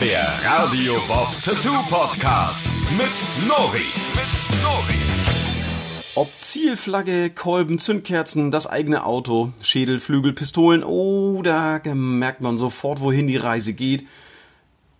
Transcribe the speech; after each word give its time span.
Der 0.00 0.28
Radio 0.44 0.94
Bob 1.08 1.26
Tattoo 1.44 1.74
Podcast 1.90 2.66
mit 2.96 3.48
Nori. 3.48 3.78
Mit 4.14 4.62
Nori. 4.62 4.94
Ob 6.14 6.30
Zielflagge, 6.38 7.30
Kolben, 7.30 7.80
Zündkerzen, 7.80 8.52
das 8.52 8.68
eigene 8.68 9.04
Auto, 9.04 9.52
Schädel, 9.60 9.98
Flügel, 9.98 10.34
Pistolen, 10.34 10.84
oh, 10.84 11.42
da 11.42 11.80
merkt 11.84 12.40
man 12.40 12.58
sofort, 12.58 13.00
wohin 13.00 13.26
die 13.26 13.38
Reise 13.38 13.72
geht. 13.72 14.06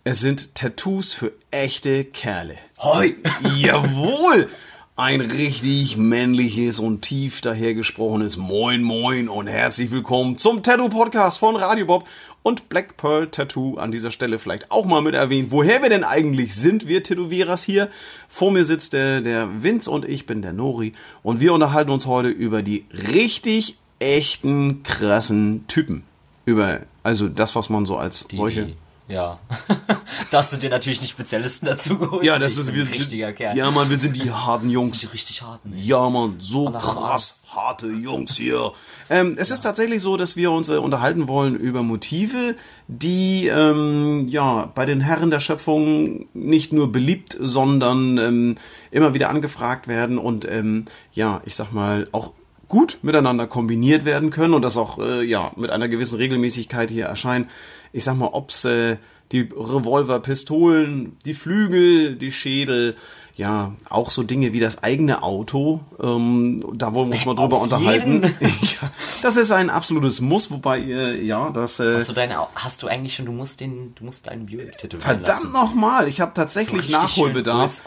Es 0.03 0.19
sind 0.19 0.53
Tattoos 0.53 1.13
für 1.13 1.31
echte 1.49 2.03
Kerle. 2.03 2.57
Hoi! 2.79 3.15
Jawohl! 3.55 4.49
Ein 4.97 5.21
richtig 5.21 5.95
männliches 5.95 6.77
und 6.77 7.03
tief 7.03 7.39
dahergesprochenes 7.39 8.35
Moin 8.35 8.83
Moin 8.83 9.29
und 9.29 9.47
herzlich 9.47 9.91
willkommen 9.91 10.37
zum 10.37 10.61
Tattoo-Podcast 10.61 11.39
von 11.39 11.55
Radio 11.55 11.85
Bob 11.85 12.05
und 12.43 12.69
Black 12.69 12.97
Pearl 12.97 13.29
Tattoo 13.29 13.77
an 13.77 13.91
dieser 13.91 14.11
Stelle 14.11 14.39
vielleicht 14.39 14.71
auch 14.71 14.85
mal 14.85 15.01
mit 15.01 15.15
erwähnt. 15.15 15.51
Woher 15.51 15.81
wir 15.81 15.89
denn 15.89 16.03
eigentlich 16.03 16.55
sind, 16.55 16.87
wir 16.87 17.03
Tätowierers 17.03 17.63
hier. 17.63 17.89
Vor 18.27 18.51
mir 18.51 18.65
sitzt 18.65 18.93
der, 18.93 19.21
der 19.21 19.63
Vince 19.63 19.89
und 19.89 20.07
ich 20.07 20.25
bin 20.25 20.41
der 20.41 20.53
Nori 20.53 20.93
und 21.23 21.39
wir 21.39 21.53
unterhalten 21.53 21.91
uns 21.91 22.05
heute 22.05 22.29
über 22.29 22.61
die 22.61 22.85
richtig 23.13 23.77
echten 23.99 24.83
krassen 24.83 25.65
Typen. 25.67 26.03
Über, 26.45 26.81
also 27.03 27.27
das, 27.27 27.55
was 27.55 27.69
man 27.69 27.85
so 27.85 27.97
als 27.97 28.27
solche... 28.33 28.73
Ja. 29.09 29.39
da 30.31 30.37
hast 30.37 30.53
du 30.53 30.57
dir 30.57 30.69
natürlich 30.69 31.01
nicht 31.01 31.11
Spezialisten 31.11 31.65
dazu 31.65 31.97
geholt. 31.97 32.23
Ja, 32.23 32.37
das 32.37 32.53
ich 32.53 32.59
ist 32.59 32.73
wir 32.73 32.83
ein 32.83 32.89
richtiger 32.89 33.33
Kerl. 33.33 33.57
Ja, 33.57 33.71
Mann, 33.71 33.89
wir 33.89 33.97
sind 33.97 34.15
die 34.15 34.31
harten 34.31 34.67
Das 34.67 34.73
Jungs. 34.73 34.99
sind 34.99 35.11
die 35.11 35.15
richtig 35.15 35.41
harten. 35.41 35.73
ey. 35.73 35.79
Ja, 35.81 36.09
Mann, 36.09 36.35
so 36.37 36.67
Aller 36.67 36.79
krass 36.79 37.39
harte 37.53 37.87
Jungs 37.87 38.37
hier. 38.37 38.71
Ähm, 39.09 39.35
es 39.37 39.49
ist 39.49 39.61
tatsächlich 39.61 40.03
so, 40.03 40.17
dass 40.17 40.35
wir 40.35 40.51
uns 40.51 40.69
äh, 40.69 40.77
unterhalten 40.77 41.27
wollen 41.27 41.55
über 41.55 41.81
Motive, 41.81 42.55
die 42.87 43.47
ähm, 43.47 44.27
ja 44.27 44.71
bei 44.75 44.85
den 44.85 45.01
Herren 45.01 45.31
der 45.31 45.39
Schöpfung 45.39 46.27
nicht 46.35 46.71
nur 46.73 46.91
beliebt, 46.91 47.35
sondern 47.39 48.19
ähm, 48.19 48.55
immer 48.91 49.15
wieder 49.15 49.29
angefragt 49.29 49.87
werden 49.87 50.19
und 50.19 50.47
ähm, 50.49 50.85
ja, 51.11 51.41
ich 51.45 51.55
sag 51.55 51.71
mal 51.73 52.07
auch 52.11 52.33
gut 52.69 52.99
miteinander 53.01 53.47
kombiniert 53.47 54.05
werden 54.05 54.29
können 54.29 54.53
und 54.53 54.63
das 54.63 54.77
auch 54.77 54.99
äh, 54.99 55.23
ja 55.23 55.51
mit 55.57 55.71
einer 55.71 55.89
gewissen 55.89 56.15
Regelmäßigkeit 56.15 56.89
hier 56.89 57.07
erscheinen. 57.07 57.47
Ich 57.91 58.05
sag 58.05 58.15
mal, 58.15 58.29
ob's 58.31 58.63
äh, 58.63 58.97
die 59.31 59.41
Revolver, 59.41 60.19
Pistolen, 60.19 61.17
die 61.25 61.33
Flügel, 61.33 62.15
die 62.15 62.31
Schädel, 62.31 62.95
ja, 63.39 63.73
auch 63.87 64.11
so 64.11 64.23
Dinge 64.23 64.51
wie 64.51 64.59
das 64.59 64.83
eigene 64.83 65.23
Auto. 65.23 65.79
Ähm, 66.03 66.61
da 66.73 66.93
wollen 66.93 67.09
wir 67.09 67.15
uns 67.15 67.25
mal 67.25 67.35
drüber 67.35 67.55
Auf 67.55 67.63
unterhalten. 67.63 68.23
ja, 68.41 68.91
das 69.21 69.37
ist 69.37 69.51
ein 69.51 69.69
absolutes 69.69 70.19
Muss, 70.19 70.51
wobei 70.51 70.79
äh, 70.81 71.23
ja, 71.23 71.49
das 71.49 71.79
äh, 71.79 71.95
Hast 71.95 72.09
du 72.09 72.13
deine, 72.13 72.35
hast 72.55 72.83
du 72.83 72.87
eigentlich 72.87 73.15
schon, 73.15 73.27
du 73.27 73.31
musst 73.31 73.61
den, 73.61 73.95
du 73.95 74.03
musst 74.03 74.27
deinen 74.27 74.47
Buick 74.47 74.77
tätowieren 74.77 75.23
verdammt 75.23 75.53
nochmal, 75.53 76.09
ich 76.09 76.19
habe 76.19 76.33
tatsächlich 76.33 76.87
So 76.87 76.91
Nachholbedarf. 76.91 77.83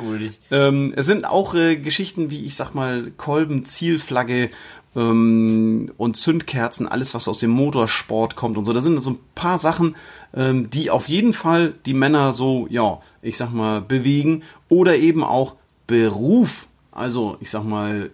Ähm, 0.51 0.95
es 0.97 1.05
sind 1.05 1.27
auch 1.27 1.55
äh, 1.55 1.77
Geschichten 1.77 2.31
wie, 2.31 2.47
ich 2.47 2.55
sag 2.55 2.75
mal, 2.75 3.11
Kolben, 3.11 3.67
Zielflagge 3.67 4.49
ähm, 4.95 5.93
und 5.97 6.17
Zündkerzen, 6.17 6.87
alles 6.89 7.15
was 7.15 7.29
aus 7.29 7.39
dem 7.39 7.51
Motorsport 7.51 8.37
kommt 8.37 8.57
und 8.57 8.65
so. 8.65 8.73
Da 8.73 8.81
sind 8.81 9.01
so 9.01 9.11
ein 9.11 9.19
paar 9.35 9.59
Sachen, 9.59 9.97
ähm, 10.35 10.71
die 10.71 10.91
auf 10.91 11.09
jeden 11.09 11.33
Fall 11.33 11.75
die 11.87 11.95
Männer 11.95 12.33
so, 12.33 12.67
ja, 12.71 13.01
ich 13.23 13.37
sag 13.37 13.53
mal, 13.53 13.81
bewegen 13.81 14.43
oder 14.69 14.97
eben 14.97 15.25
auch 15.25 15.57
Beruf. 15.87 16.67
Also, 16.91 17.37
ich 17.41 17.51
sag 17.51 17.65
mal, 17.65 18.11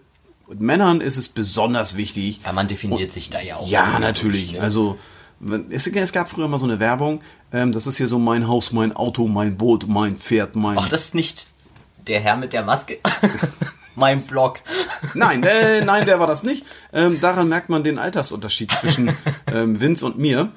Männern 0.58 1.00
ist 1.00 1.16
es 1.16 1.28
besonders 1.28 1.96
wichtig. 1.96 2.40
Ja, 2.44 2.52
man 2.52 2.68
definiert 2.68 3.12
sich 3.12 3.30
da 3.30 3.40
ja 3.40 3.56
auch. 3.56 3.68
Ja, 3.68 3.98
natürlich. 3.98 4.52
ne? 4.54 4.60
Also 4.60 4.96
es, 5.70 5.86
es 5.86 6.12
gab 6.12 6.30
früher 6.30 6.48
mal 6.48 6.58
so 6.58 6.66
eine 6.66 6.80
Werbung. 6.80 7.20
Ähm, 7.52 7.72
das 7.72 7.86
ist 7.86 7.96
hier 7.96 8.08
so 8.08 8.18
mein 8.18 8.48
Haus, 8.48 8.72
mein 8.72 8.94
Auto, 8.94 9.26
mein 9.28 9.56
Boot, 9.56 9.86
mein 9.88 10.16
Pferd, 10.16 10.56
mein. 10.56 10.78
Ach, 10.78 10.88
das 10.88 11.06
ist 11.06 11.14
nicht 11.14 11.46
der 12.06 12.20
Herr 12.20 12.36
mit 12.36 12.52
der 12.52 12.62
Maske? 12.62 12.98
mein 13.98 14.24
Blog. 14.26 14.60
Nein, 15.14 15.42
äh, 15.42 15.80
nein, 15.84 16.06
der 16.06 16.20
war 16.20 16.26
das 16.26 16.42
nicht. 16.42 16.64
Ähm, 16.92 17.20
daran 17.20 17.48
merkt 17.48 17.68
man 17.68 17.82
den 17.82 17.98
Altersunterschied 17.98 18.72
zwischen 18.72 19.12
ähm, 19.52 19.80
Vince 19.80 20.06
und 20.06 20.18
mir. 20.18 20.52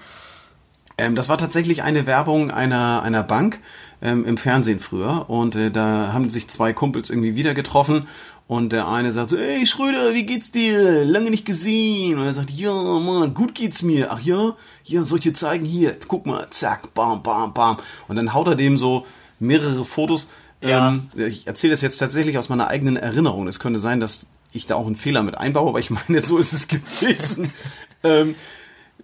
Ähm, 0.98 1.16
das 1.16 1.30
war 1.30 1.38
tatsächlich 1.38 1.84
eine 1.84 2.06
Werbung 2.06 2.52
einer, 2.52 3.02
einer 3.04 3.24
Bank 3.24 3.60
ähm, 4.02 4.26
im 4.26 4.38
Fernsehen 4.38 4.80
früher. 4.80 5.30
Und 5.30 5.56
äh, 5.56 5.72
da 5.72 6.14
haben 6.14 6.30
sich 6.30 6.50
zwei 6.50 6.74
Kumpels 6.74 7.10
irgendwie 7.10 7.36
wieder 7.36 7.54
getroffen. 7.54 8.08
Und 8.48 8.74
der 8.74 8.90
eine 8.90 9.14
sagt 9.14 9.30
so, 9.30 9.38
ey 9.38 9.66
Schröder, 9.66 10.14
wie 10.14 10.26
geht's 10.26 10.52
dir? 10.52 11.06
Lange 11.06 11.32
nicht 11.32 11.46
gesehen. 11.46 12.20
Und 12.20 12.26
er 12.26 12.34
sagt, 12.34 12.52
ja, 12.52 12.74
Mann, 12.74 13.34
gut 13.34 13.56
geht's 13.56 13.82
mir. 13.82 14.12
Ach 14.12 14.20
ja? 14.20 14.56
Ja, 14.84 15.04
soll 15.04 15.20
ich 15.20 15.24
dir 15.24 15.34
zeigen? 15.34 15.66
Hier, 15.66 15.96
guck 16.08 16.26
mal, 16.26 16.48
zack, 16.50 16.94
bam, 16.94 17.24
bam, 17.24 17.54
bam. 17.54 17.78
Und 18.08 18.18
dann 18.18 18.34
haut 18.34 18.48
er 18.48 18.56
dem 18.56 18.78
so 18.78 19.06
mehrere 19.40 19.86
Fotos. 19.86 20.28
Ja. 20.62 20.90
Ähm, 20.90 21.10
ich 21.16 21.48
erzähle 21.48 21.72
das 21.72 21.82
jetzt 21.82 21.98
tatsächlich 21.98 22.38
aus 22.38 22.50
meiner 22.50 22.68
eigenen 22.68 22.98
Erinnerung. 22.98 23.48
Es 23.48 23.60
könnte 23.60 23.80
sein, 23.80 24.00
dass 24.00 24.28
ich 24.52 24.66
da 24.66 24.76
auch 24.76 24.86
einen 24.86 24.96
Fehler 24.96 25.24
mit 25.24 25.38
einbaue, 25.38 25.70
aber 25.70 25.80
ich 25.80 25.90
meine, 26.08 26.22
so 26.22 26.38
ist 26.38 26.54
es 26.54 26.68
gewesen. 26.68 27.52
ähm, 28.04 28.36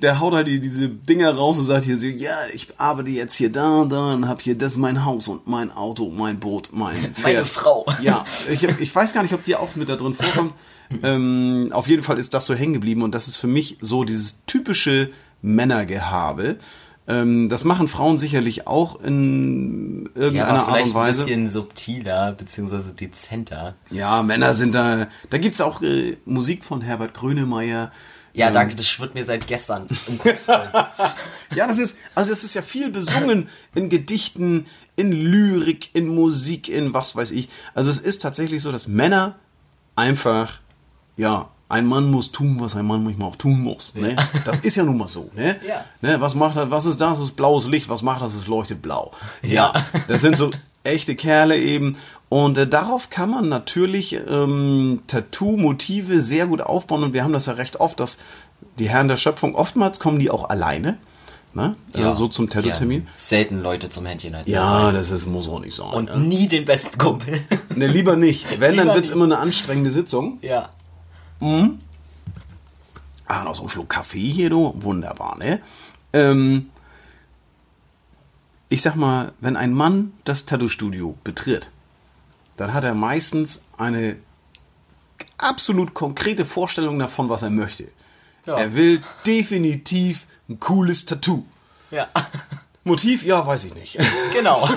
der 0.01 0.19
haut 0.19 0.33
halt 0.33 0.47
die, 0.47 0.59
diese 0.59 0.89
Dinger 0.89 1.33
raus 1.33 1.57
und 1.57 1.65
sagt 1.65 1.85
hier 1.85 1.97
so, 1.97 2.07
ja, 2.07 2.35
ich 2.53 2.79
arbeite 2.79 3.09
jetzt 3.09 3.35
hier 3.35 3.51
da 3.51 3.81
und 3.81 3.89
da 3.89 4.13
und 4.13 4.27
hab 4.27 4.41
hier, 4.41 4.55
das 4.55 4.73
ist 4.73 4.77
mein 4.77 5.05
Haus 5.05 5.27
und 5.27 5.47
mein 5.47 5.71
Auto, 5.71 6.09
mein 6.09 6.39
Boot, 6.39 6.69
mein 6.71 7.15
Pferd. 7.15 7.23
Meine 7.23 7.45
Frau. 7.45 7.85
Ja, 8.01 8.23
ich, 8.49 8.63
ich 8.63 8.95
weiß 8.95 9.13
gar 9.13 9.23
nicht, 9.23 9.33
ob 9.33 9.43
die 9.43 9.55
auch 9.55 9.75
mit 9.75 9.89
da 9.89 9.95
drin 9.95 10.13
vorkommt. 10.13 10.53
ähm, 11.03 11.69
auf 11.71 11.87
jeden 11.87 12.03
Fall 12.03 12.19
ist 12.19 12.33
das 12.33 12.45
so 12.45 12.53
hängen 12.53 12.73
geblieben 12.73 13.01
und 13.01 13.15
das 13.15 13.27
ist 13.27 13.37
für 13.37 13.47
mich 13.47 13.77
so 13.81 14.03
dieses 14.03 14.45
typische 14.45 15.09
Männergehabe. 15.41 16.57
Ähm, 17.07 17.47
das 17.49 17.63
machen 17.63 17.87
Frauen 17.87 18.17
sicherlich 18.17 18.67
auch 18.67 18.99
in 19.01 20.09
Ja, 20.15 20.21
irgendeiner 20.21 20.63
aber 20.67 20.73
Art 20.77 20.85
und 20.87 20.93
Weise. 20.93 21.21
ein 21.21 21.25
bisschen 21.25 21.49
subtiler, 21.49 22.33
beziehungsweise 22.33 22.93
dezenter. 22.93 23.75
Ja, 23.89 24.21
Männer 24.23 24.53
sind 24.53 24.75
da. 24.75 25.07
Da 25.29 25.37
gibt's 25.37 25.61
auch 25.61 25.81
äh, 25.81 26.17
Musik 26.25 26.65
von 26.65 26.81
Herbert 26.81 27.13
Grönemeyer. 27.13 27.91
Ja, 28.33 28.47
Ähm, 28.47 28.53
danke, 28.53 28.75
das 28.75 28.87
schwirrt 28.87 29.15
mir 29.15 29.23
seit 29.23 29.47
gestern 29.47 29.87
im 30.07 30.17
Kopf. 30.17 30.47
Ja, 31.55 31.65
das 31.65 31.77
ist, 31.77 31.97
also 32.13 32.29
das 32.29 32.43
ist 32.43 32.53
ja 32.55 32.61
viel 32.61 32.91
besungen 32.91 33.47
in 33.73 33.87
Gedichten, 33.89 34.65
in 34.97 35.13
Lyrik, 35.13 35.89
in 35.95 36.07
Musik, 36.07 36.67
in 36.67 36.93
was 36.93 37.15
weiß 37.15 37.31
ich. 37.31 37.47
Also 37.73 37.89
es 37.89 37.99
ist 38.01 38.21
tatsächlich 38.21 38.61
so, 38.61 38.71
dass 38.71 38.87
Männer 38.89 39.35
einfach, 39.95 40.59
ja, 41.15 41.49
ein 41.69 41.85
Mann 41.85 42.09
muss 42.09 42.31
tun, 42.31 42.57
was 42.59 42.75
ein 42.75 42.85
Mann 42.85 43.03
manchmal 43.03 43.29
auch 43.29 43.35
tun 43.35 43.61
muss. 43.61 43.95
Ne? 43.95 44.15
Das 44.45 44.61
ist 44.61 44.75
ja 44.75 44.83
nun 44.83 44.97
mal 44.97 45.07
so. 45.07 45.29
Ne? 45.35 45.57
Ja. 45.67 45.83
Ne? 46.01 46.21
Was 46.21 46.33
macht 46.33 46.55
das? 46.55 46.71
Was 46.71 46.85
ist 46.85 47.01
das? 47.01 47.13
Das 47.13 47.19
ist 47.21 47.35
blaues 47.35 47.67
Licht. 47.67 47.89
Was 47.89 48.01
macht 48.03 48.21
das? 48.21 48.33
Es 48.33 48.47
leuchtet 48.47 48.81
blau. 48.81 49.11
Ja. 49.41 49.73
Das 50.07 50.21
sind 50.21 50.37
so 50.37 50.49
echte 50.83 51.15
Kerle 51.15 51.57
eben. 51.57 51.97
Und 52.29 52.57
äh, 52.57 52.67
darauf 52.67 53.09
kann 53.09 53.29
man 53.29 53.49
natürlich 53.49 54.17
ähm, 54.29 55.01
Tattoo-Motive 55.07 56.21
sehr 56.21 56.47
gut 56.47 56.61
aufbauen. 56.61 57.03
Und 57.03 57.13
wir 57.13 57.23
haben 57.23 57.33
das 57.33 57.47
ja 57.47 57.53
recht 57.53 57.79
oft, 57.79 57.99
dass 57.99 58.19
die 58.79 58.89
Herren 58.89 59.07
der 59.09 59.17
Schöpfung, 59.17 59.55
oftmals 59.55 59.99
kommen 59.99 60.19
die 60.19 60.29
auch 60.29 60.49
alleine. 60.49 60.97
Ne? 61.53 61.75
Ja. 61.95 62.11
Äh, 62.11 62.15
so 62.15 62.27
zum 62.27 62.49
Tattoo-Termin. 62.49 63.01
Ja, 63.05 63.11
selten 63.15 63.61
Leute 63.61 63.89
zum 63.89 64.05
Händchen 64.05 64.35
halten. 64.35 64.49
Ja, 64.49 64.91
das 64.91 65.09
ist, 65.09 65.25
muss 65.25 65.49
auch 65.49 65.59
nicht 65.59 65.75
sein. 65.75 65.87
Und 65.87 66.05
ne? 66.05 66.19
nie 66.19 66.47
den 66.47 66.63
besten 66.65 66.97
Kumpel. 66.97 67.41
ne, 67.75 67.87
lieber 67.87 68.15
nicht. 68.15 68.45
Wenn, 68.59 68.77
dann 68.77 68.85
Lieber 68.85 68.95
wird's 68.95 69.09
nicht. 69.09 69.15
immer 69.15 69.25
eine 69.25 69.39
anstrengende 69.39 69.91
Sitzung. 69.91 70.39
ja. 70.41 70.69
Ah, 73.27 73.43
noch 73.43 73.55
so 73.55 73.63
ein 73.63 73.69
Schluck 73.69 73.89
Kaffee 73.89 74.31
hier, 74.31 74.49
du. 74.49 74.73
Wunderbar, 74.75 75.37
ne? 75.37 75.61
Ähm, 76.13 76.69
ich 78.69 78.81
sag 78.81 78.95
mal, 78.95 79.33
wenn 79.39 79.55
ein 79.55 79.73
Mann 79.73 80.13
das 80.23 80.45
Tattoo-Studio 80.45 81.17
betritt, 81.23 81.71
dann 82.57 82.73
hat 82.73 82.83
er 82.83 82.93
meistens 82.93 83.67
eine 83.77 84.17
absolut 85.37 85.93
konkrete 85.93 86.45
Vorstellung 86.45 86.99
davon, 86.99 87.29
was 87.29 87.43
er 87.43 87.49
möchte. 87.49 87.87
Ja. 88.45 88.57
Er 88.57 88.75
will 88.75 89.01
definitiv 89.25 90.27
ein 90.49 90.59
cooles 90.59 91.05
Tattoo. 91.05 91.45
Ja. 91.91 92.07
Motiv? 92.87 93.23
Ja, 93.23 93.45
weiß 93.45 93.65
ich 93.65 93.75
nicht. 93.75 93.97
Genau. 94.33 94.69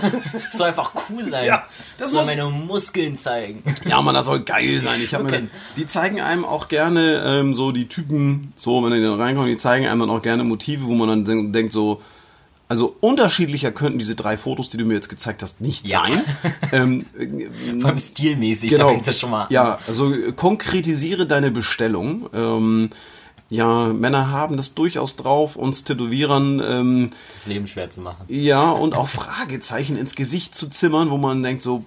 Soll 0.50 0.68
einfach 0.68 0.92
cool 1.10 1.22
sein. 1.30 1.46
Ja, 1.46 1.64
das 1.98 2.12
soll 2.12 2.24
meine 2.24 2.44
Muskeln 2.46 3.16
zeigen. 3.16 3.62
Ja, 3.86 4.00
man, 4.00 4.14
das 4.14 4.24
soll 4.26 4.40
geil 4.40 4.78
sein. 4.78 5.00
Ich 5.02 5.12
hab 5.14 5.22
mir, 5.22 5.48
die 5.76 5.86
zeigen 5.86 6.20
einem 6.20 6.44
auch 6.46 6.68
gerne 6.68 7.22
ähm, 7.26 7.52
so 7.54 7.70
die 7.72 7.86
Typen, 7.86 8.52
so 8.56 8.82
wenn 8.82 8.92
die 8.92 9.02
dann 9.02 9.20
reinkommen, 9.20 9.50
die 9.50 9.58
zeigen 9.58 9.86
einem 9.86 10.00
dann 10.00 10.10
auch 10.10 10.22
gerne 10.22 10.44
Motive, 10.44 10.86
wo 10.86 10.94
man 10.94 11.08
dann 11.08 11.24
denk- 11.26 11.52
denkt 11.52 11.72
so, 11.72 12.00
also 12.68 12.96
unterschiedlicher 13.00 13.70
könnten 13.72 13.98
diese 13.98 14.14
drei 14.14 14.38
Fotos, 14.38 14.68
die 14.70 14.76
du 14.78 14.84
mir 14.84 14.94
jetzt 14.94 15.08
gezeigt 15.10 15.42
hast, 15.42 15.60
nicht 15.60 15.86
Ja. 15.88 16.04
sein. 16.08 16.24
ähm, 16.72 17.80
Vor 17.80 17.90
allem 17.90 17.98
stilmäßig, 17.98 18.70
da 18.70 18.76
genau. 18.76 18.88
fängt 18.90 19.08
es 19.08 19.18
schon 19.18 19.30
mal 19.30 19.42
an. 19.42 19.46
Ja, 19.50 19.78
also 19.88 20.14
konkretisiere 20.36 21.26
deine 21.26 21.50
Bestellung. 21.50 22.30
Ähm, 22.32 22.90
ja, 23.50 23.86
Männer 23.88 24.30
haben 24.30 24.56
das 24.56 24.74
durchaus 24.74 25.16
drauf, 25.16 25.56
uns 25.56 25.84
Tätowierern 25.84 26.62
ähm, 26.66 27.10
Das 27.34 27.46
Leben 27.46 27.66
schwer 27.66 27.90
zu 27.90 28.00
machen. 28.00 28.24
ja, 28.28 28.70
und 28.70 28.94
auch 28.94 29.08
Fragezeichen 29.08 29.96
ins 29.98 30.14
Gesicht 30.14 30.54
zu 30.54 30.68
zimmern, 30.70 31.10
wo 31.10 31.18
man 31.18 31.42
denkt 31.42 31.62
so, 31.62 31.84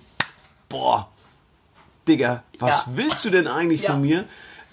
boah, 0.69 1.07
Digga, 2.07 2.43
was 2.59 2.85
Ja. 2.87 2.91
willst 2.95 3.23
du 3.25 3.29
denn 3.29 3.47
eigentlich 3.47 3.83
Ja. 3.83 3.91
von 3.93 4.01
mir? 4.01 4.25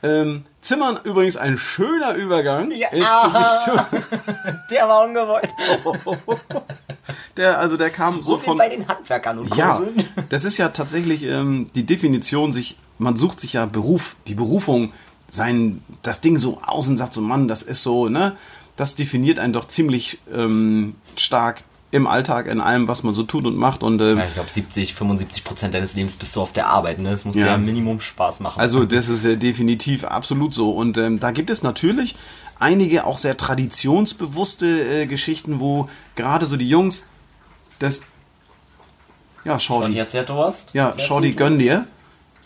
Ähm, 0.03 0.45
Zimmern 0.63 0.99
übrigens 1.05 1.37
ein 1.37 1.59
schöner 1.59 2.15
Übergang 2.15 2.71
Ja. 2.73 2.89
ins 2.89 3.05
Aha. 3.07 3.29
Gesicht 3.29 3.63
zu. 3.65 4.53
Der 4.71 4.89
war 4.89 5.05
ungewollt. 5.05 5.49
Der, 7.37 7.59
also 7.59 7.77
der 7.77 7.91
kam 7.91 8.23
so 8.23 8.37
So 8.37 8.41
wie 8.43 8.45
von. 8.47 8.59
bei 8.59 8.69
den 8.69 8.87
Handwerkern 8.87 9.39
und 9.39 9.55
Ja, 9.57 9.77
Kursen. 9.77 10.05
das 10.29 10.45
ist 10.45 10.59
ja 10.59 10.69
tatsächlich 10.71 11.23
ähm, 11.25 11.71
die 11.75 11.85
Definition, 11.87 12.53
sich, 12.53 12.79
man 12.99 13.17
sucht 13.17 13.41
sich 13.41 13.55
ja 13.55 13.67
Beruf, 13.67 14.17
die 14.27 14.35
Berufung, 14.35 14.93
sein, 15.31 15.82
das 16.03 16.21
Ding 16.21 16.38
so 16.38 16.61
aus 16.67 16.88
und 16.88 16.97
sagt 16.97 17.15
so, 17.15 17.21
Mann, 17.21 17.49
das 17.49 17.62
ist 17.62 17.82
so, 17.82 18.09
ne? 18.09 18.37
Das 18.77 18.94
definiert 18.94 19.38
einen 19.38 19.53
doch 19.53 19.67
ziemlich 19.67 20.19
ähm, 20.35 20.94
stark 21.17 21.62
im 21.93 22.06
Alltag, 22.06 22.47
in 22.47 22.61
allem, 22.61 22.87
was 22.88 23.03
man 23.03 23.12
so 23.15 23.25
tut 23.25 23.44
und 23.47 23.56
macht. 23.56 23.82
Und 23.82 24.00
ähm, 24.00 24.19
Ja, 24.19 24.25
ich 24.27 24.35
glaube, 24.35 24.49
70, 24.49 24.94
75 24.94 25.43
Prozent 25.44 25.75
deines 25.75 25.94
Lebens 25.94 26.15
bist 26.15 26.35
du 26.37 26.41
auf 26.41 26.53
der 26.53 26.69
Arbeit, 26.69 26.99
ne? 27.00 27.11
Es 27.11 27.25
muss 27.25 27.35
Ja. 27.37 27.43
dir 27.43 27.50
ja 27.50 27.59
Minimum 27.59 28.00
Spaß 28.00 28.41
machen. 28.41 28.61
Also 28.61 28.85
das 28.85 29.09
ist 29.09 29.25
ja 29.25 29.35
definitiv 29.35 30.05
absolut 30.05 30.55
so. 30.55 30.71
Und 30.71 30.97
ähm, 30.99 31.19
da 31.21 31.31
gibt 31.32 31.50
es 31.50 31.62
natürlich 31.62 32.15
einige 32.59 33.06
auch 33.06 33.19
sehr 33.19 33.37
traditionsbewusste 33.37 34.67
äh, 35.03 35.06
Geschichten, 35.06 35.61
wo 35.61 35.88
gerade 36.17 36.47
so 36.47 36.56
die 36.56 36.69
Jungs 36.69 37.06
das... 37.81 38.03
Ja, 39.44 39.55
und 39.55 39.61
Shorty. 39.62 39.93
jetzt 39.93 40.12
ja 40.12 40.23
Durst? 40.23 40.71
Ja, 40.75 40.91
Sehr 40.93 41.03
Shorty 41.05 41.32
gönn 41.32 41.59
dir. 41.59 41.87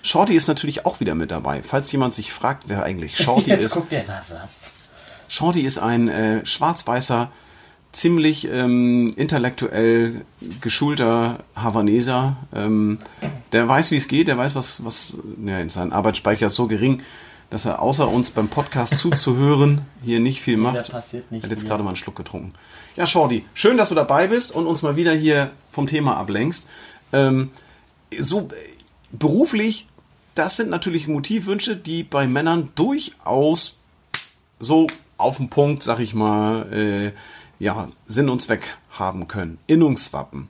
Shorty 0.05 0.35
ist 0.35 0.49
natürlich 0.49 0.85
auch 0.85 1.01
wieder 1.01 1.15
mit 1.15 1.31
dabei. 1.31 1.63
Falls 1.63 1.91
jemand 1.91 2.13
sich 2.13 2.31
fragt, 2.31 2.65
wer 2.69 2.83
eigentlich 2.83 3.17
Shorty 3.17 3.51
Jetzt 3.51 3.63
ist. 3.63 3.75
guckt 3.75 3.91
der 3.91 4.05
da 4.05 4.23
was. 4.29 4.73
Shorty 5.29 5.63
ist 5.63 5.79
ein 5.79 6.09
äh, 6.09 6.45
schwarz-weißer, 6.45 7.33
ziemlich 7.91 8.47
ähm, 8.51 9.15
intellektuell 9.17 10.27
geschulter 10.61 11.39
Havaneser. 11.57 12.37
Ähm, 12.55 12.99
der 13.53 13.67
weiß, 13.67 13.93
wie 13.93 13.97
es 13.97 14.07
geht, 14.07 14.29
der 14.29 14.37
weiß, 14.37 14.55
was, 14.55 14.85
was 14.85 15.17
ja, 15.43 15.67
sein 15.71 15.91
Arbeitsspeicher 15.91 16.49
ist 16.49 16.55
so 16.57 16.67
gering, 16.67 17.03
dass 17.49 17.65
er 17.65 17.81
außer 17.81 18.07
uns 18.07 18.31
beim 18.31 18.49
Podcast 18.49 18.99
zuzuhören 18.99 19.87
hier 20.03 20.21
nicht 20.21 20.43
viel 20.43 20.59
macht. 20.59 20.77
da 20.77 20.83
passiert 20.83 21.33
nicht 21.33 21.45
er 21.45 21.47
hat 21.47 21.51
jetzt 21.51 21.63
viel. 21.63 21.71
gerade 21.71 21.83
mal 21.83 21.91
einen 21.91 21.97
Schluck 21.97 22.17
getrunken. 22.17 22.53
Ja, 22.95 23.07
Shorty, 23.07 23.47
schön, 23.55 23.79
dass 23.79 23.89
du 23.89 23.95
dabei 23.95 24.27
bist 24.27 24.53
und 24.53 24.67
uns 24.67 24.83
mal 24.83 24.97
wieder 24.97 25.15
hier 25.15 25.51
vom 25.71 25.87
Thema 25.87 26.19
ablenkst. 26.19 26.69
Ähm, 27.15 27.53
so 28.19 28.41
äh, 28.41 28.55
beruflich, 29.13 29.89
das 30.35 30.57
sind 30.57 30.71
natürlich 30.71 31.09
Motivwünsche, 31.09 31.77
die 31.77 32.03
bei 32.03 32.27
Männern 32.27 32.71
durchaus 32.75 33.81
so 34.59 34.87
auf 35.17 35.37
den 35.37 35.49
Punkt, 35.49 35.83
sag 35.83 36.01
ich 36.01 36.15
mal, 36.15 36.73
äh, 36.73 37.13
ja, 37.63 37.89
Sinn 38.07 38.29
und 38.29 38.43
Zweck 38.43 38.77
haben 38.91 39.29
können. 39.29 39.59
Innungswappen, 39.67 40.49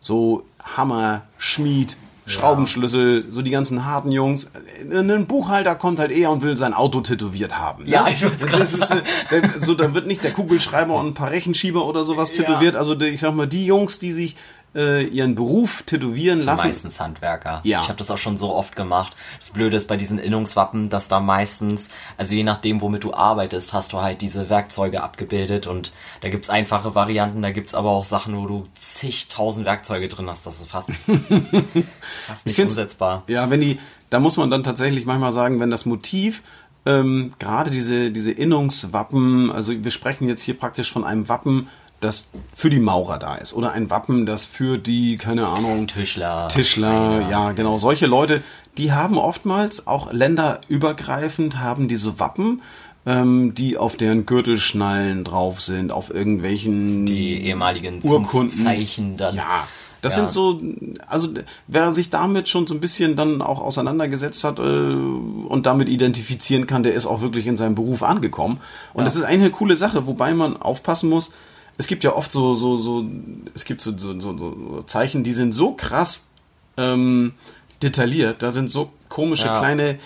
so 0.00 0.44
Hammer, 0.76 1.22
Schmied, 1.38 1.96
Schraubenschlüssel, 2.28 3.26
so 3.30 3.40
die 3.42 3.50
ganzen 3.52 3.84
harten 3.84 4.10
Jungs. 4.10 4.50
Ein 4.90 5.26
Buchhalter 5.26 5.76
kommt 5.76 5.98
halt 6.00 6.10
eher 6.10 6.30
und 6.30 6.42
will 6.42 6.56
sein 6.56 6.74
Auto 6.74 7.00
tätowiert 7.00 7.56
haben. 7.56 7.84
ne? 7.84 7.90
Ja, 7.90 8.08
ich 8.08 8.20
es 8.22 8.46
gerade 8.46 8.62
ist, 8.64 8.90
äh, 8.90 9.02
der, 9.30 9.60
so, 9.60 9.74
da 9.74 9.94
wird 9.94 10.06
nicht 10.08 10.24
der 10.24 10.32
Kugelschreiber 10.32 10.94
und 10.98 11.06
ein 11.08 11.14
paar 11.14 11.30
Rechenschieber 11.30 11.86
oder 11.86 12.02
sowas 12.04 12.36
Ja. 12.36 12.42
tätowiert. 12.44 12.74
Also 12.74 12.94
die- 12.96 13.06
ich 13.06 13.20
sag 13.20 13.34
mal, 13.34 13.46
die 13.46 13.66
Jungs, 13.66 13.98
die 14.00 14.12
sich 14.12 14.36
äh, 14.76 15.04
ihren 15.04 15.34
Beruf 15.34 15.82
tätowieren 15.84 16.38
Das 16.38 16.46
lassen. 16.46 16.66
meistens 16.68 17.00
Handwerker. 17.00 17.60
Ja. 17.64 17.80
Ich 17.80 17.88
habe 17.88 17.96
das 17.98 18.10
auch 18.10 18.18
schon 18.18 18.36
so 18.36 18.54
oft 18.54 18.76
gemacht. 18.76 19.16
Das 19.40 19.50
Blöde 19.50 19.76
ist 19.76 19.88
bei 19.88 19.96
diesen 19.96 20.18
Innungswappen, 20.18 20.90
dass 20.90 21.08
da 21.08 21.20
meistens, 21.20 21.88
also 22.18 22.34
je 22.34 22.44
nachdem, 22.44 22.80
womit 22.82 23.04
du 23.04 23.14
arbeitest, 23.14 23.72
hast 23.72 23.92
du 23.94 24.02
halt 24.02 24.20
diese 24.20 24.50
Werkzeuge 24.50 25.02
abgebildet 25.02 25.66
und 25.66 25.92
da 26.20 26.28
gibt's 26.28 26.50
einfache 26.50 26.94
Varianten, 26.94 27.40
da 27.42 27.50
gibt's 27.50 27.74
aber 27.74 27.90
auch 27.90 28.04
Sachen, 28.04 28.36
wo 28.36 28.46
du 28.46 28.64
zigtausend 28.74 29.66
Werkzeuge 29.66 30.08
drin 30.08 30.28
hast. 30.28 30.46
Das 30.46 30.60
ist 30.60 30.68
fast, 30.68 30.90
fast 32.26 32.46
nicht 32.46 32.60
umsetzbar. 32.60 33.22
Ja, 33.28 33.48
wenn 33.50 33.60
die, 33.60 33.78
da 34.10 34.20
muss 34.20 34.36
man 34.36 34.50
dann 34.50 34.62
tatsächlich 34.62 35.06
manchmal 35.06 35.32
sagen, 35.32 35.58
wenn 35.60 35.70
das 35.70 35.86
Motiv, 35.86 36.42
ähm, 36.84 37.32
gerade 37.38 37.70
diese, 37.70 38.10
diese 38.10 38.30
Innungswappen, 38.30 39.50
also 39.50 39.72
wir 39.72 39.90
sprechen 39.90 40.28
jetzt 40.28 40.42
hier 40.42 40.56
praktisch 40.58 40.92
von 40.92 41.04
einem 41.04 41.28
Wappen, 41.28 41.68
das 42.00 42.30
für 42.54 42.68
die 42.70 42.78
Maurer 42.78 43.18
da 43.18 43.36
ist. 43.36 43.52
Oder 43.54 43.72
ein 43.72 43.88
Wappen, 43.90 44.26
das 44.26 44.44
für 44.44 44.78
die, 44.78 45.16
keine 45.16 45.46
Ahnung, 45.48 45.86
Tischler. 45.86 46.48
Tischler, 46.48 46.90
Schreiner. 47.20 47.30
ja, 47.30 47.52
genau. 47.52 47.78
Solche 47.78 48.06
Leute, 48.06 48.42
die 48.76 48.92
haben 48.92 49.16
oftmals 49.18 49.86
auch 49.86 50.12
länderübergreifend, 50.12 51.58
haben 51.60 51.88
diese 51.88 52.18
Wappen, 52.20 52.62
ähm, 53.06 53.54
die 53.54 53.78
auf 53.78 53.96
deren 53.96 54.26
Gürtelschnallen 54.26 55.24
drauf 55.24 55.60
sind, 55.60 55.92
auf 55.92 56.12
irgendwelchen 56.12 57.06
Die 57.06 57.40
ehemaligen 57.42 58.02
Urkunden. 58.02 58.50
Zunftzeichen 58.50 59.16
dann. 59.16 59.34
Ja, 59.34 59.66
das 60.02 60.14
Ja. 60.14 60.18
sind 60.20 60.30
so, 60.30 60.60
also 61.06 61.28
wer 61.66 61.92
sich 61.92 62.10
damit 62.10 62.48
schon 62.48 62.66
so 62.66 62.74
ein 62.74 62.80
bisschen 62.80 63.16
dann 63.16 63.42
auch 63.42 63.60
auseinandergesetzt 63.62 64.44
hat 64.44 64.58
äh, 64.58 64.62
und 64.62 65.66
damit 65.66 65.88
identifizieren 65.88 66.66
kann, 66.66 66.82
der 66.82 66.94
ist 66.94 67.06
auch 67.06 67.20
wirklich 67.22 67.46
in 67.46 67.56
seinem 67.56 67.74
Beruf 67.74 68.02
angekommen. 68.02 68.58
Und 68.92 69.04
das 69.04 69.16
ist 69.16 69.24
eine 69.24 69.50
coole 69.50 69.76
Sache, 69.76 70.06
wobei 70.06 70.34
man 70.34 70.56
aufpassen 70.60 71.08
muss. 71.08 71.32
Es 71.78 71.86
gibt 71.86 72.04
ja 72.04 72.14
oft 72.14 72.32
so, 72.32 72.54
so, 72.54 72.76
so, 72.78 73.06
es 73.54 73.64
gibt 73.64 73.80
so, 73.82 73.96
so, 73.96 74.18
so, 74.18 74.36
so 74.38 74.82
Zeichen, 74.86 75.24
die 75.24 75.32
sind 75.32 75.52
so 75.52 75.72
krass 75.72 76.28
ähm, 76.76 77.34
detailliert. 77.82 78.42
Da 78.42 78.50
sind 78.50 78.70
so 78.70 78.90
komische 79.08 79.46
Ja. 79.46 79.58
kleine 79.58 79.98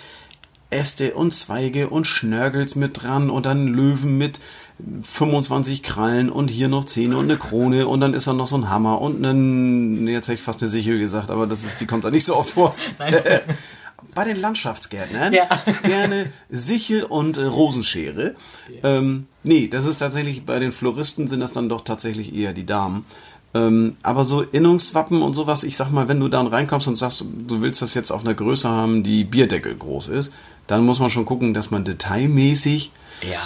Äste 0.70 1.14
und 1.14 1.32
Zweige 1.34 1.88
und 1.88 2.06
Schnörgels 2.06 2.76
mit 2.76 3.02
dran 3.02 3.28
und 3.30 3.46
dann 3.46 3.66
Löwen 3.68 4.18
mit 4.18 4.40
25 5.02 5.82
Krallen 5.82 6.30
und 6.30 6.48
hier 6.48 6.68
noch 6.68 6.86
Zähne 6.86 7.16
und 7.16 7.24
eine 7.24 7.36
Krone 7.36 7.86
und 7.86 8.00
dann 8.00 8.14
ist 8.14 8.26
da 8.26 8.32
noch 8.32 8.46
so 8.46 8.56
ein 8.56 8.70
Hammer 8.70 9.00
und 9.00 9.22
ein, 9.22 10.06
jetzt 10.08 10.28
hätte 10.28 10.34
ich 10.38 10.42
fast 10.42 10.62
eine 10.62 10.70
Sichel 10.70 10.98
gesagt, 10.98 11.30
aber 11.30 11.46
das 11.46 11.64
ist, 11.64 11.80
die 11.80 11.86
kommt 11.86 12.04
da 12.04 12.10
nicht 12.10 12.24
so 12.24 12.36
oft 12.36 12.50
vor. 12.50 12.74
Bei 14.14 14.24
den 14.24 14.40
Landschaftsgärtnern 14.40 15.32
Ja. 15.32 15.46
gerne 15.82 16.30
Sichel 16.48 17.04
und 17.04 17.36
äh, 17.36 17.44
Rosenschere. 17.44 18.34
Ähm, 18.82 19.26
nee, 19.42 19.68
das 19.68 19.86
ist 19.86 19.98
tatsächlich, 19.98 20.44
bei 20.46 20.58
den 20.58 20.72
Floristen 20.72 21.28
sind 21.28 21.40
das 21.40 21.52
dann 21.52 21.68
doch 21.68 21.82
tatsächlich 21.82 22.34
eher 22.34 22.52
die 22.52 22.66
Damen. 22.66 23.04
Ähm, 23.52 23.96
aber 24.02 24.22
so 24.24 24.42
Innungswappen 24.42 25.22
und 25.22 25.34
sowas, 25.34 25.64
ich 25.64 25.76
sag 25.76 25.90
mal, 25.90 26.06
wenn 26.08 26.20
du 26.20 26.28
dann 26.28 26.46
reinkommst 26.46 26.86
und 26.86 26.94
sagst, 26.94 27.24
du 27.48 27.60
willst 27.60 27.82
das 27.82 27.94
jetzt 27.94 28.12
auf 28.12 28.24
einer 28.24 28.34
Größe 28.34 28.68
haben, 28.68 29.02
die 29.02 29.24
Bierdeckel 29.24 29.74
groß 29.76 30.08
ist, 30.08 30.32
dann 30.68 30.84
muss 30.84 31.00
man 31.00 31.10
schon 31.10 31.24
gucken, 31.24 31.52
dass 31.52 31.72
man 31.72 31.84
detailmäßig 31.84 32.92
Ja, 33.28 33.38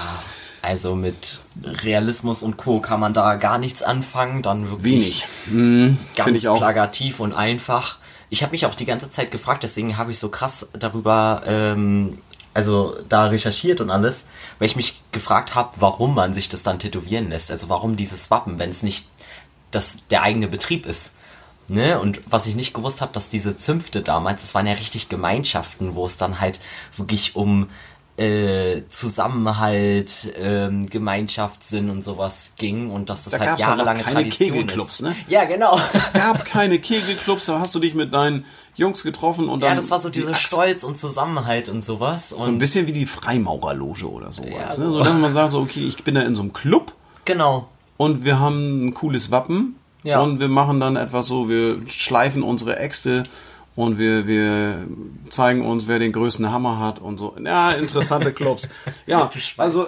also 0.60 0.94
mit 0.94 1.40
Realismus 1.62 2.42
und 2.42 2.58
Co. 2.58 2.80
kann 2.80 3.00
man 3.00 3.14
da 3.14 3.36
gar 3.36 3.58
nichts 3.58 3.82
anfangen, 3.82 4.42
dann 4.42 4.68
wirklich 4.70 4.84
wenig. 4.84 5.26
Hm, 5.46 5.98
Finde 6.14 6.30
ganz 6.30 6.40
ich 6.42 6.48
auch. 6.48 6.58
plagativ 6.58 7.20
und 7.20 7.32
einfach. 7.32 7.98
Ich 8.34 8.42
habe 8.42 8.50
mich 8.50 8.66
auch 8.66 8.74
die 8.74 8.84
ganze 8.84 9.08
Zeit 9.10 9.30
gefragt, 9.30 9.62
deswegen 9.62 9.96
habe 9.96 10.10
ich 10.10 10.18
so 10.18 10.28
krass 10.28 10.66
darüber, 10.72 11.42
ähm, 11.46 12.18
also 12.52 12.96
da 13.08 13.26
recherchiert 13.26 13.80
und 13.80 13.90
alles, 13.90 14.26
weil 14.58 14.66
ich 14.66 14.74
mich 14.74 15.00
gefragt 15.12 15.54
habe, 15.54 15.70
warum 15.76 16.16
man 16.16 16.34
sich 16.34 16.48
das 16.48 16.64
dann 16.64 16.80
tätowieren 16.80 17.28
lässt. 17.30 17.52
Also 17.52 17.68
warum 17.68 17.94
dieses 17.94 18.32
Wappen, 18.32 18.58
wenn 18.58 18.70
es 18.70 18.82
nicht 18.82 19.08
das, 19.70 19.98
der 20.10 20.22
eigene 20.22 20.48
Betrieb 20.48 20.84
ist. 20.84 21.14
Ne? 21.68 22.00
Und 22.00 22.22
was 22.26 22.48
ich 22.48 22.56
nicht 22.56 22.74
gewusst 22.74 23.02
habe, 23.02 23.12
dass 23.12 23.28
diese 23.28 23.56
Zünfte 23.56 24.02
damals, 24.02 24.40
das 24.40 24.52
waren 24.56 24.66
ja 24.66 24.72
richtig 24.72 25.08
Gemeinschaften, 25.08 25.94
wo 25.94 26.04
es 26.04 26.16
dann 26.16 26.40
halt 26.40 26.58
wirklich 26.96 27.36
um 27.36 27.68
äh, 28.16 28.82
Zusammenhalt, 28.88 30.32
ähm, 30.38 30.88
Gemeinschaftssinn 30.88 31.90
und 31.90 32.02
sowas 32.04 32.52
ging 32.56 32.90
und 32.90 33.10
dass 33.10 33.24
das 33.24 33.32
Da 33.32 33.40
halt 33.44 33.58
jahrelange 33.58 34.02
keine 34.02 34.14
Tradition 34.22 34.50
Kegelclubs, 34.50 34.94
ist. 35.00 35.02
ne? 35.02 35.16
Ja, 35.28 35.44
genau. 35.44 35.78
gab 36.12 36.44
keine 36.44 36.78
Kegelclubs, 36.78 37.46
da 37.46 37.58
hast 37.58 37.74
du 37.74 37.80
dich 37.80 37.94
mit 37.94 38.14
deinen 38.14 38.44
Jungs 38.76 39.02
getroffen 39.02 39.48
und 39.48 39.60
dann. 39.62 39.70
Ja, 39.70 39.74
das 39.76 39.90
war 39.90 39.98
so 39.98 40.10
die 40.10 40.20
dieser 40.20 40.32
Axt- 40.32 40.46
Stolz 40.46 40.84
und 40.84 40.96
Zusammenhalt 40.96 41.68
und 41.68 41.84
sowas. 41.84 42.32
Und 42.32 42.42
So 42.42 42.50
ein 42.50 42.58
bisschen 42.58 42.86
wie 42.86 42.92
die 42.92 43.06
Freimaurerloge 43.06 44.08
oder 44.10 44.32
sowas. 44.32 44.50
Ja, 44.50 44.84
ne? 44.84 44.92
so. 44.92 44.92
So 44.92 44.98
dass 45.04 45.12
man 45.14 45.32
sagt, 45.32 45.50
so, 45.52 45.60
okay, 45.60 45.80
ich 45.84 46.02
bin 46.04 46.14
da 46.14 46.22
in 46.22 46.34
so 46.34 46.42
einem 46.42 46.52
Club 46.52 46.92
genau. 47.24 47.68
und 47.96 48.24
wir 48.24 48.38
haben 48.38 48.80
ein 48.86 48.94
cooles 48.94 49.30
Wappen 49.32 49.76
Ja. 50.04 50.20
und 50.20 50.38
wir 50.40 50.48
machen 50.48 50.78
dann 50.80 50.96
etwas 50.96 51.26
so, 51.26 51.48
wir 51.48 51.80
schleifen 51.88 52.42
unsere 52.42 52.76
Äxte 52.78 53.24
und 53.76 53.98
wir, 53.98 54.26
wir 54.26 54.86
zeigen 55.28 55.64
uns, 55.66 55.88
wer 55.88 55.98
den 55.98 56.12
größten 56.12 56.50
Hammer 56.50 56.78
hat 56.78 57.00
und 57.00 57.18
so. 57.18 57.34
Ja, 57.44 57.70
interessante 57.70 58.32
Clubs. 58.32 58.68
Ja, 59.06 59.30
also, 59.58 59.86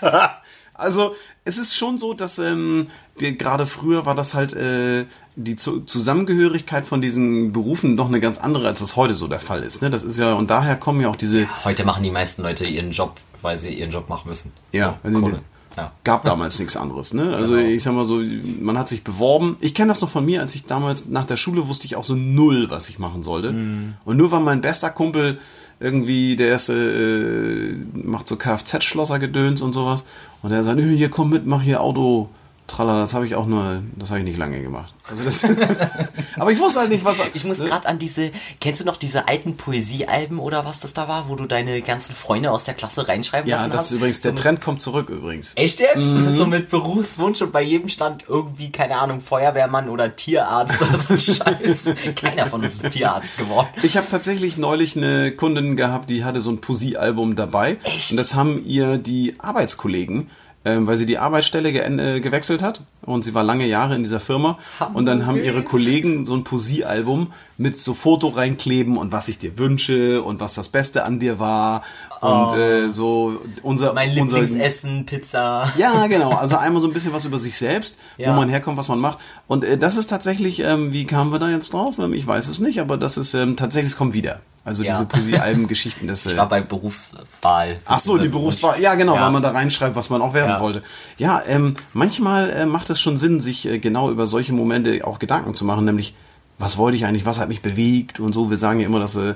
also 0.74 1.14
es 1.44 1.58
ist 1.58 1.76
schon 1.76 1.98
so, 1.98 2.14
dass 2.14 2.38
ähm, 2.38 2.88
gerade 3.18 3.66
früher 3.66 4.06
war 4.06 4.14
das 4.14 4.34
halt 4.34 4.54
äh, 4.54 5.04
die 5.36 5.56
Zu 5.56 5.80
Zusammengehörigkeit 5.80 6.86
von 6.86 7.00
diesen 7.00 7.52
Berufen 7.52 7.94
noch 7.94 8.08
eine 8.08 8.20
ganz 8.20 8.38
andere, 8.38 8.68
als 8.68 8.80
das 8.80 8.96
heute 8.96 9.14
so 9.14 9.28
der 9.28 9.40
Fall 9.40 9.62
ist. 9.62 9.82
Ne? 9.82 9.90
Das 9.90 10.02
ist 10.02 10.18
ja, 10.18 10.34
und 10.34 10.50
daher 10.50 10.76
kommen 10.76 11.00
ja 11.00 11.08
auch 11.08 11.16
diese 11.16 11.46
Heute 11.64 11.84
machen 11.84 12.02
die 12.02 12.10
meisten 12.10 12.42
Leute 12.42 12.64
ihren 12.64 12.92
Job, 12.92 13.20
weil 13.42 13.58
sie 13.58 13.74
ihren 13.74 13.90
Job 13.90 14.08
machen 14.08 14.28
müssen. 14.28 14.52
Ja, 14.72 14.98
also 15.02 15.20
Kohle. 15.20 15.40
Ja. 15.76 15.92
gab 16.04 16.24
damals 16.24 16.58
nichts 16.58 16.76
anderes. 16.76 17.14
Ne? 17.14 17.34
Also 17.34 17.54
Genau. 17.54 17.66
ich 17.68 17.82
sag 17.82 17.94
mal 17.94 18.04
so, 18.04 18.20
man 18.60 18.76
hat 18.78 18.88
sich 18.88 19.02
beworben. 19.04 19.56
Ich 19.60 19.74
kenne 19.74 19.88
das 19.88 20.00
noch 20.00 20.08
von 20.10 20.24
mir, 20.24 20.40
als 20.40 20.54
ich 20.54 20.64
damals 20.64 21.08
nach 21.08 21.24
der 21.24 21.36
Schule 21.36 21.66
wusste 21.68 21.86
ich 21.86 21.96
auch 21.96 22.04
so 22.04 22.14
null, 22.14 22.68
was 22.70 22.88
ich 22.88 22.98
machen 22.98 23.22
sollte. 23.22 23.52
Mhm. 23.52 23.94
Und 24.04 24.16
nur 24.18 24.30
weil 24.30 24.40
mein 24.40 24.60
bester 24.60 24.90
Kumpel 24.90 25.38
irgendwie, 25.80 26.36
der 26.36 26.48
erste 26.48 26.74
äh, 26.74 27.74
macht 28.06 28.28
so 28.28 28.36
Kfz-Schlosser-Gedöns 28.36 29.62
und 29.62 29.72
sowas. 29.72 30.04
Und 30.42 30.52
er 30.52 30.62
sagt, 30.62 30.78
"Nö, 30.78 30.94
hier 30.94 31.08
komm 31.10 31.30
mit, 31.30 31.46
mach 31.46 31.62
hier 31.62 31.80
Auto. 31.80 32.28
Tralala, 32.72 33.00
das 33.00 33.12
habe 33.12 33.26
ich 33.26 33.34
auch 33.34 33.46
nur, 33.46 33.82
das 33.96 34.08
habe 34.08 34.20
ich 34.20 34.24
nicht 34.24 34.38
lange 34.38 34.62
gemacht. 34.62 34.94
Also 35.10 35.24
das, 35.24 35.44
aber 36.38 36.52
ich 36.52 36.58
wusste 36.58 36.80
halt 36.80 36.88
nicht, 36.88 37.04
was. 37.04 37.18
Ich 37.34 37.44
muss 37.44 37.58
ne? 37.58 37.66
gerade 37.66 37.86
an 37.86 37.98
diese, 37.98 38.30
kennst 38.60 38.80
du 38.80 38.86
noch 38.86 38.96
diese 38.96 39.28
alten 39.28 39.58
Poesiealben 39.58 40.38
oder 40.38 40.64
was 40.64 40.80
das 40.80 40.94
da 40.94 41.06
war, 41.06 41.28
wo 41.28 41.36
du 41.36 41.44
deine 41.44 41.82
ganzen 41.82 42.14
Freunde 42.14 42.50
aus 42.50 42.64
der 42.64 42.72
Klasse 42.72 43.06
reinschreiben 43.08 43.48
Ja, 43.48 43.56
lassen 43.58 43.70
das 43.72 43.80
hast? 43.80 43.86
ist 43.90 43.96
übrigens, 43.98 44.16
so 44.18 44.22
der 44.30 44.34
Trend 44.36 44.60
kommt 44.62 44.80
zurück 44.80 45.10
übrigens. 45.10 45.52
Echt 45.56 45.80
jetzt? 45.80 45.96
Mhm. 45.96 46.36
So 46.36 46.46
mit 46.46 46.70
Berufswunsch 46.70 47.42
und 47.42 47.52
bei 47.52 47.60
jedem 47.60 47.90
stand 47.90 48.24
irgendwie, 48.26 48.72
keine 48.72 48.96
Ahnung, 48.96 49.20
Feuerwehrmann 49.20 49.90
oder 49.90 50.16
Tierarzt 50.16 50.80
oder 50.80 50.98
so 50.98 51.16
Scheiß. 51.34 51.92
Keiner 52.16 52.46
von 52.46 52.62
uns 52.62 52.82
ist 52.82 52.90
Tierarzt 52.90 53.36
geworden. 53.36 53.68
Ich 53.82 53.98
habe 53.98 54.06
tatsächlich 54.10 54.56
neulich 54.56 54.96
eine 54.96 55.32
Kundin 55.32 55.76
gehabt, 55.76 56.08
die 56.08 56.24
hatte 56.24 56.40
so 56.40 56.50
ein 56.50 56.62
Poesiealbum 56.62 57.36
dabei. 57.36 57.76
Echt? 57.82 58.12
Und 58.12 58.16
das 58.16 58.34
haben 58.34 58.64
ihr 58.64 58.96
die 58.96 59.34
Arbeitskollegen, 59.38 60.30
ähm, 60.64 60.86
weil 60.86 60.96
sie 60.96 61.06
die 61.06 61.18
Arbeitsstelle 61.18 61.72
ge 61.72 61.82
äh, 61.82 62.20
gewechselt 62.20 62.62
hat 62.62 62.82
und 63.02 63.24
sie 63.24 63.34
war 63.34 63.42
lange 63.42 63.66
Jahre 63.66 63.94
in 63.94 64.02
dieser 64.02 64.20
Firma. 64.20 64.58
und 64.94 65.06
dann 65.06 65.26
haben 65.26 65.42
ihre. 65.42 65.62
Kollegen 65.62 66.24
so 66.26 66.34
ein 66.34 66.44
Poesiealbum 66.44 67.32
mit 67.56 67.78
so 67.78 67.94
Foto 67.94 68.28
reinkleben 68.28 68.96
und 68.96 69.12
was 69.12 69.28
ich 69.28 69.38
dir 69.38 69.58
wünsche 69.58 70.22
und 70.22 70.40
was 70.40 70.54
das 70.54 70.68
Beste 70.68 71.04
an 71.04 71.18
dir 71.18 71.38
war. 71.38 71.82
Und 72.22 72.52
äh, 72.56 72.88
so 72.90 73.40
unser, 73.62 73.90
Oh. 73.90 73.94
Mein 73.94 74.16
unser 74.16 74.40
Lieblingsessen, 74.40 75.04
Pizza. 75.06 75.68
Ja, 75.76 76.06
genau. 76.06 76.30
Also 76.42 76.56
einmal 76.56 76.80
so 76.80 76.86
ein 76.86 76.92
bisschen 76.92 77.12
was 77.12 77.24
über 77.24 77.36
sich 77.36 77.56
selbst, 77.58 77.98
Ja. 78.16 78.30
wo 78.32 78.36
man 78.38 78.48
herkommt, 78.48 78.78
was 78.78 78.88
man 78.88 79.00
macht. 79.00 79.18
Und 79.48 79.64
äh, 79.64 79.76
das 79.76 79.96
ist 79.96 80.06
tatsächlich, 80.08 80.60
ähm, 80.60 80.92
wie 80.92 81.04
kamen 81.04 81.32
wir 81.32 81.40
da 81.40 81.48
jetzt 81.48 81.72
drauf? 81.72 81.98
Ähm, 81.98 82.12
ich 82.14 82.24
weiß 82.24 82.46
es 82.46 82.60
nicht, 82.60 82.80
aber 82.80 82.96
das 82.96 83.16
ist 83.18 83.34
ähm, 83.34 83.56
tatsächlich, 83.56 83.92
es 83.92 83.98
kommt 83.98 84.14
wieder. 84.14 84.40
Also 84.64 84.84
Ja. 84.84 84.92
diese 84.92 85.06
Poesie-Alben-Geschichten. 85.06 86.06
Das, 86.06 86.24
Ich 86.26 86.34
äh, 86.34 86.36
war 86.36 86.48
bei 86.48 86.60
Berufswahl. 86.60 87.80
Ach 87.84 87.98
so, 87.98 88.16
die 88.18 88.28
Berufswahl. 88.28 88.80
Ja, 88.80 88.94
genau, 88.94 89.16
Ja. 89.16 89.22
weil 89.24 89.32
man 89.32 89.42
da 89.42 89.50
reinschreibt, 89.50 89.96
was 89.96 90.08
man 90.08 90.22
auch 90.22 90.32
werden 90.34 90.50
Ja. 90.50 90.60
wollte. 90.60 90.82
Ja, 91.18 91.42
ähm, 91.48 91.74
manchmal 91.92 92.50
äh, 92.50 92.66
macht 92.66 92.88
es 92.90 93.00
schon 93.00 93.16
Sinn, 93.16 93.40
sich 93.40 93.66
äh, 93.66 93.78
genau 93.80 94.10
über 94.12 94.26
solche 94.28 94.52
Momente 94.52 95.04
auch 95.04 95.18
Gedanken 95.18 95.54
zu 95.54 95.64
machen, 95.64 95.84
nämlich, 95.84 96.14
was 96.58 96.76
wollte 96.78 96.96
ich 96.96 97.04
eigentlich, 97.04 97.26
was 97.26 97.40
hat 97.40 97.48
mich 97.48 97.62
bewegt 97.62 98.20
und 98.20 98.32
so. 98.32 98.48
Wir 98.50 98.56
sagen 98.56 98.78
ja 98.78 98.86
immer, 98.86 99.00
dass 99.00 99.16
äh, 99.16 99.34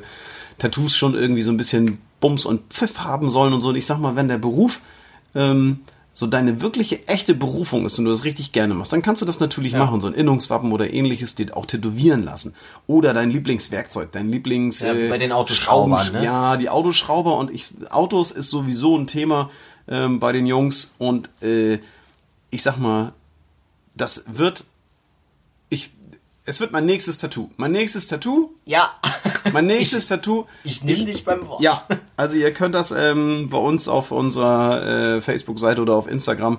Tattoos 0.58 0.96
schon 0.96 1.14
irgendwie 1.14 1.42
so 1.42 1.50
ein 1.50 1.56
bisschen 1.56 1.98
Bums 2.20 2.44
und 2.44 2.72
Pfiff 2.72 3.00
haben 3.00 3.30
sollen 3.30 3.52
und 3.52 3.60
so. 3.60 3.68
Und 3.68 3.76
ich 3.76 3.86
sag 3.86 3.98
mal, 3.98 4.16
wenn 4.16 4.28
der 4.28 4.38
Beruf 4.38 4.80
ähm, 5.34 5.80
so 6.16 6.26
deine 6.26 6.62
wirkliche, 6.62 7.06
echte 7.08 7.34
Berufung 7.34 7.84
ist 7.84 7.98
und 7.98 8.06
du 8.06 8.10
das 8.10 8.24
richtig 8.24 8.52
gerne 8.52 8.72
machst, 8.72 8.90
dann 8.90 9.02
kannst 9.02 9.20
du 9.20 9.26
das 9.26 9.38
natürlich 9.38 9.74
machen, 9.74 10.00
so 10.00 10.06
ein 10.06 10.14
Innungswappen 10.14 10.72
oder 10.72 10.90
ähnliches 10.90 11.34
dir 11.34 11.54
auch 11.54 11.66
tätowieren 11.66 12.24
lassen. 12.24 12.54
Oder 12.86 13.12
dein 13.12 13.30
Lieblingswerkzeug, 13.30 14.12
dein 14.12 14.30
Lieblings... 14.30 14.80
Ja, 14.80 14.94
äh, 14.94 15.10
bei 15.10 15.18
den 15.18 15.30
Autoschraubern, 15.30 16.12
ne? 16.12 16.24
Ja, 16.24 16.56
die 16.56 16.70
Autoschrauber 16.70 17.36
und 17.36 17.50
ich, 17.50 17.66
Autos 17.90 18.30
ist 18.30 18.48
sowieso 18.48 18.96
ein 18.96 19.06
Thema 19.06 19.50
ähm, 19.88 20.18
bei 20.18 20.32
den 20.32 20.46
Jungs 20.46 20.94
und 20.96 21.28
äh, 21.42 21.80
ich 22.48 22.62
sag 22.62 22.78
mal, 22.78 23.12
das 23.94 24.24
wird, 24.38 24.64
ich, 25.68 25.90
es 26.46 26.60
wird 26.60 26.72
mein 26.72 26.86
nächstes 26.86 27.18
Tattoo. 27.18 27.50
Mein 27.56 27.72
nächstes 27.72 28.06
Tattoo, 28.06 28.50
Ja. 28.64 28.90
mein 29.52 29.66
nächstes 29.66 30.06
Tattoo. 30.08 30.46
Ich 30.64 30.82
nehme 30.84 31.04
dich 31.04 31.24
beim 31.24 31.46
Wort. 31.46 31.60
Ja, 31.60 31.82
also 32.16 32.36
ihr 32.38 32.52
könnt 32.52 32.74
das 32.74 32.92
ähm, 32.92 33.48
bei 33.50 33.58
uns 33.58 33.88
auf 33.88 34.12
unserer 34.12 35.16
äh, 35.16 35.20
Facebook-Seite 35.20 35.82
oder 35.82 35.94
auf 35.94 36.08
Instagram 36.08 36.58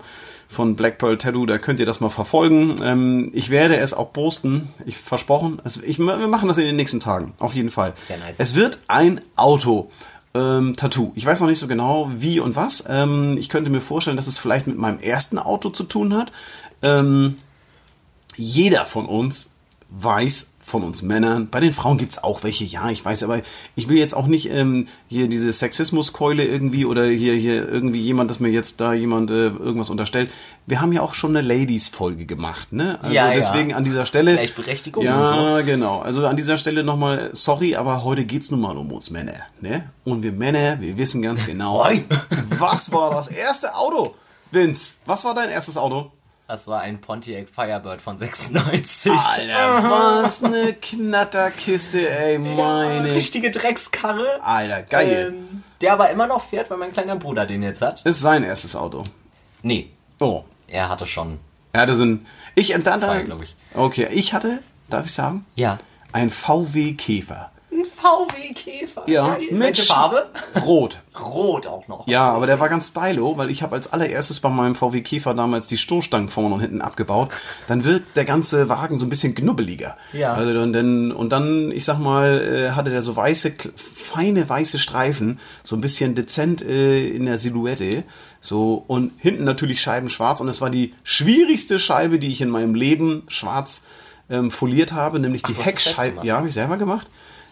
von 0.49 0.75
Black 0.75 0.97
Pearl 0.97 1.17
Tattoo, 1.17 1.45
da 1.45 1.57
könnt 1.57 1.79
ihr 1.79 1.85
das 1.85 1.99
mal 1.99 2.09
verfolgen. 2.09 2.77
Ähm, 2.81 3.31
ich 3.33 3.49
werde 3.49 3.77
es 3.77 3.93
auch 3.93 4.13
posten, 4.13 4.69
ich 4.85 4.97
versprochen. 4.97 5.61
Es, 5.63 5.77
ich, 5.77 5.99
wir 5.99 6.27
machen 6.27 6.47
das 6.47 6.57
in 6.57 6.65
den 6.65 6.75
nächsten 6.75 6.99
Tagen, 6.99 7.33
auf 7.39 7.53
jeden 7.53 7.71
Fall. 7.71 7.93
Sehr 7.97 8.17
nice. 8.17 8.35
Es 8.39 8.55
wird 8.55 8.79
ein 8.87 9.21
Auto. 9.35 9.91
Ähm, 10.33 10.75
Tattoo. 10.75 11.13
Ich 11.15 11.25
weiß 11.25 11.39
noch 11.39 11.47
nicht 11.47 11.59
so 11.59 11.67
genau, 11.67 12.11
wie 12.15 12.39
und 12.39 12.55
was. 12.55 12.83
Ähm, 12.87 13.37
ich 13.37 13.49
könnte 13.49 13.69
mir 13.69 13.81
vorstellen, 13.81 14.17
dass 14.17 14.27
es 14.27 14.37
vielleicht 14.37 14.67
mit 14.67 14.77
meinem 14.77 14.99
ersten 14.99 15.39
Auto 15.39 15.69
zu 15.69 15.83
tun 15.83 16.13
hat. 16.13 16.31
Ähm, 16.81 17.37
jeder 18.35 18.85
von 18.85 19.05
uns 19.07 19.51
weiß, 19.89 20.55
von 20.59 20.83
uns 20.83 21.01
Männern, 21.01 21.47
bei 21.49 21.61
den 21.61 21.71
Frauen 21.71 21.97
gibt's 21.97 22.21
auch 22.21 22.43
welche, 22.43 22.65
ja, 22.65 22.89
ich 22.89 23.03
weiß, 23.03 23.23
aber 23.23 23.39
ich 23.75 23.87
will 23.87 23.97
jetzt 23.97 24.13
auch 24.13 24.27
nicht 24.27 24.49
ähm, 24.51 24.89
hier 25.07 25.29
diese 25.29 25.53
Sexismuskeule 25.53 26.43
irgendwie 26.43 26.85
oder 26.85 27.05
hier, 27.05 27.35
hier 27.35 27.67
irgendwie 27.69 28.01
jemand, 28.01 28.29
dass 28.29 28.41
mir 28.41 28.49
jetzt 28.49 28.81
da 28.81 28.91
jemand 28.91 29.31
äh, 29.31 29.47
irgendwas 29.47 29.89
unterstellt. 29.89 30.29
Wir 30.65 30.81
haben 30.81 30.91
ja 30.91 31.01
auch 31.01 31.13
schon 31.13 31.37
eine 31.37 31.47
Ladies-Folge 31.47 32.25
gemacht, 32.25 32.73
ne? 32.73 32.99
Also 33.01 33.15
Ja, 33.15 33.29
ja. 33.29 33.35
deswegen 33.35 33.73
an 33.73 33.85
dieser 33.85 34.05
Stelle. 34.05 34.33
Gleichberechtigung 34.33 35.05
Ja, 35.05 35.61
genau. 35.61 35.99
Also 35.99 36.25
an 36.27 36.35
dieser 36.35 36.57
Stelle 36.57 36.83
nochmal, 36.83 37.29
sorry, 37.31 37.77
aber 37.77 38.03
heute 38.03 38.25
geht's 38.25 38.51
nun 38.51 38.59
mal 38.59 38.75
um 38.75 38.91
uns 38.91 39.09
Männer, 39.09 39.35
ne? 39.61 39.89
Und 40.03 40.21
wir 40.21 40.33
Männer, 40.33 40.81
wir 40.81 40.97
wissen 40.97 41.21
ganz 41.21 41.45
genau, 41.45 41.87
was 42.49 42.91
war 42.91 43.11
das 43.11 43.29
erste 43.29 43.73
Auto? 43.73 44.15
Vince, 44.51 44.95
was 45.05 45.23
war 45.23 45.33
dein 45.33 45.49
erstes 45.49 45.77
Auto? 45.77 46.11
Das 46.47 46.65
war 46.67 46.79
ein 46.79 47.01
Pontiac 47.01 47.47
Firebird 47.53 48.01
von 48.01 48.17
96. 48.17 49.11
Alter, 49.11 49.83
was 49.91 50.43
eine 50.45 50.73
Knatterkiste, 50.73 52.09
ey, 52.09 52.37
meine. 52.37 53.13
Richtige 53.13 53.51
Dreckskarre. 53.51 54.41
Alter, 54.41 54.83
geil. 54.83 55.33
Ähm, 55.35 55.63
der 55.81 55.91
aber 55.93 56.09
immer 56.09 56.25
noch 56.25 56.41
fährt, 56.41 56.69
weil 56.69 56.77
mein 56.77 56.93
kleiner 56.93 57.17
Bruder 57.17 57.45
den 57.45 57.63
jetzt 57.63 57.81
hat. 57.81 58.01
Ist 58.05 58.21
sein 58.21 58.43
erstes 58.43 58.75
Auto. 58.75 59.03
Nee, 59.61 59.89
Oh. 60.19 60.43
er 60.67 60.87
hatte 60.89 61.05
schon. 61.05 61.37
Ja, 61.75 61.85
das 61.85 61.97
sind. 61.97 62.25
Ich 62.55 62.73
und 62.73 62.87
dann. 62.87 62.99
Zwei, 62.99 63.23
glaub 63.23 63.41
ich. 63.43 63.55
Okay, 63.73 64.07
ich 64.11 64.33
hatte, 64.33 64.63
darf 64.89 65.05
ich 65.05 65.13
sagen? 65.13 65.45
Ja. 65.55 65.77
Ein 66.13 66.29
VW 66.29 66.93
Käfer. 66.93 67.51
VW 67.99 68.53
Käfer. 68.53 69.03
Ja, 69.07 69.35
Geil. 69.35 69.47
mit 69.51 69.59
Welche 69.59 69.83
Farbe? 69.83 70.29
Rot. 70.63 70.99
Rot 71.19 71.65
auch 71.65 71.87
noch. 71.87 72.07
Ja, 72.07 72.29
aber 72.29 72.45
der 72.45 72.59
war 72.59 72.69
ganz 72.69 72.89
stylo, 72.89 73.37
weil 73.37 73.49
ich 73.49 73.63
habe 73.63 73.75
als 73.75 73.91
allererstes 73.91 74.39
bei 74.39 74.49
meinem 74.49 74.75
VW 74.75 75.01
Käfer 75.01 75.33
damals 75.33 75.65
die 75.65 75.77
Stoßstangen 75.77 76.29
vorne 76.29 76.55
und 76.55 76.61
hinten 76.61 76.81
abgebaut. 76.81 77.31
Dann 77.67 77.85
wirkt 77.85 78.15
der 78.15 78.25
ganze 78.25 78.69
Wagen 78.69 78.99
so 78.99 79.05
ein 79.05 79.09
bisschen 79.09 79.33
knubbeliger. 79.33 79.97
Ja. 80.13 80.33
Also 80.33 80.53
dann, 80.53 80.73
dann 80.73 81.11
und 81.11 81.31
dann, 81.31 81.71
ich 81.71 81.85
sag 81.85 81.97
mal, 81.97 82.39
äh, 82.39 82.71
hatte 82.71 82.91
der 82.91 83.01
so 83.01 83.15
weiße, 83.15 83.53
feine 83.75 84.47
weiße 84.47 84.77
Streifen, 84.77 85.39
so 85.63 85.75
ein 85.75 85.81
bisschen 85.81 86.13
dezent 86.13 86.61
äh, 86.61 87.07
in 87.07 87.25
der 87.25 87.39
Silhouette. 87.39 88.03
So 88.41 88.83
und 88.85 89.11
hinten 89.17 89.43
natürlich 89.43 89.81
Scheiben 89.81 90.11
schwarz 90.11 90.39
und 90.39 90.47
es 90.49 90.61
war 90.61 90.69
die 90.69 90.93
schwierigste 91.03 91.79
Scheibe, 91.79 92.19
die 92.19 92.27
ich 92.27 92.41
in 92.41 92.49
meinem 92.49 92.75
Leben 92.75 93.23
schwarz 93.27 93.87
ähm, 94.29 94.51
foliert 94.51 94.91
habe, 94.93 95.19
nämlich 95.19 95.41
die 95.43 95.53
es 95.53 95.63
selbst 95.63 95.87
Heckscheibe. 95.87 96.25
Ja, 96.25 96.37
habe 96.37 96.47
ich 96.47 96.53
selber 96.53 96.77
gemacht. 96.77 97.07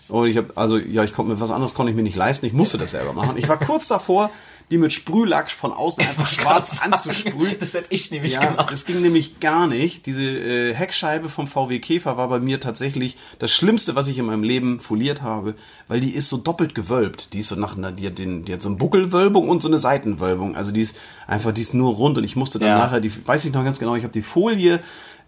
Und 0.08 0.28
ich 0.28 0.38
habe, 0.38 0.52
also 0.56 0.78
ja, 0.78 1.04
ich 1.04 1.14
konnte 1.14 1.34
mir 1.34 1.40
was 1.40 1.52
anderes 1.52 1.74
konnte 1.74 1.90
ich 1.92 1.96
mir 1.96 2.04
nicht 2.04 2.16
leisten. 2.16 2.46
Ich 2.46 2.54
musste 2.54 2.78
das 2.78 2.92
selber 2.92 3.14
machen. 3.14 3.38
Ich 3.38 3.48
war 3.48 3.58
kurz 3.58 3.88
davor, 3.88 4.30
die 4.72 4.78
mit 4.80 4.94
Sprühlack 4.94 5.52
von 5.52 5.72
außen 5.72 6.04
einfach 6.06 6.26
schwarz 6.28 6.82
anzusprühen. 6.82 7.56
Das 7.60 7.74
hätte 7.74 7.88
ich 7.92 8.10
nämlich 8.12 8.34
Ja, 8.34 8.46
gemacht. 8.46 8.72
das 8.72 8.86
ging 8.86 9.02
nämlich 9.02 9.40
gar 9.40 9.68
nicht. 9.68 10.06
Diese 10.08 10.24
äh, 10.24 10.74
Heckscheibe 10.74 11.30
vom 11.30 11.48
VW 11.48 11.80
Käfer 11.80 12.18
war 12.18 12.28
bei 12.30 12.40
mir 12.40 12.60
tatsächlich 12.60 13.18
das 13.40 13.52
Schlimmste, 13.52 13.96
was 13.96 14.08
ich 14.08 14.18
in 14.18 14.26
meinem 14.26 14.44
Leben 14.44 14.80
foliert 14.80 15.22
habe, 15.22 15.54
weil 15.88 16.00
die 16.00 16.12
ist 16.16 16.30
so 16.30 16.38
doppelt 16.38 16.74
gewölbt. 16.76 17.34
Die 17.34 17.40
ist 17.40 17.48
so 17.50 17.56
nach 17.56 17.78
einer, 17.78 17.92
die 17.92 18.08
hat, 18.08 18.18
den, 18.20 18.44
die 18.46 18.54
hat 18.54 18.62
so 18.62 18.70
eine 18.70 18.78
Buckelwölbung 18.78 19.50
und 19.50 19.62
so 19.62 19.68
eine 19.68 19.78
Seitenwölbung. 19.78 20.56
Also 20.56 20.72
die 20.72 20.82
ist 20.82 20.98
einfach, 21.28 21.52
die 21.52 21.62
ist 21.62 21.74
nur 21.76 21.94
rund 21.94 22.18
und 22.18 22.24
ich 22.24 22.36
musste 22.36 22.58
dann 22.60 22.70
Ja. 22.70 22.78
nachher, 22.80 23.02
die 23.02 23.12
weiß 23.28 23.46
ich 23.46 23.54
noch 23.54 23.64
ganz 23.64 23.78
genau, 23.80 23.96
ich 23.96 24.04
habe 24.04 24.14
die 24.14 24.24
Folie 24.24 24.80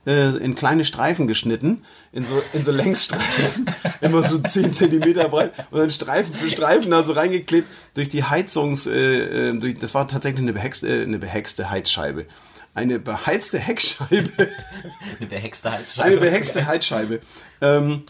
äh, 0.07 0.29
in 0.37 0.55
kleine 0.55 0.85
Streifen 0.85 1.27
geschnitten, 1.27 1.83
in 2.13 2.25
so, 2.25 2.41
in 2.53 2.63
so 2.63 2.71
Längsstreifen, 2.71 3.65
immer 4.01 4.23
so 4.23 4.39
10 4.39 4.71
Zentimeter 4.73 5.29
breit 5.29 5.53
und 5.69 5.79
dann 5.79 5.91
Streifen 5.91 6.33
für 6.33 6.49
Streifen 6.49 6.89
da 6.91 7.03
so 7.03 7.13
reingeklebt 7.13 7.67
durch 7.93 8.09
die 8.09 8.23
Heizungs, 8.23 8.87
äh, 8.87 9.49
äh, 9.49 9.57
durch, 9.59 9.77
das 9.77 9.93
war 9.93 10.07
tatsächlich 10.07 10.41
eine 10.41 10.53
behexte, 10.53 10.87
äh, 10.87 11.03
eine 11.03 11.19
behexte 11.19 11.69
Heizscheibe. 11.69 12.25
Eine 12.73 12.99
beheizte 12.99 13.57
Heckscheibe, 13.57 14.31
Eine 15.19 15.27
behexte 15.27 15.71
Halsscheibe. 15.71 16.07
eine 16.07 16.17
behexte 16.17 16.67
Heizscheibe. 16.67 17.19
Ähm, 17.59 18.03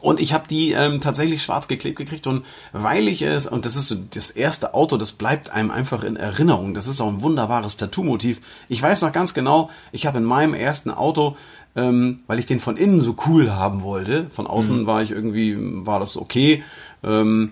und 0.00 0.20
ich 0.20 0.32
habe 0.32 0.44
die 0.48 0.72
ähm, 0.72 1.00
tatsächlich 1.00 1.42
schwarz 1.42 1.68
geklebt 1.68 1.96
gekriegt 1.96 2.26
und 2.26 2.44
weil 2.72 3.08
ich 3.08 3.22
es, 3.22 3.46
und 3.46 3.66
das 3.66 3.76
ist 3.76 3.88
so 3.88 3.96
das 3.96 4.30
erste 4.30 4.74
Auto, 4.74 4.96
das 4.96 5.12
bleibt 5.12 5.50
einem 5.50 5.70
einfach 5.70 6.02
in 6.04 6.16
Erinnerung. 6.16 6.74
Das 6.74 6.86
ist 6.86 7.00
auch 7.00 7.08
ein 7.08 7.22
wunderbares 7.22 7.76
Tattoo-Motiv. 7.76 8.40
Ich 8.68 8.82
weiß 8.82 9.02
noch 9.02 9.12
ganz 9.12 9.34
genau, 9.34 9.70
ich 9.92 10.06
habe 10.06 10.18
in 10.18 10.24
meinem 10.24 10.54
ersten 10.54 10.90
Auto, 10.90 11.36
ähm, 11.76 12.22
weil 12.26 12.38
ich 12.38 12.46
den 12.46 12.60
von 12.60 12.76
innen 12.76 13.00
so 13.00 13.16
cool 13.26 13.50
haben 13.50 13.82
wollte, 13.82 14.28
von 14.30 14.46
außen 14.46 14.86
war 14.86 15.02
ich 15.02 15.10
irgendwie, 15.10 15.56
war 15.58 16.00
das 16.00 16.16
okay. 16.16 16.64
Ähm, 17.04 17.50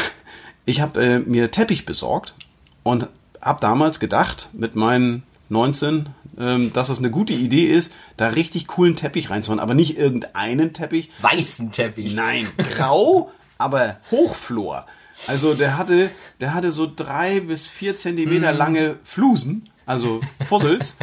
ich 0.67 0.81
habe 0.81 1.03
äh, 1.03 1.19
mir 1.19 1.51
Teppich 1.51 1.85
besorgt 1.85 2.35
und 2.83 3.09
habe 3.43 3.61
damals 3.61 4.01
gedacht, 4.01 4.51
mit 4.53 4.77
meinen 4.77 5.23
19, 5.49 6.09
ähm, 6.39 6.73
dass 6.73 6.89
es 6.89 6.99
eine 6.99 7.11
gute 7.11 7.33
Idee 7.33 7.67
ist, 7.67 7.93
da 8.17 8.29
richtig 8.29 8.67
coolen 8.67 8.97
Teppich 8.97 9.31
reinzuhauen. 9.31 9.61
Aber 9.61 9.75
nicht 9.75 9.99
irgendeinen 9.99 10.73
Teppich. 10.73 11.11
Weißen 11.21 11.73
Teppich. 11.73 12.15
Nein, 12.15 12.49
grau, 12.77 13.31
aber 13.59 13.97
Hochflor. 14.11 14.87
Also 15.29 15.55
der 15.55 15.79
hatte, 15.79 16.11
der 16.41 16.53
hatte 16.53 16.71
so 16.71 16.91
drei 16.95 17.41
bis 17.41 17.69
vier 17.69 17.97
Zentimeter 17.97 18.53
lange 18.53 18.99
Flusen, 19.03 19.69
also 19.87 20.21
Fussels. 20.49 20.97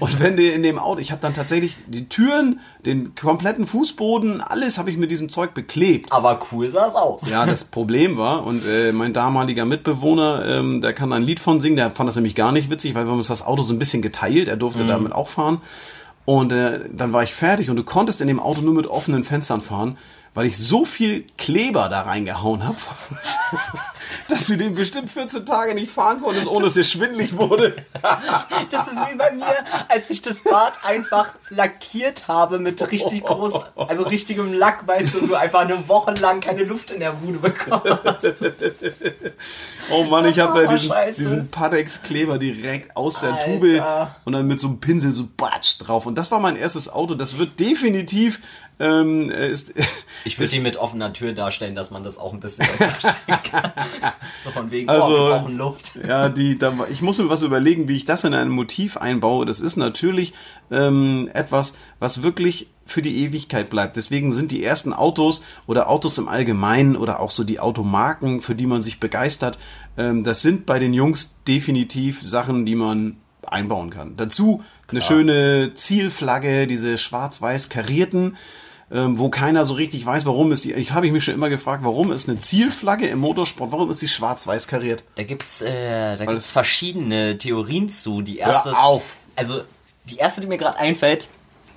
Und 0.00 0.18
wenn 0.18 0.36
du 0.36 0.42
in 0.42 0.62
dem 0.62 0.78
Auto, 0.78 1.00
ich 1.00 1.12
habe 1.12 1.20
dann 1.20 1.34
tatsächlich 1.34 1.76
die 1.86 2.08
Türen, 2.08 2.60
den 2.86 3.14
kompletten 3.14 3.66
Fußboden, 3.66 4.40
alles 4.40 4.78
habe 4.78 4.90
ich 4.90 4.96
mit 4.96 5.10
diesem 5.10 5.28
Zeug 5.28 5.52
beklebt. 5.52 6.10
Aber 6.10 6.40
cool 6.50 6.68
sah 6.68 6.88
es 6.88 6.94
aus. 6.94 7.28
Ja, 7.28 7.44
das 7.44 7.66
Problem 7.66 8.16
war, 8.16 8.44
und 8.46 8.64
äh, 8.66 8.92
mein 8.92 9.12
damaliger 9.12 9.66
Mitbewohner, 9.66 10.44
ähm, 10.46 10.80
der 10.80 10.94
kann 10.94 11.12
ein 11.12 11.22
Lied 11.22 11.38
von 11.38 11.60
singen, 11.60 11.76
der 11.76 11.90
fand 11.90 12.08
das 12.08 12.16
nämlich 12.16 12.34
gar 12.34 12.50
nicht 12.50 12.70
witzig, 12.70 12.94
weil 12.94 13.04
wir 13.04 13.10
haben 13.10 13.18
uns 13.18 13.28
das 13.28 13.46
Auto 13.46 13.62
so 13.62 13.74
ein 13.74 13.78
bisschen 13.78 14.00
geteilt, 14.00 14.48
er 14.48 14.56
durfte 14.56 14.86
damit 14.86 15.12
auch 15.12 15.28
fahren. 15.28 15.60
Und 16.24 16.52
äh, 16.52 16.80
dann 16.92 17.12
war 17.12 17.22
ich 17.22 17.34
fertig 17.34 17.70
und 17.70 17.76
du 17.76 17.84
konntest 17.84 18.20
in 18.20 18.28
dem 18.28 18.40
Auto 18.40 18.62
nur 18.62 18.74
mit 18.74 18.86
offenen 18.86 19.24
Fenstern 19.24 19.60
fahren, 19.60 19.98
weil 20.34 20.46
ich 20.46 20.56
so 20.56 20.84
viel 20.84 21.24
Kleber 21.36 21.88
da 21.88 22.02
reingehauen 22.02 22.64
habe, 22.64 22.76
dass 24.28 24.46
du 24.46 24.56
den 24.56 24.74
bestimmt 24.74 25.10
14 25.10 25.44
Tage 25.44 25.74
nicht 25.74 25.90
fahren 25.90 26.20
konntest, 26.22 26.46
ohne 26.46 26.66
dass 26.66 26.74
dir 26.74 26.84
schwindlig 26.84 27.36
wurde. 27.36 27.74
Das 28.70 28.86
ist 28.86 28.98
wie 29.10 29.16
bei 29.16 29.32
mir, 29.32 29.44
als 29.88 30.10
ich 30.10 30.22
das 30.22 30.42
Bad 30.42 30.84
einfach 30.84 31.34
lackiert 31.48 32.28
habe 32.28 32.58
mit 32.58 32.90
richtig 32.90 33.24
groß, 33.24 33.54
also 33.76 34.04
richtigem 34.04 34.52
Lack, 34.52 34.86
weißt 34.86 35.14
du, 35.14 35.18
und 35.20 35.28
du 35.30 35.34
einfach 35.34 35.60
eine 35.60 35.88
Woche 35.88 36.12
lang 36.14 36.40
keine 36.40 36.64
Luft 36.64 36.90
in 36.90 37.00
der 37.00 37.12
Bude 37.12 37.38
bekommst. 37.38 38.44
Oh 39.92 40.04
Mann, 40.04 40.24
ich 40.26 40.38
habe 40.38 40.62
da 40.62 40.72
diesen, 40.72 40.90
Scheiße. 40.90 41.20
diesen 41.20 41.48
Patex-Kleber 41.48 42.38
direkt 42.38 42.96
aus 42.96 43.20
der 43.20 43.34
Alter. 43.34 43.46
Tube 43.46 43.82
und 44.24 44.32
dann 44.32 44.46
mit 44.46 44.60
so 44.60 44.68
einem 44.68 44.78
Pinsel 44.78 45.10
so 45.10 45.28
batsch 45.36 45.78
drauf. 45.80 46.06
Und 46.06 46.16
das 46.16 46.30
war 46.30 46.38
mein 46.38 46.56
erstes 46.56 46.92
Auto. 46.92 47.14
Das 47.14 47.38
wird 47.38 47.58
definitiv 47.58 48.40
ähm, 48.80 49.30
äh, 49.30 49.48
ist, 49.48 49.74
Ich 50.24 50.38
würde 50.38 50.48
sie 50.48 50.60
mit 50.60 50.76
offener 50.76 51.12
Tür 51.12 51.32
darstellen, 51.32 51.74
dass 51.74 51.90
man 51.90 52.02
das 52.02 52.18
auch 52.18 52.32
ein 52.32 52.40
bisschen 52.40 52.66
darstellen 52.78 53.38
kann. 53.50 53.72
So 54.44 54.50
von 54.50 54.70
wegen, 54.70 54.88
Also- 54.88 55.06
oh, 55.06 55.18
wir 55.28 55.36
brauchen 55.38 55.56
Luft. 55.58 55.92
Ja, 56.08 56.28
die, 56.28 56.58
da, 56.58 56.72
ich 56.90 57.02
muss 57.02 57.18
mir 57.18 57.28
was 57.28 57.42
überlegen, 57.42 57.88
wie 57.88 57.96
ich 57.96 58.04
das 58.06 58.24
in 58.24 58.32
ein 58.34 58.48
Motiv 58.48 58.96
einbaue. 58.96 59.44
Das 59.44 59.60
ist 59.60 59.76
natürlich 59.76 60.32
ähm, 60.70 61.28
etwas, 61.34 61.74
was 61.98 62.22
wirklich 62.22 62.68
für 62.86 63.02
die 63.02 63.22
Ewigkeit 63.24 63.70
bleibt. 63.70 63.96
Deswegen 63.96 64.32
sind 64.32 64.50
die 64.50 64.64
ersten 64.64 64.92
Autos 64.92 65.42
oder 65.66 65.88
Autos 65.90 66.18
im 66.18 66.28
Allgemeinen 66.28 66.96
oder 66.96 67.20
auch 67.20 67.30
so 67.30 67.44
die 67.44 67.60
Automarken, 67.60 68.40
für 68.40 68.54
die 68.54 68.66
man 68.66 68.82
sich 68.82 68.98
begeistert, 68.98 69.58
ähm, 69.98 70.24
das 70.24 70.42
sind 70.42 70.66
bei 70.66 70.78
den 70.78 70.94
Jungs 70.94 71.36
definitiv 71.46 72.22
Sachen, 72.24 72.64
die 72.66 72.74
man 72.76 73.16
einbauen 73.46 73.90
kann. 73.90 74.16
Dazu 74.16 74.62
eine 74.88 75.02
schöne 75.02 75.72
Zielflagge, 75.74 76.66
diese 76.66 76.98
schwarz-weiß 76.98 77.68
karierten, 77.68 78.36
ähm, 78.92 79.18
wo 79.18 79.28
keiner 79.28 79.64
so 79.64 79.74
richtig 79.74 80.04
weiß, 80.04 80.26
warum 80.26 80.50
ist 80.52 80.64
die. 80.64 80.72
Ich 80.72 80.92
habe 80.92 81.10
mich 81.12 81.24
schon 81.24 81.34
immer 81.34 81.48
gefragt, 81.48 81.84
warum 81.84 82.10
ist 82.12 82.28
eine 82.28 82.38
Zielflagge 82.38 83.06
im 83.06 83.18
Motorsport, 83.20 83.70
warum 83.72 83.90
ist 83.90 84.02
die 84.02 84.08
schwarz-weiß 84.08 84.66
kariert? 84.68 85.04
Da 85.14 85.22
gibt's, 85.22 85.60
äh, 85.62 86.14
da 86.14 86.20
Weil 86.20 86.26
gibt's 86.28 86.46
es- 86.46 86.50
verschiedene 86.50 87.38
Theorien 87.38 87.88
zu. 87.88 88.22
Die 88.22 88.38
erste, 88.38 88.70
Hör 88.72 88.82
auf! 88.84 89.16
also 89.36 89.60
die 90.06 90.16
erste, 90.16 90.40
die 90.40 90.46
mir 90.48 90.58
gerade 90.58 90.78
einfällt, 90.78 91.28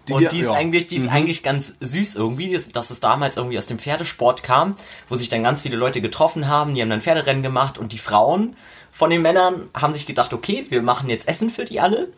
Die 0.08 0.13
und 0.13 0.32
die 0.32 0.39
ist 0.39 0.46
ja. 0.48 0.51
Mhm. 0.53 0.58
eigentlich, 0.58 0.88
die 0.88 0.96
ist 0.98 1.08
eigentlich 1.08 1.43
ganz 1.43 1.74
süß 1.79 2.15
irgendwie, 2.15 2.51
dass, 2.51 2.67
dass 2.70 2.89
es 2.89 3.00
damals 3.00 3.38
irgendwie 3.38 3.58
aus 3.58 3.67
dem 3.67 3.79
Pferdesport 3.79 4.41
kam, 4.43 4.75
wo 5.08 5.15
sich 5.15 5.29
dann 5.29 5.43
ganz 5.43 5.62
viele 5.62 5.77
Leute 5.77 6.01
getroffen 6.01 6.48
haben, 6.48 6.74
die 6.74 6.82
haben 6.82 6.89
dann 6.89 7.01
Pferderennen 7.01 7.43
gemacht 7.43 7.77
und 7.77 7.91
die 7.93 7.98
Frauen 8.00 8.55
von 8.91 9.10
den 9.10 9.22
Männern 9.22 9.70
haben 9.75 9.93
sich 9.93 10.05
gedacht, 10.05 10.34
okay, 10.34 10.65
wir 10.70 10.82
machen 10.82 11.10
jetzt 11.10 11.27
Essen 11.27 11.50
für 11.50 11.65
die 11.65 11.79
alle. 11.79 12.10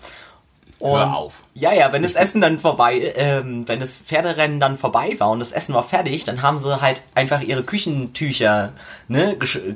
Und 0.80 0.92
Hör 1.00 1.16
auf. 1.16 1.44
Ja, 1.54 1.74
ja, 1.74 1.92
wenn 1.94 2.04
das 2.04 2.16
Essen 2.16 2.42
dann 2.42 2.60
vorbei, 2.60 3.14
ähm, 3.16 3.68
wenn 3.68 3.80
das 3.80 3.98
Pferderennen 3.98 4.60
dann 4.60 4.78
vorbei 4.78 5.16
war 5.20 5.30
und 5.30 5.40
das 5.40 5.52
Essen 5.54 5.74
war 5.74 5.84
fertig, 5.84 6.26
dann 6.26 6.42
haben 6.42 6.60
sie 6.60 6.82
halt 6.82 7.02
einfach 7.16 7.42
ihre 7.42 7.64
Küchentücher, 7.64 8.74
ne, 9.08 9.36
gesch- 9.40 9.76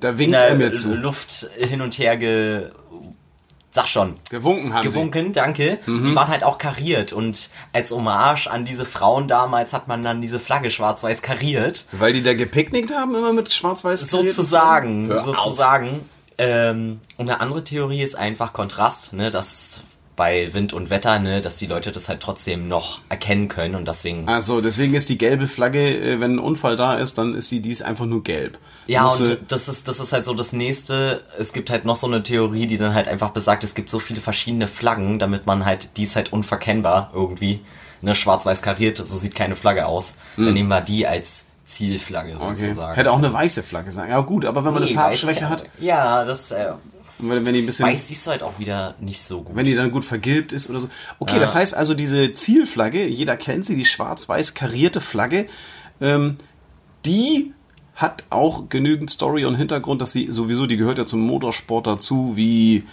Da 0.00 0.10
in 0.10 0.18
winkt 0.18 0.34
der 0.34 0.48
er 0.48 0.54
mir 0.54 0.72
zu. 0.72 0.94
Luft 0.94 1.48
hin 1.58 1.80
und 1.80 1.98
her 1.98 2.16
ge... 2.16 2.70
Sag 3.70 3.88
schon. 3.88 4.14
Gewunken 4.30 4.72
haben 4.72 4.84
Gewunken, 4.84 5.32
danke. 5.32 5.78
Mhm. 5.86 6.06
Die 6.10 6.14
waren 6.14 6.28
halt 6.28 6.44
auch 6.44 6.58
kariert 6.58 7.12
und 7.12 7.50
als 7.72 7.90
Hommage 7.90 8.46
an 8.46 8.64
diese 8.64 8.84
Frauen 8.84 9.26
damals 9.26 9.72
hat 9.72 9.88
man 9.88 10.00
dann 10.02 10.22
diese 10.22 10.38
Flagge 10.38 10.70
schwarz-weiß 10.70 11.22
kariert. 11.22 11.86
sie. 11.90 12.00
Weil 12.00 12.12
die 12.12 12.22
da 12.22 12.34
gepicknickt 12.34 12.94
haben, 12.94 13.16
immer 13.16 13.32
mit 13.32 13.52
schwarz-weiß 13.52 14.02
Sozusagen, 14.02 15.10
sozusagen. 15.10 16.08
Ähm, 16.38 17.00
und 17.16 17.28
eine 17.28 17.40
andere 17.40 17.64
Theorie 17.64 18.02
ist 18.02 18.14
einfach 18.14 18.52
Kontrast, 18.52 19.12
ne, 19.12 19.32
dass 19.32 19.82
bei 20.16 20.52
Wind 20.54 20.72
und 20.72 20.90
Wetter, 20.90 21.18
ne, 21.18 21.40
dass 21.40 21.56
die 21.56 21.66
Leute 21.66 21.90
das 21.90 22.08
halt 22.08 22.20
trotzdem 22.20 22.68
noch 22.68 23.00
erkennen 23.08 23.48
können 23.48 23.74
und 23.74 23.88
deswegen. 23.88 24.28
Also, 24.28 24.60
deswegen 24.60 24.94
ist 24.94 25.08
die 25.08 25.18
gelbe 25.18 25.48
Flagge, 25.48 25.80
äh, 25.80 26.20
wenn 26.20 26.36
ein 26.36 26.38
Unfall 26.38 26.76
da 26.76 26.94
ist, 26.94 27.18
dann 27.18 27.34
ist 27.34 27.50
die 27.50 27.60
dies 27.60 27.82
einfach 27.82 28.06
nur 28.06 28.22
gelb. 28.22 28.58
Ja, 28.86 29.06
und 29.08 29.38
das 29.48 29.68
ist, 29.68 29.88
das 29.88 29.98
ist 29.98 30.12
halt 30.12 30.24
so 30.24 30.34
das 30.34 30.52
nächste. 30.52 31.24
Es 31.38 31.52
gibt 31.52 31.70
halt 31.70 31.84
noch 31.84 31.96
so 31.96 32.06
eine 32.06 32.22
Theorie, 32.22 32.66
die 32.66 32.78
dann 32.78 32.94
halt 32.94 33.08
einfach 33.08 33.30
besagt, 33.30 33.64
es 33.64 33.74
gibt 33.74 33.90
so 33.90 33.98
viele 33.98 34.20
verschiedene 34.20 34.68
Flaggen, 34.68 35.18
damit 35.18 35.46
man 35.46 35.64
halt, 35.64 35.96
die 35.96 36.04
ist 36.04 36.14
halt 36.16 36.32
unverkennbar 36.32 37.10
irgendwie. 37.14 37.60
Ne, 38.02 38.14
schwarz-weiß 38.14 38.60
kariert, 38.60 38.98
so 38.98 39.16
sieht 39.16 39.34
keine 39.34 39.56
Flagge 39.56 39.86
aus. 39.86 40.16
Dann 40.36 40.52
nehmen 40.52 40.68
wir 40.68 40.82
die 40.82 41.06
als 41.06 41.46
Zielflagge 41.64 42.32
Hm. 42.34 42.40
Okay. 42.42 42.58
sozusagen. 42.66 42.94
Hätte 42.94 43.10
auch 43.10 43.18
eine 43.18 43.32
weiße 43.32 43.62
Flagge 43.62 43.90
sein. 43.90 44.10
Ja 44.10 44.20
gut, 44.20 44.44
aber 44.44 44.62
wenn 44.64 44.74
man 44.74 44.82
Nee, 44.82 44.90
eine 44.90 44.98
Farbschwäche 44.98 45.48
hat, 45.48 45.64
Ja, 45.80 46.22
das, 46.24 46.50
äh, 46.52 46.72
wenn, 47.28 47.46
wenn 47.46 47.54
die 47.54 47.60
ein 47.60 47.66
bisschen, 47.66 47.86
weiß 47.86 48.08
siehst 48.08 48.26
du 48.26 48.30
halt 48.30 48.42
auch 48.42 48.58
wieder 48.58 48.94
nicht 49.00 49.20
so 49.20 49.42
gut. 49.42 49.56
wenn 49.56 49.64
die 49.64 49.74
dann 49.74 49.90
gut 49.90 50.04
vergilbt 50.04 50.52
ist 50.52 50.70
oder 50.70 50.80
so. 50.80 50.88
Okay, 51.18 51.38
das 51.38 51.54
heißt 51.54 51.74
also 51.74 51.94
diese 51.94 52.32
Zielflagge, 52.32 53.06
jeder 53.06 53.36
kennt 53.36 53.66
sie, 53.66 53.76
die 53.76 53.84
schwarz-weiß 53.84 54.54
karierte 54.54 55.00
Flagge, 55.00 55.46
ähm, 56.00 56.36
die 57.04 57.52
hat 57.94 58.24
auch 58.30 58.68
genügend 58.68 59.10
Story 59.10 59.44
und 59.44 59.54
Hintergrund, 59.54 60.00
dass 60.00 60.12
sie 60.12 60.30
sowieso, 60.30 60.66
die 60.66 60.76
gehört 60.76 60.98
ja 60.98 61.06
zum 61.06 61.20
Motorsport 61.20 61.86
dazu, 61.86 62.32
wie 62.36 62.84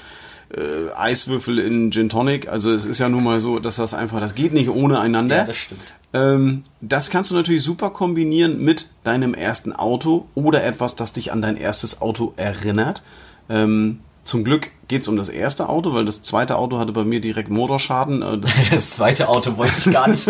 äh, 0.55 0.93
Eiswürfel 0.95 1.59
in 1.59 1.91
Gin 1.91 2.09
Tonic. 2.09 2.47
Also 2.47 2.71
es 2.71 2.85
ist 2.85 2.99
ja 2.99 3.09
nun 3.09 3.23
mal 3.23 3.39
so, 3.39 3.59
dass 3.59 3.77
das 3.77 3.93
einfach, 3.93 4.19
das 4.19 4.35
geht 4.35 4.53
nicht 4.53 4.69
ohne 4.69 4.99
einander. 4.99 5.37
Ja, 5.37 5.43
das 5.45 5.57
stimmt. 5.57 5.81
Ähm, 6.13 6.63
das 6.81 7.09
kannst 7.09 7.31
du 7.31 7.35
natürlich 7.35 7.63
super 7.63 7.89
kombinieren 7.91 8.63
mit 8.63 8.89
deinem 9.03 9.33
ersten 9.33 9.73
Auto 9.73 10.27
oder 10.35 10.63
etwas, 10.63 10.95
das 10.95 11.13
dich 11.13 11.31
an 11.31 11.41
dein 11.41 11.57
erstes 11.57 12.01
Auto 12.01 12.33
erinnert. 12.35 13.01
Ähm, 13.49 13.99
zum 14.31 14.45
Glück 14.45 14.71
geht's 14.87 15.07
um 15.09 15.17
das 15.17 15.27
erste 15.29 15.67
Auto, 15.69 15.93
weil 15.93 16.05
das 16.05 16.21
zweite 16.21 16.55
Auto 16.57 16.79
hatte 16.79 16.91
bei 16.93 17.03
mir 17.03 17.19
direkt 17.21 17.49
Motorschaden. 17.49 18.21
Äh, 18.21 18.37
das- 18.39 18.51
Das 18.71 18.89
zweite 18.91 19.27
Auto 19.27 19.57
wollte 19.57 19.73
ich 19.77 19.93
gar 19.93 20.07
nicht 20.07 20.27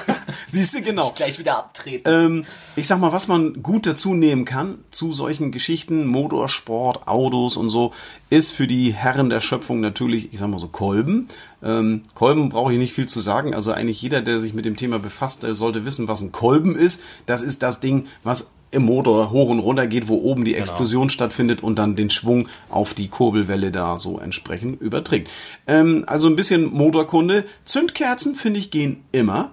Siehst 0.48 0.74
du, 0.74 0.82
genau. 0.82 1.12
gleich 1.16 1.38
wieder 1.38 1.58
abtreten. 1.58 2.02
Ähm, 2.12 2.44
ich 2.76 2.86
sag 2.88 2.98
mal, 3.00 3.12
was 3.12 3.28
man 3.28 3.62
gut 3.62 3.86
dazu 3.86 4.14
nehmen 4.14 4.44
kann 4.44 4.78
zu 4.90 5.12
solchen 5.12 5.52
Geschichten, 5.52 6.06
Motorsport, 6.06 7.06
Autos 7.08 7.56
und 7.56 7.70
so, 7.70 7.92
ist 8.30 8.52
für 8.52 8.66
die 8.66 8.92
Herren 8.92 9.30
der 9.30 9.40
Schöpfung 9.40 9.80
natürlich, 9.80 10.32
ich 10.32 10.38
sag 10.40 10.48
mal 10.48 10.58
so, 10.58 10.68
Kolben. 10.68 11.28
Ähm, 11.62 12.02
Kolben 12.14 12.48
brauche 12.48 12.72
ich 12.72 12.78
nicht 12.78 12.92
viel 12.92 13.06
zu 13.06 13.20
sagen. 13.20 13.54
Also 13.54 13.72
eigentlich 13.72 14.02
jeder, 14.02 14.20
der 14.20 14.40
sich 14.40 14.52
mit 14.54 14.64
dem 14.64 14.76
Thema 14.76 14.98
befasst, 14.98 15.46
sollte 15.48 15.84
wissen, 15.84 16.08
was 16.08 16.20
ein 16.22 16.32
Kolben 16.32 16.76
ist. 16.76 17.02
Das 17.26 17.42
ist 17.42 17.62
das 17.62 17.80
Ding, 17.80 18.06
was 18.24 18.50
im 18.74 18.84
Motor 18.84 19.30
hoch 19.30 19.48
und 19.48 19.60
runter 19.60 19.86
geht, 19.86 20.08
wo 20.08 20.16
oben 20.16 20.44
die 20.44 20.54
Explosion 20.54 21.10
stattfindet 21.10 21.62
und 21.62 21.78
dann 21.78 21.96
den 21.96 22.10
Schwung 22.10 22.48
auf 22.68 22.94
die 22.94 23.08
Kurbelwelle 23.08 23.70
da 23.70 23.98
so 23.98 24.18
entsprechend 24.18 24.80
überträgt. 24.80 25.30
Ähm, 25.66 26.04
also 26.06 26.28
ein 26.28 26.36
bisschen 26.36 26.66
Motorkunde. 26.66 27.44
Zündkerzen, 27.64 28.34
finde 28.34 28.60
ich, 28.60 28.70
gehen 28.70 29.02
immer. 29.12 29.50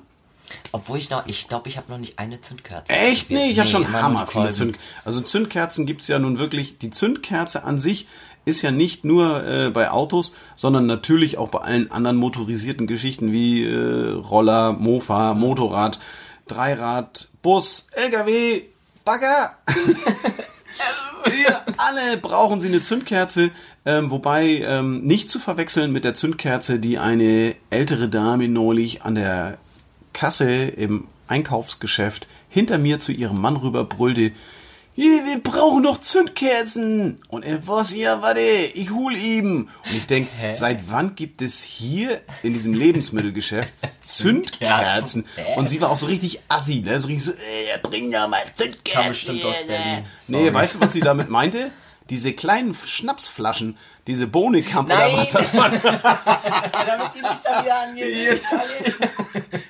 Obwohl 0.73 0.97
ich 0.97 1.09
noch, 1.09 1.25
ich 1.27 1.47
glaube, 1.47 1.69
ich 1.69 1.77
habe 1.77 1.91
noch 1.91 1.97
nicht 1.97 2.19
eine 2.19 2.41
Zündkerze. 2.41 2.91
Echt? 2.91 3.29
Nee, 3.29 3.51
ich 3.51 3.59
habe 3.59 3.69
schon 3.69 3.91
hammer 3.91 4.27
viele 4.27 4.43
Kolben. 4.43 4.53
Zünd. 4.53 4.79
Also 5.05 5.21
Zündkerzen 5.21 5.85
gibt's 5.85 6.07
ja 6.07 6.19
nun 6.19 6.39
wirklich. 6.39 6.77
Die 6.77 6.89
Zündkerze 6.89 7.63
an 7.63 7.77
sich 7.77 8.07
ist 8.45 8.61
ja 8.61 8.71
nicht 8.71 9.05
nur 9.05 9.45
äh, 9.45 9.69
bei 9.69 9.91
Autos, 9.91 10.35
sondern 10.55 10.87
natürlich 10.87 11.37
auch 11.37 11.49
bei 11.49 11.59
allen 11.59 11.91
anderen 11.91 12.17
motorisierten 12.17 12.87
Geschichten 12.87 13.31
wie 13.31 13.65
äh, 13.65 14.11
Roller, 14.11 14.73
Mofa, 14.73 15.33
Motorrad, 15.33 15.99
Dreirad, 16.47 17.29
Bus, 17.41 17.87
LKW, 17.91 18.63
Bagger. 19.03 19.55
Wir 21.25 21.61
alle 21.77 22.17
brauchen 22.17 22.59
sie 22.59 22.67
eine 22.67 22.81
Zündkerze, 22.81 23.51
ähm, 23.85 24.11
wobei 24.11 24.61
ähm, 24.65 25.01
nicht 25.03 25.29
zu 25.29 25.39
verwechseln 25.39 25.91
mit 25.91 26.03
der 26.03 26.13
Zündkerze, 26.13 26.79
die 26.79 26.97
eine 26.97 27.55
ältere 27.69 28.09
Dame 28.09 28.47
neulich 28.47 29.03
an 29.03 29.15
der 29.15 29.57
Kasse 30.13 30.51
im 30.51 31.07
Einkaufsgeschäft 31.27 32.27
hinter 32.49 32.77
mir 32.77 32.99
zu 32.99 33.11
ihrem 33.11 33.39
Mann 33.39 33.55
rüber 33.55 33.85
brüllte, 33.85 34.31
"Hier, 34.93 35.25
wir 35.25 35.39
brauchen 35.41 35.83
noch 35.83 35.99
Zündkerzen. 35.99 37.21
Und 37.29 37.43
er, 37.43 37.65
was, 37.67 37.95
ja, 37.95 38.21
warte, 38.21 38.39
ich 38.41 38.91
hol 38.91 39.15
ihm. 39.15 39.69
Und 39.85 39.95
ich 39.95 40.05
denk, 40.07 40.27
seit 40.53 40.89
wann 40.89 41.15
gibt 41.15 41.41
es 41.41 41.61
hier 41.63 42.21
in 42.43 42.53
diesem 42.53 42.73
Lebensmittelgeschäft 42.73 43.71
Zündkerzen? 44.03 45.25
Und 45.55 45.69
sie 45.69 45.79
war 45.81 45.89
auch 45.91 45.97
so 45.97 46.07
richtig 46.07 46.41
assi, 46.49 46.81
ne? 46.81 46.99
so 46.99 47.07
richtig 47.07 47.23
so, 47.25 47.31
äh, 47.31 47.77
bring 47.81 48.11
doch 48.11 48.27
mal 48.27 48.39
Zündkerzen. 48.53 49.01
Kam 49.01 49.09
bestimmt 49.09 49.45
aus 49.45 49.55
hier, 49.57 49.67
Berlin. 49.67 49.85
ne? 49.99 50.05
Sorry. 50.17 50.43
Nee, 50.43 50.53
weißt 50.53 50.75
du, 50.75 50.79
was 50.81 50.93
sie 50.93 51.01
damit 51.01 51.29
meinte? 51.39 51.71
Diese 52.09 52.33
kleinen 52.33 52.75
Schnapsflaschen, 52.75 53.77
diese 54.05 54.27
Bohnekamp 54.27 54.87
oder 54.91 55.13
was 55.13 55.31
das 55.31 55.53
war. 55.55 55.69
Damit 55.69 57.11
sie 57.13 57.21
nicht 57.21 57.45
da 57.45 57.63
wieder 57.63 57.79
angeht. 57.79 58.41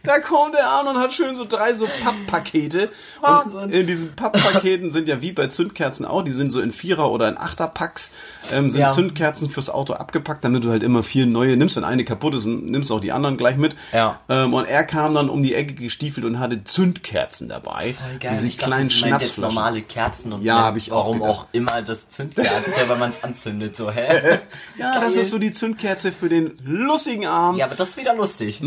Da 0.04 0.20
kommt 0.20 0.56
er 0.56 0.70
an 0.80 0.88
und 0.88 0.98
hat 0.98 1.14
schön 1.14 1.36
so 1.36 1.46
drei 1.46 1.74
so 1.74 1.88
Papppakete. 2.04 2.90
Wahnsinn. 3.22 3.60
Und 3.60 3.72
in 3.72 3.88
diesen 3.88 4.14
Papppaketen 4.16 4.92
sind 4.92 5.08
ja 5.08 5.22
wie 5.22 5.32
bei 5.32 5.48
Zündkerzen 5.48 6.06
auch, 6.06 6.22
die 6.24 6.32
sind 6.32 6.52
so 6.52 6.60
in 6.62 6.72
Vierer- 6.72 7.12
oder 7.12 7.28
in 7.30 7.38
Achterpacks, 7.38 8.14
ähm, 8.52 8.70
sind 8.70 8.82
Ja. 8.82 8.88
Zündkerzen 8.88 9.50
fürs 9.50 9.70
Auto 9.70 9.94
abgepackt, 9.94 10.44
damit 10.44 10.64
du 10.64 10.70
halt 10.72 10.84
immer 10.84 11.04
vier 11.04 11.26
neue 11.26 11.56
nimmst. 11.58 11.76
Wenn 11.76 11.84
eine 11.84 12.04
kaputt 12.06 12.34
ist, 12.36 12.46
nimmst 12.46 12.92
auch 12.92 13.00
die 13.00 13.12
anderen 13.12 13.38
gleich 13.38 13.58
mit. 13.58 13.76
Ja. 13.94 14.20
Ähm, 14.30 14.54
und 14.54 14.66
er 14.66 14.84
kam 14.84 15.14
dann 15.14 15.30
um 15.30 15.44
die 15.44 15.54
Ecke 15.56 15.74
gestiefelt 15.76 16.26
und 16.26 16.40
hatte 16.40 16.64
Zündkerzen 16.64 17.50
dabei. 17.50 17.94
Voll 17.94 18.18
geil. 18.20 18.32
Diese 18.34 18.48
ich 18.48 18.58
dachte, 18.58 18.72
kleinen 18.72 18.90
das 18.90 19.02
meint 19.02 19.12
jetzt 19.22 19.34
Schnapsflaschen. 19.36 19.56
normale 19.56 19.82
Kerzen 19.82 20.34
und 20.34 20.44
Ja, 20.44 20.60
hab 20.64 20.78
ich 20.78 20.92
auch 20.92 20.98
warum 21.06 21.20
gedacht. 21.20 21.32
auch 21.32 21.46
immer 21.52 21.82
das 21.82 22.10
Zündkerzen, 22.10 22.74
weil 22.88 22.98
man 22.98 23.10
es 23.10 23.24
anzündet, 23.24 23.76
so, 23.78 23.92
hä? 23.92 24.40
Ja, 24.78 25.00
das 25.00 25.10
Geil. 25.14 25.20
ist 25.24 25.30
so 25.30 25.38
die 25.38 25.52
Zündkerze 25.52 26.12
für 26.12 26.30
den 26.30 26.58
lustigen 26.64 27.26
Abend. 27.28 27.60
Ja, 27.60 27.66
aber 27.66 27.76
das 27.76 27.90
ist 27.90 27.98
wieder 27.98 28.16
lustig. 28.16 28.62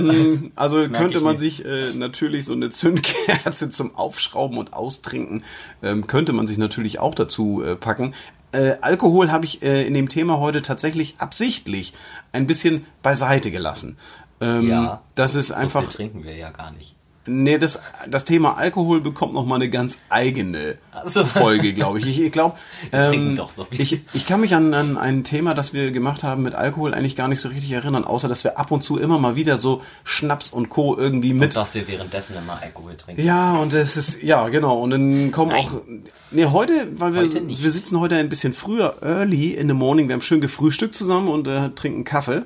Also 0.57 0.77
merke 0.79 0.93
könnte 0.93 1.21
man 1.25 1.39
sich 1.39 1.65
äh, 1.65 1.93
natürlich 1.95 2.45
so 2.45 2.53
eine 2.53 2.71
Zündkerze 2.71 3.71
zum 3.71 3.95
Aufschrauben 3.97 4.59
und 4.59 4.73
Austrinken, 4.73 5.43
ähm, 5.83 6.07
könnte 6.07 6.33
man 6.33 6.47
sich 6.47 6.59
natürlich 6.59 6.99
auch 7.01 7.15
dazu 7.15 7.63
äh, 7.63 7.77
packen. 7.77 8.15
Äh, 8.53 8.77
Alkohol 8.81 9.33
habe 9.33 9.45
ich 9.45 9.63
äh, 9.63 9.85
in 9.87 9.95
dem 9.95 10.09
Thema 10.09 10.39
heute 10.39 10.63
tatsächlich 10.63 11.17
absichtlich 11.19 11.93
ein 12.33 12.47
bisschen 12.47 12.87
beiseite 13.03 13.51
gelassen. 13.51 13.97
Ähm, 14.41 14.69
Ja. 14.69 15.03
Das 15.15 15.35
ist 15.35 15.49
so 15.49 15.55
einfach. 15.55 15.89
trinken 15.89 16.25
wir 16.25 16.37
ja 16.37 16.51
gar 16.51 16.71
nicht. 16.71 16.95
Nee, 17.27 17.57
das, 17.59 17.81
das 18.09 18.25
Thema 18.27 18.59
Alkohol 18.59 19.01
bekommt 19.01 19.33
noch 19.33 19.47
mal 19.47 19.55
eine 19.55 19.71
ganz 19.71 20.03
eigene 20.11 20.77
Ach 20.93 21.07
so. 21.07 21.25
Folge, 21.25 21.73
glaube 21.73 21.99
ich. 21.99 22.07
Ich, 22.07 22.21
ich 22.21 22.33
glaube, 22.33 22.57
ähm, 22.93 23.37
so 23.37 23.67
ich, 23.71 24.01
ich 24.13 24.27
kann 24.27 24.41
mich 24.41 24.55
an, 24.55 24.75
an 24.75 24.99
ein 24.99 25.25
Thema, 25.25 25.55
das 25.55 25.73
wir 25.73 25.91
gemacht 25.91 26.23
haben 26.23 26.43
mit 26.43 26.55
Alkohol, 26.55 26.93
eigentlich 26.93 27.17
gar 27.17 27.29
nicht 27.29 27.41
so 27.41 27.49
richtig 27.49 27.73
erinnern, 27.73 28.05
außer 28.05 28.29
dass 28.29 28.45
wir 28.45 28.59
ab 28.59 28.71
und 28.71 28.83
zu 28.83 28.99
immer 28.99 29.19
mal 29.19 29.37
wieder 29.37 29.57
so 29.57 29.83
Schnaps 30.05 30.51
und 30.51 30.69
Co. 30.69 30.97
irgendwie 30.99 31.33
mit 31.33 31.45
Und 31.45 31.57
dass 31.57 31.75
wir 31.75 31.89
währenddessen 31.89 32.37
immer 32.37 32.59
Alkohol 32.61 32.95
trinken. 32.97 33.25
ja, 33.25 33.57
und 33.57 33.73
es 33.73 33.97
ist, 33.97 34.23
ja, 34.23 34.49
genau. 34.49 34.81
Und 34.81 34.91
dann 34.91 35.31
kommen 35.33 35.53
Nein. 35.53 35.67
auch. 35.67 35.81
Nee, 36.31 36.47
heute, 36.47 36.89
weil 36.97 37.15
wir, 37.15 37.23
Heute 37.23 37.49
wir 37.49 37.71
sitzen 37.71 38.01
heute 38.01 38.17
ein 38.17 38.29
bisschen 38.29 38.53
früher, 38.53 38.97
early 39.03 39.51
in 39.55 39.69
the 39.69 39.75
morning. 39.75 40.09
Wir 40.09 40.15
haben 40.15 40.21
schön 40.21 40.41
gefrühstückt 40.41 40.95
zusammen 40.95 41.29
und 41.29 41.49
äh, 41.49 41.71
trinken 41.71 42.05
Kaffee. 42.05 42.45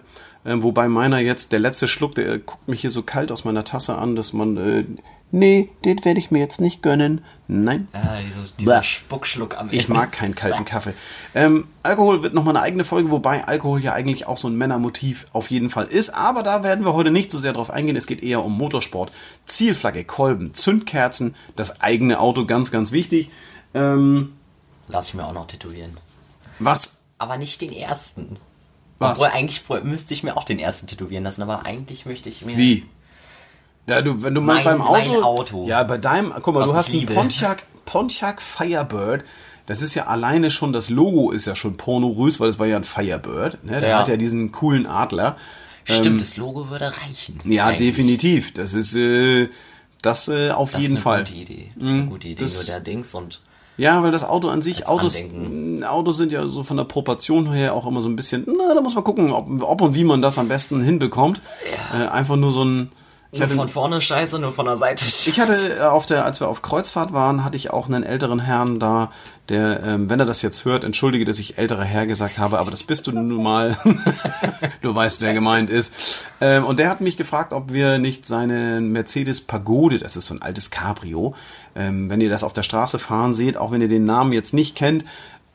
Ähm, 0.49 0.63
wobei 0.63 0.89
meiner 0.89 1.19
jetzt, 1.19 1.53
der 1.53 1.59
letzte 1.59 1.89
Schluck, 1.89 2.15
der 2.15 2.27
äh, 2.27 2.39
guckt 2.39 2.69
mich 2.69 2.81
hier 2.81 2.91
so 2.91 3.03
kalt 3.03 3.31
aus 3.31 3.45
meiner 3.45 3.65
Tasse 3.65 3.97
an, 3.97 4.17
dass 4.17 4.33
man. 4.33 4.57
Äh, 4.57 4.85
nee, 5.31 5.69
den 5.85 6.03
werde 6.07 6.19
ich 6.19 6.31
mir 6.31 6.39
jetzt 6.39 6.63
nicht 6.63 6.83
gönnen. 6.83 7.23
Nein. 7.49 7.87
Ah, 7.93 8.17
dieser, 8.27 8.49
dieser. 8.59 8.83
Spuckschluck 8.83 9.59
am 9.59 9.69
Ich 9.71 9.91
mag 9.91 10.11
keinen 10.11 10.35
kalten 10.35 10.65
Kaffee. 10.65 10.95
Ähm, 11.35 11.67
Alkohol 11.83 12.23
wird 12.23 12.33
nochmal 12.33 12.57
eine 12.57 12.65
eigene 12.65 12.85
Folge, 12.85 13.11
wobei 13.11 13.45
Alkohol 13.47 13.83
ja 13.83 13.93
eigentlich 13.93 14.27
auch 14.27 14.39
so 14.39 14.49
ein 14.49 14.57
Männermotiv 14.57 15.27
auf 15.33 15.51
jeden 15.51 15.69
Fall 15.69 15.85
ist. 15.85 16.11
Aber 16.15 16.43
da 16.43 16.63
werden 16.63 16.87
wir 16.87 16.95
heute 16.95 17.11
nicht 17.11 17.31
so 17.31 17.39
sehr 17.39 17.53
drauf 17.53 17.71
eingehen. 17.71 17.97
Es 17.97 18.07
geht 18.07 18.23
eher 18.23 18.43
um 18.43 18.57
Motorsport. 18.57 19.13
Zielflagge, 19.45 20.05
Kolben, 20.05 20.55
Zündkerzen, 20.55 21.35
das 21.57 21.83
eigene 21.83 22.21
Auto, 22.21 22.47
ganz, 22.47 22.71
ganz 22.71 22.93
wichtig. 22.93 23.31
Ähm, 23.75 24.33
Lass 24.89 25.09
ich 25.09 25.15
mir 25.15 25.27
auch 25.27 25.35
noch 25.35 25.47
tätowieren. 25.47 25.95
was? 26.59 27.03
Aber 27.19 27.37
nicht 27.37 27.61
den 27.61 27.73
ersten. 27.73 28.39
Was? 28.99 29.19
Obwohl, 29.19 29.29
eigentlich 29.33 29.63
müsste 29.85 30.13
ich 30.15 30.23
mir 30.23 30.37
auch 30.37 30.45
den 30.45 30.59
ersten 30.59 30.87
tätowieren 30.87 31.25
lassen, 31.25 31.43
aber 31.43 31.65
eigentlich 31.65 32.05
möchte 32.07 32.29
ich 32.29 32.45
mir. 32.45 32.57
Wie? 32.57 32.85
Ja, 33.87 34.03
du, 34.03 34.23
wenn 34.23 34.35
du 34.35 34.41
mal 34.41 34.57
Mein- 34.57 34.65
beim 34.65 34.81
Auto, 34.83 34.93
mein 35.13 35.23
Auto. 35.23 35.67
Ja, 35.67 35.83
bei 35.85 35.99
deinem, 35.99 36.33
guck 36.43 36.55
mal, 36.55 36.65
du 36.65 36.75
hast 36.75 36.91
einen. 36.91 37.07
Pontiac, 37.07 37.63
Pontiac 37.87 38.43
Firebird. 38.43 39.25
Das 39.67 39.83
ist 39.83 39.95
ja 39.95 40.07
alleine 40.07 40.51
schon, 40.51 40.73
das 40.73 40.89
Logo 40.91 41.31
ist 41.31 41.47
ja 41.47 41.55
schon 41.55 41.77
pornorös, 41.77 42.41
weil 42.41 42.49
es 42.49 42.59
war 42.59 42.67
ja 42.67 42.77
ein 42.77 42.85
Firebird. 42.85 43.63
Ne? 43.65 43.81
Der 43.81 43.91
Ja. 43.91 43.99
hat 44.01 44.09
ja 44.09 44.17
diesen 44.17 44.51
coolen 44.53 44.87
Adler. 44.87 45.37
Stimmt, 45.85 46.21
das 46.21 46.37
Logo 46.37 46.69
würde 46.69 46.93
reichen. 47.01 47.39
ähm, 47.45 47.53
Ja, 47.53 47.67
Eigentlich. 47.67 47.89
definitiv. 47.91 48.53
Das 48.55 48.75
ist 48.75 48.95
äh, 48.95 49.49
das 50.03 50.29
äh, 50.29 50.51
auf 50.51 50.73
Das 50.73 50.83
jeden 50.83 50.97
ist 50.97 51.03
Fall. 51.03 51.19
eine 51.21 51.25
gute 51.25 51.39
Idee. 51.39 51.71
Das 51.77 51.89
ist 51.89 51.95
eine 51.95 52.07
gute 52.07 52.29
Idee, 52.29 52.43
das- 52.43 52.55
nur 52.57 52.65
der 52.65 52.81
Dings 52.81 53.15
und. 53.15 53.41
Ja, 53.79 54.03
weil 54.03 54.11
das 54.11 54.25
Auto 54.25 54.49
an 54.49 54.61
sich, 54.61 54.89
Autos, 54.89 55.23
Andenken. 55.23 55.85
Autos 55.85 56.17
sind 56.17 56.33
ja 56.33 56.47
so 56.49 56.65
von 56.65 56.77
der 56.77 56.85
Proportion 56.85 57.53
her 57.53 57.75
auch 57.75 57.87
immer 57.87 58.01
so 58.01 58.09
ein 58.09 58.17
bisschen, 58.17 58.45
na, 58.47 58.75
da 58.75 58.81
muss 58.81 58.97
man 58.97 59.05
gucken, 59.05 59.31
ob, 59.31 59.63
ob 59.63 59.81
und 59.81 59.95
wie 59.95 60.03
man 60.03 60.21
das 60.21 60.37
am 60.37 60.49
besten 60.49 60.81
hinbekommt. 60.81 61.41
Äh, 61.95 62.09
einfach 62.09 62.35
nur 62.35 62.51
so 62.51 62.65
ein, 62.65 62.91
ich 63.31 63.41
Nur 63.41 63.49
hatte, 63.49 63.57
von 63.57 63.69
vorne 63.69 64.01
scheiße, 64.01 64.39
nur 64.39 64.53
von 64.53 64.65
der 64.65 64.79
Seite 64.79 65.05
scheiße. 65.05 65.29
ich 65.29 65.39
hatte 65.39 65.77
äh, 65.79 65.83
auf 65.83 66.07
der, 66.07 66.25
als 66.25 66.41
wir 66.41 66.49
auf 66.49 66.63
Kreuzfahrt 66.63 67.13
waren, 67.13 67.45
hatte 67.45 67.57
ich 67.57 67.71
auch 67.71 67.87
einen 67.87 68.03
älteren 68.03 68.41
Herrn 68.41 68.81
da, 68.81 69.13
der, 69.51 69.83
ähm, 69.83 70.09
wenn 70.09 70.19
er 70.19 70.25
das 70.25 70.41
jetzt 70.41 70.65
hört, 70.65 70.83
entschuldige, 70.83 71.27
dass 71.27 71.39
ich 71.39 71.59
älterer 71.59 71.85
Herr 71.85 72.07
gesagt 72.07 72.39
habe, 72.39 72.59
aber 72.59 72.71
das 72.71 72.85
bist 72.85 73.07
du 73.07 73.13
nun 73.13 73.43
mal. 73.43 73.77
du 74.81 74.95
weißt, 74.95 75.21
wer 75.21 75.35
gemeint 75.35 75.69
ist. 75.69 76.25
Ähm, 76.41 76.65
und 76.65 76.79
der 76.79 76.89
hat 76.89 77.03
mich 77.03 77.19
gefragt, 77.19 77.53
ob 77.53 77.71
wir 77.71 77.99
nicht 77.99 78.27
seinen 78.27 78.93
Mercedes 78.93 79.43
Pagode, 79.43 79.99
das 79.99 80.17
ist 80.17 80.29
so 80.29 80.35
ein 80.35 80.43
altes 80.43 80.71
Cabrio, 80.71 81.35
ähm, 81.77 82.09
wenn 82.09 82.23
ihr 82.23 82.31
das 82.31 82.45
auf 82.45 82.55
der 82.55 82.63
Straße 82.63 82.99
fahren 82.99 83.35
seht, 83.35 83.59
auch 83.59 83.73
wenn 83.73 83.83
ihr 83.83 83.89
den 83.89 84.07
Namen 84.07 84.33
jetzt 84.33 84.55
nicht 84.55 84.75
kennt, 84.75 85.05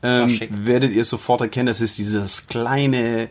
ähm, 0.03 0.39
werdet 0.49 0.91
ihr 0.91 1.01
es 1.01 1.09
sofort 1.09 1.41
erkennen. 1.41 1.67
Das 1.67 1.81
ist 1.81 1.97
dieses 1.97 2.47
kleine, 2.47 3.29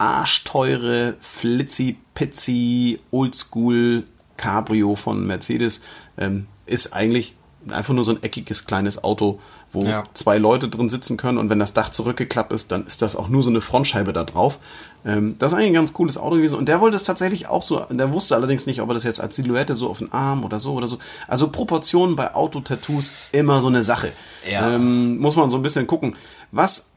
arschteure, 0.00 1.14
flitzy, 1.18 1.96
pizzy, 2.14 3.00
oldschool 3.10 4.04
Cabrio 4.36 4.96
von 4.96 5.26
Mercedes. 5.26 5.82
Ähm, 6.18 6.46
ist 6.66 6.92
eigentlich 6.94 7.34
einfach 7.68 7.92
nur 7.92 8.04
so 8.04 8.12
ein 8.12 8.22
eckiges 8.22 8.64
kleines 8.64 9.04
Auto, 9.04 9.38
wo 9.72 9.84
Ja. 9.84 10.04
zwei 10.14 10.38
Leute 10.38 10.68
drin 10.68 10.88
sitzen 10.88 11.18
können 11.18 11.36
und 11.36 11.50
wenn 11.50 11.58
das 11.58 11.74
Dach 11.74 11.90
zurückgeklappt 11.90 12.52
ist, 12.52 12.72
dann 12.72 12.86
ist 12.86 13.02
das 13.02 13.16
auch 13.16 13.28
nur 13.28 13.42
so 13.42 13.50
eine 13.50 13.60
Frontscheibe 13.60 14.14
da 14.14 14.24
drauf. 14.24 14.58
Ähm, 15.04 15.36
das 15.38 15.52
ist 15.52 15.58
eigentlich 15.58 15.70
ein 15.70 15.74
ganz 15.74 15.92
cooles 15.92 16.16
Auto 16.16 16.36
gewesen 16.36 16.56
und 16.56 16.68
der 16.70 16.80
wollte 16.80 16.96
es 16.96 17.02
tatsächlich 17.02 17.48
auch 17.48 17.62
so, 17.62 17.80
der 17.90 18.12
wusste 18.14 18.34
allerdings 18.34 18.66
nicht, 18.66 18.80
ob 18.80 18.88
er 18.88 18.94
das 18.94 19.04
jetzt 19.04 19.20
als 19.20 19.36
Silhouette 19.36 19.74
so 19.74 19.90
auf 19.90 19.98
den 19.98 20.10
Arm 20.10 20.42
oder 20.42 20.58
so 20.58 20.72
oder 20.72 20.86
so. 20.86 20.98
Also 21.28 21.48
Proportionen 21.48 22.16
bei 22.16 22.34
Autotattoos 22.34 23.12
immer 23.32 23.60
so 23.60 23.68
eine 23.68 23.84
Sache. 23.84 24.12
Ja. 24.50 24.74
Ähm, 24.74 25.18
muss 25.18 25.36
man 25.36 25.50
so 25.50 25.56
ein 25.56 25.62
bisschen 25.62 25.86
gucken. 25.86 26.16
Was 26.52 26.89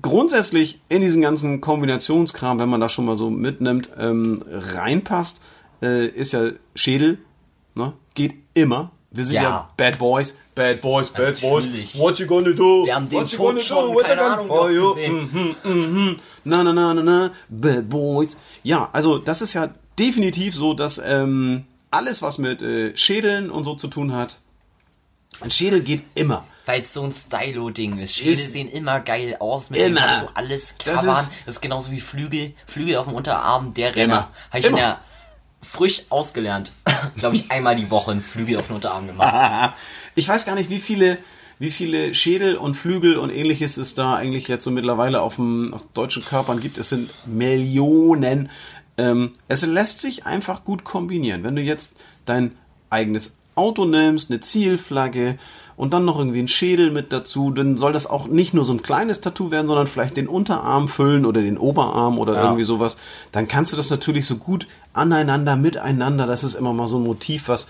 grundsätzlich 0.00 0.80
in 0.88 1.02
diesen 1.02 1.22
ganzen 1.22 1.60
Kombinationskram, 1.60 2.58
wenn 2.58 2.68
man 2.68 2.80
das 2.80 2.92
schon 2.92 3.06
mal 3.06 3.16
so 3.16 3.30
mitnimmt, 3.30 3.90
ähm, 3.98 4.42
reinpasst, 4.48 5.42
äh, 5.82 6.06
ist 6.06 6.32
ja 6.32 6.50
Schädel. 6.74 7.18
Ne? 7.74 7.92
Geht 8.14 8.34
immer. 8.54 8.90
Wir 9.10 9.24
sind 9.24 9.34
ja. 9.34 9.42
Ja. 9.42 9.68
Bad 9.76 9.98
Boys, 9.98 10.36
Bad 10.54 10.80
Boys, 10.80 11.10
Bad 11.10 11.40
Boys. 11.40 11.64
Natürlich. 11.64 11.98
What 11.98 12.18
you 12.20 12.26
gonna 12.26 12.52
do? 12.52 12.86
Wir 12.86 12.94
haben 12.94 13.08
den 13.08 13.20
What 13.20 13.32
you 13.32 13.38
gonna 13.38 13.60
schon, 13.60 13.88
do? 13.88 13.94
What 13.94 14.04
keine 14.04 14.22
Ahnung, 14.22 14.46
for 14.46 14.70
you? 14.70 14.94
Mhm, 14.94 15.56
mhm. 15.64 16.16
Na, 16.44 16.62
na, 16.62 16.72
na, 16.72 16.94
na, 16.94 17.02
na. 17.02 17.30
Bad 17.48 17.88
Boys. 17.88 18.36
Ja, 18.62 18.88
also 18.92 19.18
das 19.18 19.42
ist 19.42 19.54
ja 19.54 19.70
definitiv 19.98 20.54
so, 20.54 20.74
dass 20.74 21.00
ähm, 21.04 21.64
alles, 21.90 22.22
was 22.22 22.38
mit 22.38 22.62
äh, 22.62 22.96
Schädeln 22.96 23.50
und 23.50 23.64
so 23.64 23.74
zu 23.74 23.88
tun 23.88 24.12
hat, 24.12 24.38
ein 25.40 25.50
Schädel 25.50 25.82
geht 25.82 26.04
immer. 26.14 26.44
Weil 26.66 26.82
es 26.82 26.92
so 26.92 27.02
ein 27.02 27.12
Stylo-Ding 27.12 27.98
ist. 27.98 28.16
Schädel 28.16 28.32
Ist- 28.34 28.52
sehen 28.52 28.68
immer 28.68 29.00
geil 29.00 29.36
aus, 29.40 29.70
mit 29.70 29.80
Immer. 29.80 30.00
kannst 30.00 30.22
du 30.22 30.26
alles 30.34 30.74
Das 30.84 31.00
covern. 31.00 31.16
ist- 31.24 31.30
Das 31.46 31.54
ist, 31.56 31.60
genauso 31.62 31.90
wie 31.90 32.00
Flügel. 32.00 32.54
Flügel 32.66 32.96
auf 32.96 33.06
dem 33.06 33.14
Unterarm, 33.14 33.72
der 33.74 33.94
Renner. 33.96 34.30
Habe 34.50 34.58
ich 34.58 34.64
in 34.66 34.70
Immer. 34.72 34.78
der 34.78 35.00
frisch 35.62 36.02
ausgelernt. 36.10 36.72
Glaube 37.16 37.36
ich, 37.36 37.50
einmal 37.50 37.76
die 37.76 37.90
Woche 37.90 38.12
einen 38.12 38.20
Flügel 38.20 38.58
auf 38.58 38.66
den 38.68 38.76
Unterarm 38.76 39.06
gemacht. 39.06 39.74
Ich 40.16 40.26
weiß 40.28 40.44
gar 40.44 40.56
nicht, 40.56 40.70
wie 40.70 40.80
viele, 40.80 41.18
wie 41.60 41.70
viele 41.70 42.14
Schädel 42.16 42.56
und 42.56 42.74
Flügel 42.74 43.16
und 43.16 43.30
ähnliches 43.30 43.76
es 43.76 43.94
da 43.94 44.14
eigentlich 44.14 44.48
jetzt 44.48 44.64
so 44.64 44.70
mittlerweile 44.72 45.20
auf, 45.22 45.36
dem, 45.36 45.72
auf 45.72 45.86
deutschen 45.94 46.24
Körpern 46.24 46.60
gibt. 46.60 46.78
Es 46.78 46.88
sind 46.88 47.10
Millionen. 47.26 48.50
Ähm, 48.98 49.32
es 49.48 49.64
lässt 49.64 50.00
sich 50.00 50.26
einfach 50.26 50.64
gut 50.64 50.82
kombinieren. 50.84 51.44
Wenn 51.44 51.56
du 51.56 51.62
jetzt 51.62 51.94
dein 52.26 52.56
eigenes 52.90 53.36
Auto 53.54 53.84
nimmst, 53.84 54.30
eine 54.30 54.40
Zielflagge 54.40 55.38
und 55.80 55.94
dann 55.94 56.04
noch 56.04 56.18
irgendwie 56.18 56.40
einen 56.40 56.48
Schädel 56.48 56.90
mit 56.90 57.10
dazu, 57.10 57.50
dann 57.50 57.78
soll 57.78 57.94
das 57.94 58.06
auch 58.06 58.26
nicht 58.28 58.52
nur 58.52 58.66
so 58.66 58.74
ein 58.74 58.82
kleines 58.82 59.22
Tattoo 59.22 59.50
werden, 59.50 59.66
sondern 59.66 59.86
vielleicht 59.86 60.14
den 60.18 60.28
Unterarm 60.28 60.88
füllen 60.88 61.24
oder 61.24 61.40
den 61.40 61.56
Oberarm 61.56 62.18
oder 62.18 62.34
Ja. 62.34 62.42
irgendwie 62.44 62.64
sowas. 62.64 62.98
Dann 63.32 63.48
kannst 63.48 63.72
du 63.72 63.78
das 63.78 63.88
natürlich 63.88 64.26
so 64.26 64.36
gut 64.36 64.66
aneinander, 64.92 65.56
miteinander. 65.56 66.26
Das 66.26 66.44
ist 66.44 66.54
immer 66.54 66.74
mal 66.74 66.86
so 66.86 66.98
ein 66.98 67.04
Motiv, 67.04 67.48
was 67.48 67.68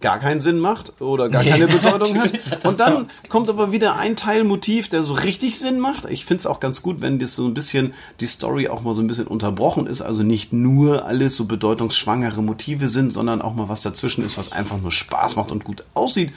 gar 0.00 0.18
keinen 0.18 0.40
Sinn 0.40 0.58
macht 0.58 1.00
oder 1.00 1.28
gar 1.28 1.44
Nee, 1.44 1.50
keine 1.50 1.66
Bedeutung 1.78 2.18
hat. 2.20 2.32
hat 2.50 2.64
Und 2.64 2.80
dann 2.80 3.06
kommt 3.28 3.48
aber 3.48 3.70
wieder 3.70 3.94
ein 3.96 4.16
Teilmotiv, 4.16 4.88
der 4.88 5.04
so 5.04 5.14
richtig 5.14 5.56
Sinn 5.60 5.78
macht. 5.78 6.06
Ich 6.10 6.24
finde 6.24 6.40
es 6.40 6.46
auch 6.46 6.58
ganz 6.58 6.82
gut, 6.82 7.00
wenn 7.00 7.20
das 7.20 7.36
so 7.36 7.46
ein 7.46 7.54
bisschen, 7.54 7.94
die 8.18 8.26
Story 8.26 8.66
auch 8.66 8.82
mal 8.82 8.94
so 8.94 9.00
ein 9.02 9.06
bisschen 9.06 9.28
unterbrochen 9.28 9.86
ist. 9.86 10.02
Also 10.02 10.24
nicht 10.24 10.52
nur 10.52 11.06
alles 11.06 11.36
so 11.36 11.44
bedeutungsschwangere 11.44 12.42
Motive 12.42 12.88
sind, 12.88 13.12
sondern 13.12 13.40
auch 13.40 13.54
mal 13.54 13.68
was 13.68 13.82
dazwischen 13.82 14.24
ist, 14.24 14.36
was 14.36 14.50
einfach 14.50 14.78
nur 14.82 14.90
Spaß 14.90 15.36
macht 15.36 15.52
und 15.52 15.62
gut 15.62 15.84
aussieht. 15.94 16.32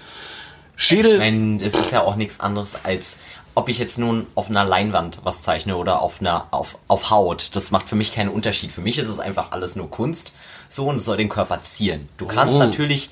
Schädel. 0.76 1.14
Ich 1.14 1.18
meine, 1.20 1.64
es 1.64 1.74
ist 1.74 1.92
ja 1.92 2.02
auch 2.02 2.16
nichts 2.16 2.40
anderes 2.40 2.76
als, 2.84 3.18
ob 3.56 3.70
ich 3.70 3.80
jetzt 3.80 3.98
nun 3.98 4.28
auf 4.36 4.50
einer 4.50 4.66
Leinwand 4.66 5.20
was 5.24 5.42
zeichne 5.42 5.78
oder 5.78 6.02
auf 6.02 6.20
einer, 6.20 6.48
auf, 6.52 6.78
auf 6.88 7.10
Haut. 7.10 7.52
Das 7.56 7.72
macht 7.72 7.88
für 7.88 7.96
mich 7.96 8.12
keinen 8.14 8.30
Unterschied. 8.30 8.72
Für 8.72 8.82
mich 8.82 8.98
ist 8.98 9.08
es 9.08 9.20
einfach 9.20 9.52
alles 9.52 9.76
nur 9.76 9.90
Kunst. 9.90 10.34
So, 10.68 10.88
und 10.90 10.96
es 10.96 11.06
soll 11.06 11.18
den 11.18 11.30
Körper 11.30 11.62
zieren. 11.62 12.10
Du 12.18 12.26
kannst 12.26 12.56
Oh. 12.56 12.60
natürlich 12.60 13.10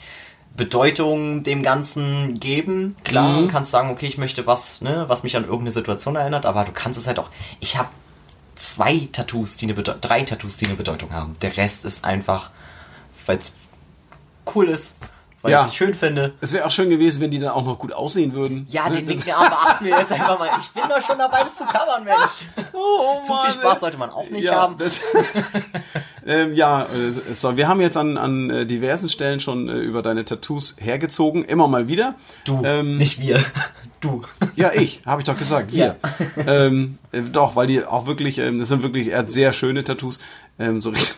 Bedeutung 0.55 1.43
dem 1.43 1.61
Ganzen 1.63 2.39
geben. 2.39 2.95
Klar, 3.03 3.41
Mhm. 3.41 3.47
kannst 3.47 3.71
sagen, 3.71 3.89
okay, 3.89 4.05
ich 4.07 4.17
möchte 4.17 4.45
was, 4.45 4.81
ne, 4.81 5.05
was 5.07 5.23
mich 5.23 5.35
an 5.35 5.43
irgendeine 5.43 5.71
Situation 5.71 6.15
erinnert, 6.15 6.45
aber 6.45 6.63
du 6.63 6.71
kannst 6.71 6.99
es 6.99 7.07
halt 7.07 7.17
auch. 7.19 7.29
Ich 7.59 7.77
habe 7.77 7.89
zwei 8.55 9.07
Tattoos, 9.11 9.55
die 9.55 9.65
eine 9.65 9.73
Bedeutung, 9.73 10.01
drei 10.01 10.21
Tattoos, 10.23 10.57
die 10.57 10.65
eine 10.67 10.75
Bedeutung 10.75 11.11
haben. 11.11 11.33
Der 11.41 11.57
Rest 11.57 11.85
ist 11.85 12.05
einfach, 12.05 12.51
weil 13.25 13.37
es 13.37 13.53
cool 14.53 14.69
ist, 14.69 14.97
weil 15.43 15.51
Ja. 15.51 15.61
ich 15.61 15.67
es 15.67 15.75
schön 15.75 15.93
finde. 15.93 16.33
Es 16.41 16.51
wäre 16.53 16.65
auch 16.65 16.71
schön 16.71 16.89
gewesen, 16.89 17.21
wenn 17.21 17.29
die 17.29 17.37
dann 17.37 17.51
auch 17.51 17.63
noch 17.63 17.77
gut 17.77 17.93
aussehen 17.93 18.33
würden. 18.33 18.65
Ja, 18.71 18.89
Ne, 18.89 18.95
den 18.95 19.07
linken 19.07 19.29
Arm 19.31 19.49
beachten 19.49 19.85
wir 19.85 19.97
jetzt 19.99 20.11
einfach 20.13 20.39
mal. 20.39 20.49
Ich 20.59 20.69
bin 20.71 20.83
doch 20.89 21.05
schon 21.05 21.19
dabei, 21.19 21.43
das 21.43 21.55
zu 21.55 21.65
covern, 21.65 22.03
Mensch. 22.03 22.45
Oh, 22.75 23.21
Zu 23.25 23.33
viel 23.45 23.53
Spaß 23.53 23.81
sollte 23.81 23.97
man 23.97 24.09
auch 24.09 24.27
nicht 24.31 24.45
ja, 24.45 24.55
haben. 24.55 24.77
Das, 24.79 24.99
ähm, 26.25 26.53
ja, 26.55 26.83
äh, 26.85 27.11
so, 27.33 27.55
wir 27.55 27.67
haben 27.67 27.81
jetzt 27.81 27.97
an, 27.97 28.17
an 28.17 28.49
äh, 28.49 28.65
diversen 28.65 29.09
Stellen 29.09 29.39
schon 29.39 29.69
äh, 29.69 29.73
über 29.73 30.01
deine 30.01 30.25
Tattoos 30.25 30.75
hergezogen, 30.79 31.45
immer 31.45 31.67
mal 31.67 31.87
wieder. 31.87 32.15
Du, 32.45 32.63
Ähm, 32.65 32.97
nicht 32.97 33.19
wir. 33.21 33.39
Du. 34.01 34.23
Ja, 34.55 34.71
ich, 34.73 35.01
habe 35.05 35.21
ich 35.21 35.25
doch 35.27 35.37
gesagt, 35.37 35.71
wir. 35.71 35.95
ähm, 36.47 36.97
äh, 37.11 37.21
doch, 37.21 37.55
weil 37.55 37.67
die 37.67 37.85
auch 37.85 38.05
wirklich, 38.07 38.39
ähm, 38.39 38.59
das 38.59 38.69
sind 38.69 38.81
wirklich, 38.83 39.09
er 39.09 39.19
hat 39.19 39.31
sehr 39.31 39.53
schöne 39.53 39.83
Tattoos. 39.83 40.19
Ähm, 40.59 40.81
so 40.81 40.89
richtig- 40.89 41.15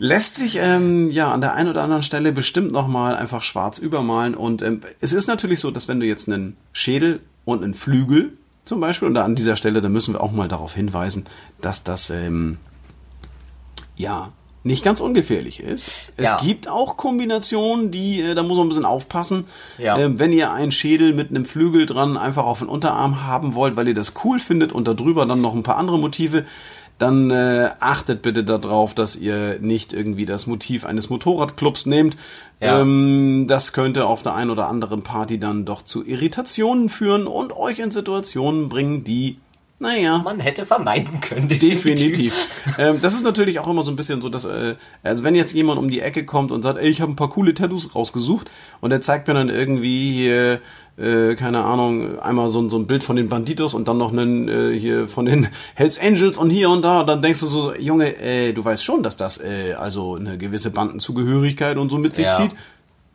Lässt 0.00 0.36
sich 0.36 0.58
ähm, 0.60 1.10
ja 1.10 1.32
an 1.32 1.40
der 1.40 1.54
einen 1.54 1.68
oder 1.70 1.82
anderen 1.82 2.02
Stelle 2.04 2.32
bestimmt 2.32 2.70
nochmal 2.72 3.16
einfach 3.16 3.42
schwarz 3.42 3.78
übermalen. 3.78 4.34
Und 4.34 4.62
ähm, 4.62 4.80
es 5.00 5.12
ist 5.12 5.26
natürlich 5.26 5.60
so, 5.60 5.70
dass 5.70 5.88
wenn 5.88 5.98
du 6.00 6.06
jetzt 6.06 6.28
einen 6.28 6.56
Schädel 6.72 7.20
und 7.44 7.64
einen 7.64 7.74
Flügel 7.74 8.32
zum 8.64 8.80
Beispiel, 8.80 9.08
und 9.08 9.14
da 9.14 9.24
an 9.24 9.34
dieser 9.34 9.56
Stelle, 9.56 9.80
da 9.80 9.88
müssen 9.88 10.14
wir 10.14 10.22
auch 10.22 10.30
mal 10.30 10.46
darauf 10.46 10.74
hinweisen, 10.74 11.24
dass 11.60 11.84
das 11.84 12.10
ähm, 12.10 12.58
ja 13.96 14.30
nicht 14.64 14.84
ganz 14.84 15.00
ungefährlich 15.00 15.60
ist. 15.60 16.12
Es 16.16 16.24
Ja. 16.24 16.38
gibt 16.42 16.68
auch 16.68 16.96
Kombinationen, 16.96 17.90
die, 17.90 18.20
äh, 18.20 18.34
da 18.34 18.42
muss 18.42 18.58
man 18.58 18.66
ein 18.66 18.68
bisschen 18.68 18.84
aufpassen. 18.84 19.44
Ja. 19.78 19.96
Ähm, 19.98 20.18
wenn 20.18 20.32
ihr 20.32 20.52
einen 20.52 20.72
Schädel 20.72 21.14
mit 21.14 21.30
einem 21.30 21.44
Flügel 21.46 21.86
dran 21.86 22.16
einfach 22.16 22.44
auf 22.44 22.58
den 22.58 22.68
Unterarm 22.68 23.24
haben 23.24 23.54
wollt, 23.54 23.76
weil 23.76 23.88
ihr 23.88 23.94
das 23.94 24.12
cool 24.24 24.38
findet 24.38 24.72
und 24.72 24.86
darüber 24.86 25.24
dann 25.26 25.40
noch 25.40 25.54
ein 25.54 25.62
paar 25.62 25.78
andere 25.78 25.98
Motive, 25.98 26.44
dann 26.98 27.30
äh, 27.30 27.70
achtet 27.78 28.22
bitte 28.22 28.42
darauf, 28.42 28.94
dass 28.94 29.16
ihr 29.16 29.58
nicht 29.60 29.92
irgendwie 29.92 30.26
das 30.26 30.46
Motiv 30.46 30.84
eines 30.84 31.10
Motorradclubs 31.10 31.86
nehmt. 31.86 32.16
Ja. 32.60 32.80
Ähm, 32.80 33.46
das 33.48 33.72
könnte 33.72 34.06
auf 34.06 34.22
der 34.24 34.34
einen 34.34 34.50
oder 34.50 34.68
anderen 34.68 35.02
Party 35.02 35.38
dann 35.38 35.64
doch 35.64 35.82
zu 35.82 36.04
Irritationen 36.04 36.88
führen 36.88 37.28
und 37.28 37.56
euch 37.56 37.78
in 37.78 37.92
Situationen 37.92 38.68
bringen, 38.68 39.04
die, 39.04 39.38
naja, 39.78 40.18
Man 40.18 40.40
hätte 40.40 40.66
vermeiden 40.66 41.20
können. 41.20 41.48
Definitiv. 41.48 42.34
ähm, 42.78 43.00
das 43.00 43.14
ist 43.14 43.22
natürlich 43.22 43.60
auch 43.60 43.68
immer 43.68 43.84
so 43.84 43.92
ein 43.92 43.96
bisschen 43.96 44.20
so, 44.20 44.28
dass, 44.28 44.44
äh, 44.44 44.74
also 45.04 45.22
wenn 45.22 45.36
jetzt 45.36 45.54
jemand 45.54 45.78
um 45.78 45.88
die 45.88 46.00
Ecke 46.00 46.24
kommt 46.24 46.50
und 46.50 46.62
sagt, 46.62 46.80
ey, 46.80 46.88
ich 46.88 47.00
habe 47.00 47.12
ein 47.12 47.16
paar 47.16 47.30
coole 47.30 47.54
Tattoos 47.54 47.94
rausgesucht 47.94 48.50
und 48.80 48.90
er 48.90 49.00
zeigt 49.00 49.28
mir 49.28 49.34
dann 49.34 49.48
irgendwie 49.48 50.12
hier, 50.12 50.60
äh, 50.98 51.34
keine 51.36 51.64
Ahnung, 51.64 52.18
einmal 52.20 52.50
so, 52.50 52.60
ein- 52.60 52.70
so 52.70 52.76
ein 52.78 52.86
Bild 52.86 53.04
von 53.04 53.16
den 53.16 53.28
Banditos 53.28 53.72
und 53.74 53.86
dann 53.88 53.98
noch 53.98 54.12
einen 54.12 54.48
äh, 54.48 54.78
hier 54.78 55.06
von 55.08 55.26
den 55.26 55.48
Hells 55.74 55.98
Angels 56.00 56.38
und 56.38 56.50
hier 56.50 56.70
und 56.70 56.82
da, 56.82 57.00
und 57.00 57.06
dann 57.06 57.22
denkst 57.22 57.40
du 57.40 57.46
so, 57.46 57.74
Junge, 57.74 58.16
äh, 58.20 58.52
du 58.52 58.64
weißt 58.64 58.84
schon, 58.84 59.02
dass 59.02 59.16
das 59.16 59.38
äh, 59.38 59.74
also 59.78 60.16
eine 60.16 60.38
gewisse 60.38 60.70
Bandenzugehörigkeit 60.70 61.76
und 61.76 61.88
so 61.90 61.98
mit 61.98 62.14
sich 62.14 62.26
Ja. 62.26 62.32
zieht. 62.36 62.50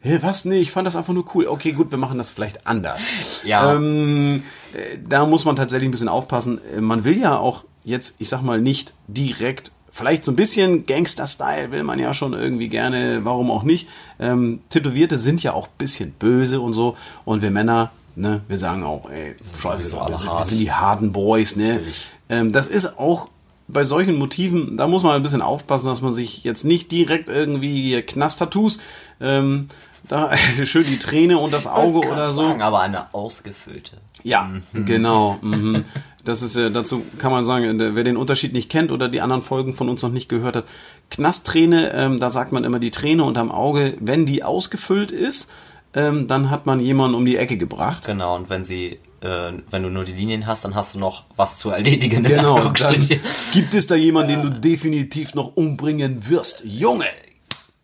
Hä, 0.06 0.19
was? 0.22 0.43
Nee, 0.43 0.60
ich 0.60 0.72
fand 0.72 0.86
das 0.86 0.96
einfach 0.98 1.13
nur 1.13 1.24
cool. 1.34 1.48
Okay, 1.48 1.72
gut, 1.72 1.89
wir 1.91 1.98
machen 1.98 2.17
das 2.17 2.32
vielleicht 2.32 2.67
anders. 2.67 3.08
Ja. 3.46 3.74
Ähm, 3.76 4.43
äh, 4.74 4.98
da 5.08 5.26
muss 5.26 5.46
man 5.46 5.56
tatsächlich 5.56 5.88
ein 5.88 5.91
bisschen 5.91 6.10
aufpassen. 6.10 6.60
Äh, 6.76 6.82
Man 6.82 7.04
will 7.06 7.17
ja 7.17 7.38
auch 7.38 7.63
jetzt, 7.86 8.15
ich 8.19 8.30
sag 8.30 8.41
mal, 8.41 8.60
nicht 8.62 8.93
direkt, 9.08 9.72
vielleicht 9.94 10.26
so 10.26 10.32
ein 10.32 10.36
bisschen 10.36 10.86
Gangster-Style 10.86 11.72
will 11.72 11.84
man 11.84 12.00
ja 12.00 12.14
schon 12.14 12.34
irgendwie 12.34 12.68
gerne, 12.68 13.22
warum 13.24 13.52
auch 13.52 13.64
nicht. 13.64 13.88
Ähm, 14.20 14.62
Tätowierte 14.70 15.18
sind 15.18 15.42
ja 15.44 15.54
auch 15.54 15.68
ein 15.68 15.78
bisschen 15.78 16.12
böse 16.14 16.60
und 16.60 16.74
so. 16.74 16.98
Und 17.26 17.44
wir 17.44 17.52
Männer, 17.52 17.92
ne, 18.16 18.42
wir 18.48 18.58
sagen 18.58 18.84
auch, 18.84 19.10
ey, 19.10 19.36
scheiße, 19.38 19.84
sowieso 19.84 20.10
wir 20.10 20.18
sind, 20.18 20.32
wir 20.32 20.46
sind 20.46 20.60
die 20.60 20.72
harten 20.72 21.12
Boys, 21.14 21.56
ne? 21.56 21.82
Ähm, 22.28 22.52
das 22.52 22.68
ist 22.68 22.98
auch 22.98 23.30
bei 23.68 23.84
solchen 23.84 24.16
Motiven, 24.16 24.76
da 24.78 24.88
muss 24.88 25.04
man 25.04 25.16
ein 25.16 25.24
bisschen 25.24 25.42
aufpassen, 25.42 25.86
dass 25.86 26.02
man 26.02 26.14
sich 26.14 26.44
jetzt 26.44 26.66
nicht 26.66 26.92
direkt 26.92 27.30
irgendwie 27.30 28.02
Knast-Tattoos, 28.02 28.80
ähm, 29.22 29.70
da 30.08 30.32
schön 30.66 30.86
die 30.86 31.00
Träne 31.00 31.38
und 31.38 31.54
das 31.54 31.68
Auge 31.68 32.08
oder 32.10 32.32
so. 32.32 32.42
Sagen, 32.42 32.62
aber 32.62 32.82
eine 32.82 33.14
ausgefüllte. 33.14 33.98
Ja, 34.24 34.50
genau. 34.74 35.38
Mhm. 35.42 35.86
Das 36.26 36.42
ist 36.42 36.56
ja, 36.56 36.70
dazu 36.70 37.04
kann 37.18 37.32
man 37.32 37.44
sagen, 37.44 37.78
der- 37.78 37.96
wer 37.96 38.04
den 38.06 38.16
Unterschied 38.18 38.54
nicht 38.54 38.70
kennt 38.70 38.92
oder 38.92 39.10
die 39.10 39.20
anderen 39.22 39.42
Folgen 39.42 39.74
von 39.74 39.90
uns 39.90 40.02
noch 40.04 40.12
nicht 40.12 40.30
gehört 40.30 40.56
hat, 40.56 40.66
Knastträne, 41.10 41.92
ähm, 41.94 42.20
da 42.20 42.30
sagt 42.30 42.52
man 42.54 42.64
immer 42.64 42.80
die 42.80 42.92
Träne 42.92 43.24
unterm 43.24 43.52
Auge, 43.52 43.96
wenn 44.00 44.26
die 44.26 44.44
ausgefüllt 44.44 45.12
ist, 45.12 45.52
ähm, 45.94 46.28
dann 46.28 46.50
hat 46.50 46.66
man 46.66 46.80
jemanden 46.80 47.16
um 47.16 47.26
die 47.26 47.38
Ecke 47.38 47.58
gebracht. 47.58 48.06
Genau, 48.06 48.36
und 48.36 48.50
wenn 48.50 48.64
sie, 48.64 49.00
äh, 49.22 49.52
wenn 49.70 49.84
du 49.84 49.90
nur 49.90 50.06
die 50.06 50.14
Linien 50.14 50.48
hast, 50.48 50.64
dann 50.66 50.76
hast 50.76 50.96
du 50.96 51.00
noch 51.00 51.26
was 51.36 51.60
zu 51.60 51.70
erledigen. 51.70 52.24
in 52.24 52.24
Genau, 52.24 52.58
dann 52.80 53.08
gibt 53.54 53.74
es 53.74 53.88
da 53.88 53.96
jemanden, 53.96 54.32
den 54.32 54.42
du 54.44 54.50
definitiv 54.60 55.36
noch 55.36 55.56
umbringen 55.56 56.30
wirst. 56.30 56.64
Junge! 56.66 57.06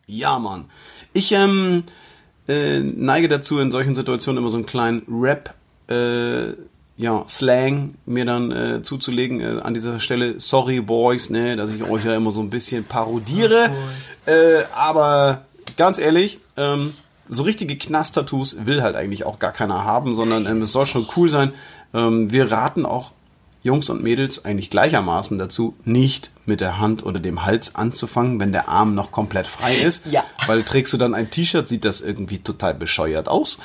Ja, 0.07 0.39
Mann. 0.39 0.65
Ich 1.13 1.31
ähm, 1.33 1.83
äh, 2.47 2.79
neige 2.79 3.27
dazu, 3.29 3.59
in 3.59 3.69
solchen 3.69 3.93
Situationen 3.95 4.41
immer 4.41 4.49
so 4.49 4.57
einen 4.57 4.65
kleinen 4.65 5.03
Rap, 5.07 5.53
äh, 5.87 6.53
ja, 6.99 7.23
Slang 7.29 7.95
mir 8.05 8.25
dann 8.25 8.51
äh, 8.51 8.81
zuzulegen. 8.83 9.39
Äh, 9.39 9.61
an 9.61 9.73
dieser 9.73 10.01
Stelle, 10.01 10.39
sorry 10.39 10.81
Boys, 10.81 11.29
ne, 11.29 11.55
dass 11.55 11.69
ich 11.69 11.81
euch 11.83 12.03
ja 12.03 12.13
immer 12.13 12.31
so 12.31 12.41
ein 12.41 12.49
bisschen 12.49 12.83
parodiere. 12.83 13.71
Äh, 14.25 14.63
aber 14.75 15.43
ganz 15.77 15.97
ehrlich, 15.97 16.39
ähm, 16.57 16.93
so 17.27 17.43
richtige 17.43 17.77
Knast-Tattoos 17.77 18.65
will 18.67 18.83
halt 18.83 18.95
eigentlich 18.95 19.25
auch 19.25 19.39
gar 19.39 19.53
keiner 19.53 19.85
haben, 19.85 20.13
sondern 20.13 20.45
ähm, 20.45 20.61
es 20.61 20.73
soll 20.73 20.85
schon 20.85 21.07
cool 21.15 21.29
sein. 21.29 21.53
Ähm, 21.93 22.31
wir 22.31 22.51
raten 22.51 22.85
auch 22.85 23.13
Jungs 23.61 23.89
und 23.89 24.01
Mädels 24.01 24.45
eigentlich 24.45 24.69
gleichermaßen 24.69 25.37
dazu, 25.37 25.75
nicht 25.83 26.31
mit 26.45 26.61
der 26.61 26.79
Hand 26.79 27.05
oder 27.05 27.19
dem 27.19 27.45
Hals 27.45 27.75
anzufangen, 27.75 28.39
wenn 28.39 28.51
der 28.51 28.69
Arm 28.69 28.95
noch 28.95 29.11
komplett 29.11 29.47
frei 29.47 29.75
ist. 29.83 30.05
Ja. 30.07 30.23
Weil 30.47 30.63
trägst 30.63 30.93
du 30.93 30.97
dann 30.97 31.13
ein 31.13 31.29
T-Shirt, 31.29 31.67
sieht 31.67 31.85
das 31.85 32.01
irgendwie 32.01 32.39
total 32.39 32.73
bescheuert 32.73 33.27
aus. 33.27 33.59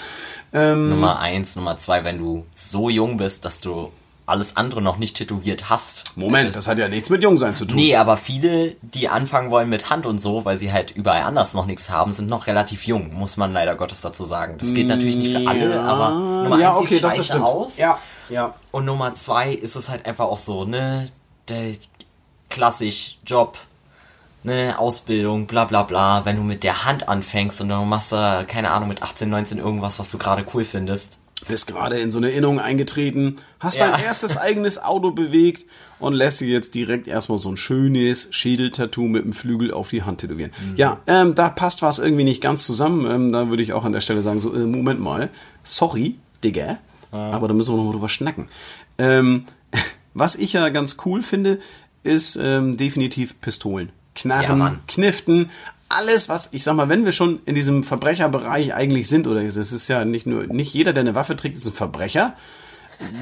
Ähm, 0.52 0.90
Nummer 0.90 1.20
eins, 1.20 1.54
Nummer 1.56 1.76
zwei, 1.76 2.04
wenn 2.04 2.18
du 2.18 2.44
so 2.54 2.90
jung 2.90 3.16
bist, 3.16 3.44
dass 3.44 3.60
du 3.60 3.90
alles 4.26 4.56
andere 4.56 4.80
noch 4.80 4.96
nicht 4.96 5.16
tätowiert 5.16 5.68
hast. 5.68 6.04
Moment, 6.16 6.56
das 6.56 6.66
hat 6.66 6.78
ja 6.78 6.88
nichts 6.88 7.10
mit 7.10 7.22
Jungsein 7.22 7.54
zu 7.54 7.66
tun. 7.66 7.76
Nee, 7.76 7.96
aber 7.96 8.16
viele, 8.16 8.74
die 8.80 9.08
anfangen 9.08 9.50
wollen 9.50 9.68
mit 9.68 9.90
Hand 9.90 10.06
und 10.06 10.18
so, 10.18 10.44
weil 10.46 10.56
sie 10.56 10.72
halt 10.72 10.92
überall 10.92 11.22
anders 11.22 11.52
noch 11.52 11.66
nichts 11.66 11.90
haben, 11.90 12.10
sind 12.10 12.28
noch 12.28 12.46
relativ 12.46 12.86
jung, 12.86 13.12
muss 13.12 13.36
man 13.36 13.52
leider 13.52 13.74
Gottes 13.74 14.00
dazu 14.00 14.24
sagen. 14.24 14.56
Das 14.58 14.72
geht 14.72 14.86
natürlich 14.86 15.16
nicht 15.16 15.36
für 15.36 15.46
alle, 15.46 15.80
aber 15.80 16.10
Nummer 16.44 16.58
ja, 16.58 16.70
eins 16.70 16.78
okay, 16.78 16.94
sieht 16.94 17.04
doch, 17.04 17.10
scheiße 17.10 17.18
das 17.18 17.26
stimmt. 17.26 17.44
aus. 17.44 17.78
Ja, 17.78 17.98
ja. 18.28 18.54
Und 18.70 18.84
Nummer 18.84 19.14
zwei 19.14 19.52
ist 19.52 19.76
es 19.76 19.88
halt 19.90 20.06
einfach 20.06 20.26
auch 20.26 20.38
so, 20.38 20.64
ne, 20.64 21.08
der 21.48 21.72
klassisch 22.50 23.18
Job, 23.26 23.58
ne, 24.42 24.78
Ausbildung, 24.78 25.46
bla 25.46 25.64
bla 25.64 25.82
bla, 25.82 26.24
wenn 26.24 26.36
du 26.36 26.42
mit 26.42 26.64
der 26.64 26.84
Hand 26.84 27.08
anfängst 27.08 27.60
und 27.60 27.68
dann 27.68 27.88
machst 27.88 28.12
du, 28.12 28.44
keine 28.46 28.70
Ahnung, 28.70 28.88
mit 28.88 29.02
18, 29.02 29.28
19 29.28 29.58
irgendwas, 29.58 29.98
was 29.98 30.10
du 30.10 30.18
gerade 30.18 30.44
cool 30.54 30.64
findest. 30.64 31.18
Bist 31.48 31.66
gerade 31.66 31.98
in 31.98 32.10
so 32.10 32.18
eine 32.18 32.30
Innung 32.30 32.58
eingetreten, 32.60 33.36
hast 33.60 33.78
Ja. 33.78 33.90
dein 33.90 34.02
erstes 34.04 34.36
eigenes 34.38 34.82
Auto 34.82 35.10
bewegt 35.10 35.66
und 35.98 36.14
lässt 36.14 36.40
dir 36.40 36.48
jetzt 36.48 36.74
direkt 36.74 37.06
erstmal 37.06 37.38
so 37.38 37.50
ein 37.50 37.56
schönes 37.56 38.28
Schädeltattoo 38.30 39.02
mit 39.08 39.24
dem 39.24 39.32
Flügel 39.32 39.72
auf 39.72 39.90
die 39.90 40.02
Hand 40.04 40.20
tätowieren. 40.20 40.52
Ja, 40.76 41.00
ähm, 41.06 41.34
da 41.34 41.50
passt 41.50 41.82
was 41.82 41.98
irgendwie 41.98 42.24
nicht 42.24 42.40
ganz 42.42 42.64
zusammen. 42.64 43.04
Ähm, 43.10 43.32
da 43.32 43.48
würde 43.50 43.62
ich 43.62 43.72
auch 43.72 43.84
an 43.84 43.92
der 43.92 44.00
Stelle 44.00 44.22
sagen, 44.22 44.40
so, 44.40 44.54
äh, 44.54 44.58
Moment 44.58 45.00
mal, 45.00 45.28
sorry, 45.64 46.16
Digga, 46.42 46.78
aber 47.14 47.48
da 47.48 47.54
müssen 47.54 47.72
wir 47.72 47.76
noch 47.76 47.84
mal 47.84 47.92
drüber 47.92 48.08
schnacken. 48.08 48.48
Ähm, 48.98 49.44
was 50.14 50.36
ich 50.36 50.52
ja 50.52 50.68
ganz 50.68 50.96
cool 51.04 51.22
finde, 51.22 51.58
ist 52.02 52.36
ähm, 52.36 52.76
definitiv 52.76 53.40
Pistolen. 53.40 53.88
Ja, 53.88 53.94
Knarren, 54.14 54.58
Mann. 54.58 54.78
Kniften, 54.86 55.50
alles, 55.88 56.28
was, 56.28 56.52
ich 56.52 56.64
sag 56.64 56.74
mal, 56.74 56.88
wenn 56.88 57.04
wir 57.04 57.12
schon 57.12 57.40
in 57.46 57.54
diesem 57.54 57.82
Verbrecherbereich 57.82 58.74
eigentlich 58.74 59.08
sind, 59.08 59.26
oder 59.26 59.42
das 59.42 59.56
ist 59.72 59.88
ja 59.88 60.04
nicht 60.04 60.26
nur, 60.26 60.46
nicht 60.46 60.72
jeder, 60.74 60.92
der 60.92 61.02
eine 61.02 61.14
Waffe 61.14 61.36
trägt, 61.36 61.56
ist 61.56 61.66
ein 61.66 61.72
Verbrecher. 61.72 62.34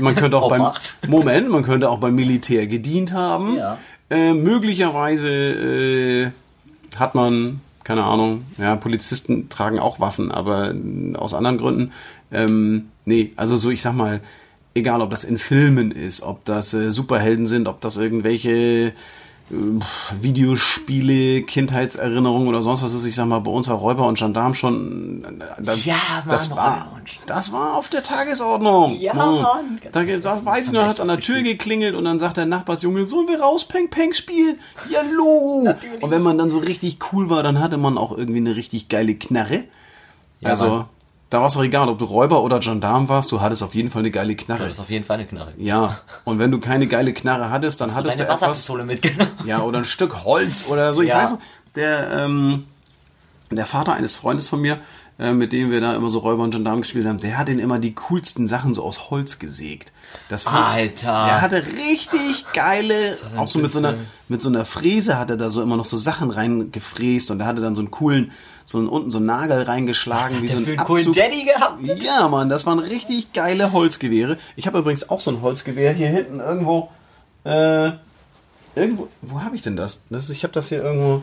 Man 0.00 0.14
könnte 0.14 0.38
auch 0.38 0.48
beim, 0.50 0.60
Obacht. 0.60 0.94
Moment, 1.08 1.50
man 1.50 1.62
könnte 1.62 1.90
auch 1.90 1.98
beim 1.98 2.14
Militär 2.14 2.66
gedient 2.66 3.12
haben. 3.12 3.56
Ja. 3.56 3.78
Äh, 4.10 4.34
möglicherweise 4.34 5.28
äh, 5.28 6.30
hat 6.96 7.14
man, 7.14 7.60
keine 7.84 8.04
Ahnung, 8.04 8.44
ja, 8.58 8.76
Polizisten 8.76 9.48
tragen 9.48 9.78
auch 9.78 10.00
Waffen, 10.00 10.30
aber 10.30 10.74
aus 11.14 11.34
anderen 11.34 11.58
Gründen. 11.58 11.92
Ähm, 12.30 12.88
nee, 13.04 13.32
also 13.36 13.56
so, 13.56 13.70
ich 13.70 13.82
sag 13.82 13.94
mal, 13.94 14.20
egal 14.74 15.00
ob 15.02 15.10
das 15.10 15.24
in 15.24 15.38
Filmen 15.38 15.90
ist, 15.92 16.22
ob 16.22 16.44
das 16.44 16.72
äh, 16.74 16.90
Superhelden 16.90 17.46
sind, 17.46 17.68
ob 17.68 17.80
das 17.80 17.96
irgendwelche 17.96 18.92
äh, 18.92 18.92
Videospiele, 20.20 21.42
Kindheitserinnerungen 21.42 22.48
oder 22.48 22.62
sonst 22.62 22.82
was 22.82 22.94
ist. 22.94 23.04
Ich 23.04 23.14
sag 23.14 23.26
mal, 23.26 23.40
bei 23.40 23.50
uns 23.50 23.68
war 23.68 23.76
Räuber 23.76 24.06
und 24.06 24.18
Gendarm 24.18 24.54
schon. 24.54 25.24
äh, 25.40 25.62
Das, 25.62 25.84
Ja, 25.84 25.94
Mann, 26.24 26.28
das 26.28 26.50
war, 26.50 27.00
das 27.26 27.52
war 27.52 27.74
auf 27.76 27.88
der 27.88 28.02
Tagesordnung. 28.02 28.98
Ja, 28.98 29.12
Hm. 29.12 29.18
Mann. 29.42 29.78
Da, 29.92 30.04
das 30.04 30.44
weiß 30.44 30.66
ich 30.66 30.72
noch, 30.72 30.86
hat 30.86 31.00
an 31.00 31.08
der 31.08 31.20
Tür 31.20 31.42
geklingelt 31.42 31.94
und 31.94 32.04
dann 32.04 32.18
sagt 32.18 32.36
der 32.38 32.46
Nachbarsjunge, 32.46 33.06
sollen 33.06 33.28
wir 33.28 33.40
raus 33.40 33.64
Peng 33.66 33.90
Peng 33.90 34.12
spielen? 34.12 34.58
Ja, 34.90 35.00
Logo. 35.02 35.74
Und 36.00 36.10
wenn 36.10 36.22
man 36.22 36.38
dann 36.38 36.50
so 36.50 36.58
richtig 36.58 36.98
cool 37.12 37.28
war, 37.28 37.42
dann 37.42 37.60
hatte 37.60 37.76
man 37.76 37.98
auch 37.98 38.16
irgendwie 38.16 38.40
eine 38.40 38.56
richtig 38.56 38.88
geile 38.88 39.14
Knarre. 39.14 39.64
also, 40.42 40.64
Mann. 40.66 40.84
Da 41.32 41.40
war 41.40 41.46
es 41.48 41.56
auch 41.56 41.62
egal, 41.64 41.88
ob 41.88 41.98
du 41.98 42.04
Räuber 42.04 42.42
oder 42.42 42.60
Gendarm 42.60 43.08
warst, 43.08 43.32
du 43.32 43.40
hattest 43.40 43.62
auf 43.62 43.74
jeden 43.74 43.90
Fall 43.90 44.00
eine 44.00 44.10
geile 44.10 44.36
Knarre. 44.36 44.64
Das 44.64 44.74
ist 44.74 44.80
auf 44.80 44.90
jeden 44.90 45.04
Fall 45.04 45.16
eine 45.16 45.26
Knarre. 45.26 45.52
Ja, 45.56 45.98
und 46.24 46.38
wenn 46.38 46.50
du 46.50 46.60
keine 46.60 46.86
geile 46.86 47.12
Knarre 47.14 47.50
hattest, 47.50 47.80
dann 47.80 47.94
hattest 47.94 48.18
du 48.18 48.22
etwas, 48.24 48.42
Wasserpistole 48.42 48.84
mitgenommen. 48.84 49.30
ja, 49.46 49.60
oder 49.62 49.78
ein 49.78 49.84
Stück 49.86 50.24
Holz 50.24 50.68
oder 50.68 50.92
so, 50.92 51.00
ich 51.00 51.08
Ja. 51.08 51.22
weiß 51.22 51.34
der, 51.74 52.10
ähm, 52.24 52.64
der 53.50 53.64
Vater 53.66 53.94
eines 53.94 54.16
Freundes 54.16 54.48
von 54.48 54.60
mir, 54.60 54.78
äh, 55.18 55.32
mit 55.32 55.52
dem 55.52 55.70
wir 55.70 55.80
da 55.80 55.94
immer 55.94 56.10
so 56.10 56.20
Räuber 56.20 56.42
und 56.42 56.52
Gendarmen 56.52 56.82
gespielt 56.82 57.06
haben, 57.06 57.18
der 57.18 57.38
hat 57.38 57.48
ihn 57.48 57.58
immer 57.58 57.78
die 57.78 57.94
coolsten 57.94 58.48
Sachen 58.48 58.74
so 58.74 58.82
aus 58.82 59.10
Holz 59.10 59.38
gesägt. 59.38 59.92
Das 60.28 60.44
fand, 60.44 60.66
Alter. 60.66 61.24
Der 61.24 61.40
hatte 61.40 61.62
richtig 61.64 62.46
geile, 62.54 63.16
auch 63.36 63.46
so 63.46 63.58
mit 63.58 63.72
so 63.72 63.78
einer, 63.78 63.94
mit 64.28 64.42
so 64.42 64.48
einer 64.48 64.64
Fräse 64.64 65.18
hat 65.18 65.30
er 65.30 65.36
da 65.36 65.50
so 65.50 65.62
immer 65.62 65.76
noch 65.76 65.84
so 65.84 65.96
Sachen 65.96 66.30
reingefräst 66.30 67.30
und 67.30 67.40
er 67.40 67.46
hatte 67.46 67.60
dann 67.62 67.74
so 67.74 67.80
einen 67.80 67.90
coolen, 67.90 68.32
so 68.64 68.78
einen, 68.78 68.88
unten 68.88 69.10
so 69.10 69.18
einen 69.18 69.26
Nagel 69.26 69.62
reingeschlagen, 69.62 70.36
Was 70.36 70.42
wie 70.42 70.48
so 70.48 70.60
der 70.60 70.60
ein 70.60 70.64
für 70.64 70.70
einen 70.70 70.86
coolen 70.86 71.06
Abzug. 71.08 71.14
Daddy 71.14 71.44
gehabt? 71.44 72.04
Ja, 72.04 72.28
Mann, 72.28 72.48
das 72.48 72.66
waren 72.66 72.78
richtig 72.78 73.32
geile 73.32 73.72
Holzgewehre. 73.72 74.38
Ich 74.56 74.66
habe 74.66 74.78
übrigens 74.78 75.08
auch 75.08 75.20
so 75.20 75.30
ein 75.30 75.42
Holzgewehr 75.42 75.92
hier 75.92 76.08
hinten 76.08 76.40
irgendwo. 76.40 76.90
Äh, 77.44 77.92
irgendwo. 78.74 79.08
Wo 79.20 79.42
habe 79.42 79.56
ich 79.56 79.62
denn 79.62 79.76
das? 79.76 80.02
das 80.10 80.24
ist, 80.24 80.30
ich 80.30 80.44
habe 80.44 80.52
das 80.52 80.68
hier 80.68 80.82
irgendwo. 80.82 81.22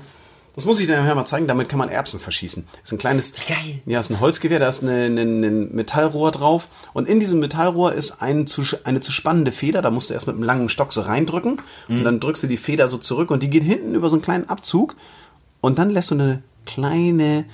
Das 0.60 0.65
muss 0.65 0.80
ich 0.80 0.88
dir 0.88 0.98
nachher 0.98 1.15
mal 1.15 1.26
zeigen. 1.26 1.48
Damit 1.48 1.69
kann 1.69 1.80
man 1.80 1.89
Erbsen 1.89 2.19
verschießen. 2.19 2.67
Das 2.72 2.84
ist 2.84 2.91
ein 2.91 2.98
kleines. 2.98 3.34
geil. 3.48 3.82
Ja, 3.86 4.00
ist 4.00 4.10
ein 4.10 4.19
Holzgewehr. 4.19 4.60
Da 4.60 4.67
ist 4.67 4.84
ein 4.84 5.74
Metallrohr 5.74 6.32
drauf. 6.32 6.67
Und 6.93 7.08
in 7.08 7.19
diesem 7.19 7.39
Metallrohr 7.39 7.93
ist 7.93 8.22
ein 8.22 8.45
zu, 8.45 8.63
eine 8.84 9.00
zu 9.00 9.12
spannende 9.12 9.52
Feder. 9.52 9.82
Da 9.82 9.89
musst 9.89 10.10
du 10.10 10.13
erst 10.13 10.28
mit 10.28 10.36
einem 10.36 10.43
langen 10.43 10.69
Stock 10.69 10.91
so 10.91 11.02
reindrücken. 11.02 11.62
Und 11.88 12.04
dann 12.04 12.19
drückst 12.19 12.43
du 12.43 12.48
die 12.48 12.58
Feder 12.58 12.88
so 12.88 12.98
zurück. 12.98 13.32
Und 13.32 13.41
die 13.41 13.50
geht 13.50 13.63
hinten 13.63 13.95
über 13.95 14.10
so 14.10 14.15
einen 14.15 14.22
kleinen 14.22 14.50
Abzug. 14.50 14.95
Und 15.62 15.80
dann 15.80 15.89
lässt 15.89 16.12
du 16.12 16.15
eine 16.15 16.43
kleine 16.65 17.45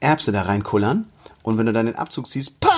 Erbse 0.00 0.30
da 0.32 0.42
reinkullern. 0.42 1.06
Und 1.42 1.56
wenn 1.56 1.66
du 1.66 1.72
dann 1.72 1.86
den 1.86 1.96
Abzug 1.96 2.26
ziehst, 2.26 2.60
pow, 2.60 2.70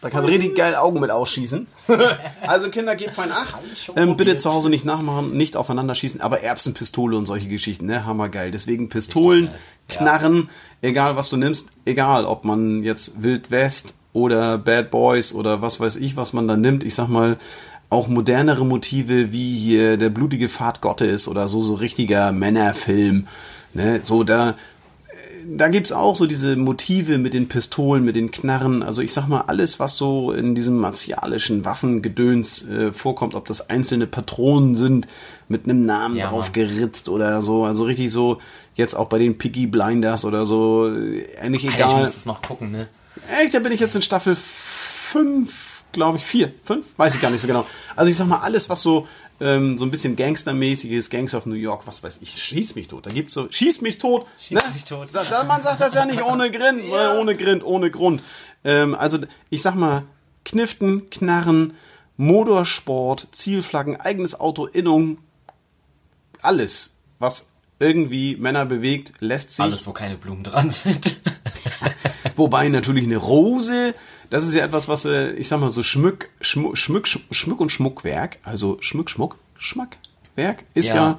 da 0.00 0.08
kannst 0.08 0.28
du 0.28 0.32
richtig 0.32 0.56
geil 0.56 0.74
Augen 0.76 1.00
mit 1.00 1.10
ausschießen. 1.10 1.66
also 2.46 2.70
Kinder, 2.70 2.96
gebt 2.96 3.14
fein 3.14 3.30
acht. 3.30 3.60
Ähm, 3.96 4.16
bitte 4.16 4.36
zu 4.36 4.50
Hause 4.50 4.70
nicht 4.70 4.84
nachmachen, 4.84 5.36
nicht 5.36 5.56
aufeinander 5.56 5.94
schießen, 5.94 6.20
aber 6.20 6.40
Erbsenpistole 6.40 7.16
und 7.16 7.26
solche 7.26 7.48
Geschichten, 7.48 7.86
ne? 7.86 8.06
Hammergeil. 8.06 8.50
Deswegen 8.50 8.88
Pistolen. 8.88 9.50
Knarren, 9.88 10.48
egal 10.80 11.16
was 11.16 11.28
du 11.28 11.36
nimmst, 11.36 11.72
egal 11.84 12.24
ob 12.24 12.44
man 12.44 12.82
jetzt 12.82 13.22
Wild 13.22 13.50
West 13.50 13.94
oder 14.12 14.56
Bad 14.56 14.90
Boys 14.90 15.34
oder 15.34 15.60
was 15.60 15.80
weiß 15.80 15.96
ich, 15.96 16.16
was 16.16 16.32
man 16.32 16.48
da 16.48 16.56
nimmt. 16.56 16.82
Ich 16.82 16.94
sag 16.94 17.08
mal, 17.08 17.36
auch 17.90 18.08
modernere 18.08 18.64
Motive 18.64 19.32
wie 19.32 19.58
hier 19.58 19.96
der 19.96 20.10
blutige 20.10 20.48
Pfad 20.48 20.80
Gottes 20.80 21.28
oder 21.28 21.48
so, 21.48 21.60
so 21.60 21.74
richtiger 21.74 22.32
Männerfilm. 22.32 23.26
Ne? 23.74 24.00
So, 24.02 24.24
da, 24.24 24.54
da 25.46 25.68
gibt's 25.68 25.92
auch 25.92 26.16
so 26.16 26.26
diese 26.26 26.56
Motive 26.56 27.18
mit 27.18 27.34
den 27.34 27.48
Pistolen, 27.48 28.04
mit 28.04 28.16
den 28.16 28.30
Knarren. 28.30 28.82
Also 28.82 29.02
ich 29.02 29.12
sag 29.12 29.28
mal, 29.28 29.42
alles, 29.42 29.78
was 29.80 29.96
so 29.96 30.32
in 30.32 30.54
diesem 30.54 30.76
martialischen 30.78 31.64
Waffengedöns 31.64 32.68
äh, 32.68 32.92
vorkommt, 32.92 33.34
ob 33.34 33.46
das 33.46 33.70
einzelne 33.70 34.06
Patronen 34.06 34.74
sind, 34.74 35.06
mit 35.48 35.64
einem 35.64 35.84
Namen 35.86 36.16
Ja, 36.16 36.28
drauf 36.28 36.46
Mann. 36.46 36.52
geritzt 36.52 37.08
oder 37.08 37.42
so. 37.42 37.64
Also 37.64 37.84
richtig 37.84 38.10
so, 38.12 38.38
jetzt 38.74 38.94
auch 38.94 39.08
bei 39.08 39.18
den 39.18 39.38
Piggy 39.38 39.66
Blinders 39.66 40.24
oder 40.24 40.46
so, 40.46 40.86
äh, 40.88 41.24
eigentlich 41.40 41.64
Alter, 41.66 41.78
ich 41.78 41.86
egal. 41.90 41.98
muss 42.00 42.12
das 42.14 42.26
noch 42.26 42.42
gucken, 42.42 42.70
ne? 42.70 42.86
Echt, 43.42 43.52
da 43.54 43.58
bin 43.58 43.72
ich 43.72 43.80
jetzt 43.80 43.96
in 43.96 44.02
Staffel 44.02 44.36
5, 44.36 45.52
glaube 45.92 46.18
ich, 46.18 46.24
4, 46.24 46.52
5, 46.64 46.86
weiß 46.96 47.14
ich 47.14 47.20
gar 47.20 47.30
nicht 47.30 47.40
so 47.40 47.46
genau. 47.46 47.66
Also 47.96 48.10
ich 48.10 48.16
sag 48.16 48.26
mal, 48.26 48.38
alles, 48.38 48.68
was 48.68 48.82
so 48.82 49.06
ähm, 49.40 49.78
so 49.78 49.84
ein 49.84 49.90
bisschen 49.90 50.16
Gangstermäßiges, 50.16 51.08
Gangs 51.10 51.34
of 51.34 51.46
New 51.46 51.54
York, 51.54 51.86
was 51.86 52.02
weiß 52.02 52.18
ich, 52.20 52.36
schieß 52.36 52.74
mich 52.74 52.88
tot. 52.88 53.06
Da 53.06 53.10
gibt's 53.10 53.34
so, 53.34 53.50
schieß 53.50 53.80
mich 53.80 53.98
tot. 53.98 54.26
Schieß 54.38 54.58
mich 54.74 54.84
tot. 54.84 55.08
Man 55.48 55.62
sagt 55.62 55.80
das 55.80 55.94
ja 55.94 56.04
nicht 56.04 56.22
ohne 56.22 56.50
Grin, 56.50 56.80
äh, 56.92 57.18
ohne 57.18 57.34
Grind, 57.36 57.64
ohne 57.64 57.90
Grund. 57.90 58.22
Ähm, 58.64 58.94
also 58.94 59.18
ich 59.48 59.62
sag 59.62 59.74
mal, 59.74 60.04
Kniften, 60.44 61.08
Knarren, 61.10 61.74
Motorsport, 62.16 63.28
Zielflaggen, 63.32 63.96
eigenes 63.96 64.38
Auto, 64.38 64.66
Innung, 64.66 65.18
alles, 66.42 66.96
was 67.18 67.50
irgendwie 67.78 68.36
Männer 68.36 68.66
bewegt, 68.66 69.14
lässt 69.20 69.52
sich 69.52 69.64
Alles, 69.64 69.86
wo 69.86 69.92
keine 69.92 70.16
Blumen 70.16 70.44
dran 70.44 70.70
sind. 70.70 71.16
Wobei 72.36 72.68
natürlich 72.68 73.04
eine 73.04 73.16
Rose, 73.16 73.94
das 74.30 74.44
ist 74.46 74.54
ja 74.54 74.64
etwas, 74.64 74.88
was, 74.88 75.04
äh, 75.04 75.32
ich 75.32 75.48
sag 75.48 75.60
mal, 75.60 75.70
so 75.70 75.82
Schmück, 75.82 76.30
Schmuck, 76.40 76.78
Schmuck, 76.78 77.06
Schmuck 77.08 77.60
und 77.60 77.70
Schmuckwerk, 77.70 78.38
also 78.44 78.78
Schmuck, 78.80 79.10
Schmuck, 79.10 79.36
Schmackwerk 79.58 80.64
ist 80.74 80.88
ja, 80.88 80.94
Ja. 80.94 81.18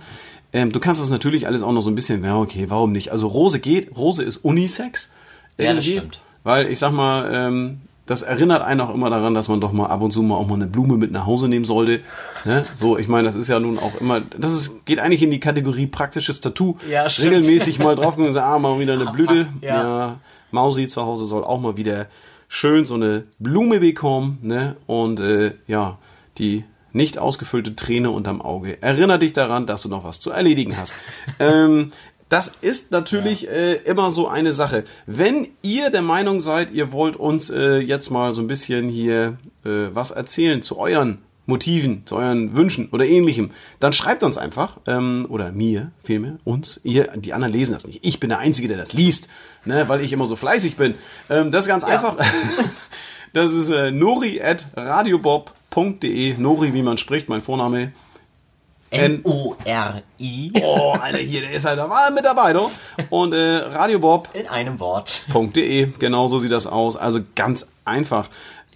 ähm, 0.54 0.72
du 0.72 0.80
kannst 0.80 1.02
das 1.02 1.10
natürlich 1.10 1.48
alles 1.48 1.62
auch 1.62 1.72
noch 1.74 1.82
so 1.82 1.90
ein 1.90 1.96
bisschen, 1.96 2.24
ja, 2.24 2.38
okay, 2.38 2.66
warum 2.70 2.92
nicht? 2.92 3.12
Also 3.12 3.28
Rose 3.28 3.60
geht, 3.60 3.96
Rose 3.96 4.24
ist 4.24 4.38
Unisex. 4.38 5.14
Ja, 5.58 5.74
das 5.74 5.86
stimmt. 5.86 6.20
Weil 6.44 6.68
ich 6.72 6.80
sag 6.80 6.92
mal, 6.92 7.30
ähm, 7.34 7.82
das 8.08 8.24
erinnert 8.24 8.62
einen 8.64 8.82
auch 8.82 8.94
immer 8.94 9.10
daran, 9.10 9.34
dass 9.36 9.48
man 9.48 9.62
doch 9.62 9.72
mal 9.72 9.86
ab 9.88 10.02
und 10.02 10.12
zu 10.12 10.22
mal 10.24 10.36
auch 10.36 10.48
mal 10.48 10.56
eine 10.56 10.68
Blume 10.68 10.98
mit 10.98 11.12
nach 11.12 11.26
Hause 11.26 11.48
nehmen 11.48 11.66
sollte. 11.66 12.02
Ne? 12.46 12.66
So, 12.74 12.98
ich 12.98 13.08
meine, 13.08 13.26
das 13.26 13.36
ist 13.36 13.48
ja 13.48 13.60
nun 13.60 13.78
auch 13.78 13.96
immer, 14.02 14.22
das 14.22 14.52
ist, 14.54 14.86
geht 14.86 15.00
eigentlich 15.00 15.22
in 15.22 15.32
die 15.32 15.40
Kategorie 15.40 15.86
praktisches 15.86 16.42
Tattoo. 16.42 16.78
Ja, 16.90 17.10
stimmt. 17.10 17.34
Regelmäßig 17.36 17.80
mal 17.80 17.96
drauf 17.96 18.18
und 18.18 18.32
sagen, 18.34 18.54
ah, 18.54 18.60
mal 18.60 18.80
wieder 18.80 18.94
eine 18.94 19.06
Blüte. 19.14 19.48
Ja. 19.62 19.84
ja. 19.84 20.20
Mausi 20.50 20.88
zu 20.88 21.04
Hause 21.04 21.26
soll 21.26 21.44
auch 21.44 21.62
mal 21.62 21.78
wieder 21.78 22.08
schön 22.54 22.86
so 22.86 22.96
eine 22.96 23.24
Blume 23.40 23.80
bekommen, 23.80 24.38
ne? 24.42 24.76
Und 24.86 25.22
äh, 25.22 25.54
ja, 25.68 25.98
die 26.38 26.66
nicht 26.92 27.18
ausgefüllte 27.18 27.78
Träne 27.78 28.12
unterm 28.12 28.42
Auge. 28.42 28.82
Erinner 28.82 29.18
dich 29.18 29.32
daran, 29.32 29.66
dass 29.66 29.84
du 29.84 29.90
noch 29.90 30.04
was 30.04 30.20
zu 30.20 30.32
erledigen 30.32 30.76
hast. 30.76 30.94
ähm, 31.40 31.94
das 32.28 32.50
ist 32.50 32.92
natürlich 32.92 33.50
äh, 33.50 33.76
immer 33.86 34.12
so 34.12 34.28
eine 34.28 34.52
Sache. 34.52 34.84
Wenn 35.06 35.48
ihr 35.62 35.92
der 35.92 36.02
Meinung 36.02 36.42
seid, 36.42 36.72
ihr 36.72 36.92
wollt 36.92 37.16
uns 37.16 37.50
äh, 37.50 37.78
jetzt 37.80 38.10
mal 38.10 38.34
so 38.34 38.42
ein 38.42 38.48
bisschen 38.48 38.90
hier 38.90 39.38
äh, 39.64 39.88
was 39.94 40.12
erzählen 40.12 40.62
zu 40.62 40.78
euren 40.78 41.20
Motiven, 41.46 42.06
zu 42.06 42.18
euren 42.18 42.56
Wünschen 42.56 42.90
oder 42.92 43.06
ähnlichem, 43.06 43.52
dann 43.80 43.94
schreibt 43.94 44.24
uns 44.24 44.38
einfach, 44.38 44.78
ähm, 44.88 45.26
oder 45.30 45.52
mir, 45.52 45.92
vielmehr, 46.04 46.38
uns, 46.44 46.80
ihr, 46.84 47.08
die 47.18 47.34
anderen 47.34 47.52
lesen 47.52 47.74
das 47.74 47.88
nicht. 47.88 48.00
Ich 48.04 48.20
bin 48.20 48.30
der 48.30 48.40
Einzige, 48.40 48.68
der 48.68 48.78
das 48.78 48.94
liest, 48.94 49.28
ne, 49.66 49.90
weil 49.90 50.02
ich 50.02 50.14
immer 50.14 50.28
so 50.28 50.36
fleißig 50.36 50.78
bin. 50.78 50.96
Ähm, 51.30 51.52
das 51.52 51.66
ist 51.66 51.70
ganz 51.70 51.84
einfach. 51.84 52.16
Das 53.34 53.54
ist 53.54 53.70
äh, 53.70 53.92
nori 53.92 54.42
at 54.42 54.66
radiobob.de. 54.76 56.38
Nori, 56.38 56.74
wie 56.74 56.82
man 56.82 56.98
spricht, 56.98 57.30
mein 57.30 57.42
Vorname. 57.42 57.94
N-O-R-I. 58.90 60.52
Oh, 60.62 60.92
Alter, 61.00 61.18
hier, 61.18 61.40
der 61.42 61.52
ist 61.52 61.64
halt 61.64 61.80
da 61.80 62.10
mit 62.14 62.26
dabei, 62.26 62.52
doch. 62.52 62.70
Und 63.10 63.34
äh, 63.34 63.58
radiobob.de, 63.58 64.42
In 64.42 64.48
einem 64.50 64.82
Wort. 64.82 65.24
genau 65.98 66.28
so 66.28 66.40
sieht 66.40 66.52
das 66.52 66.68
aus. 66.68 66.98
Also 66.98 67.22
ganz 67.36 67.70
einfach. 67.86 68.28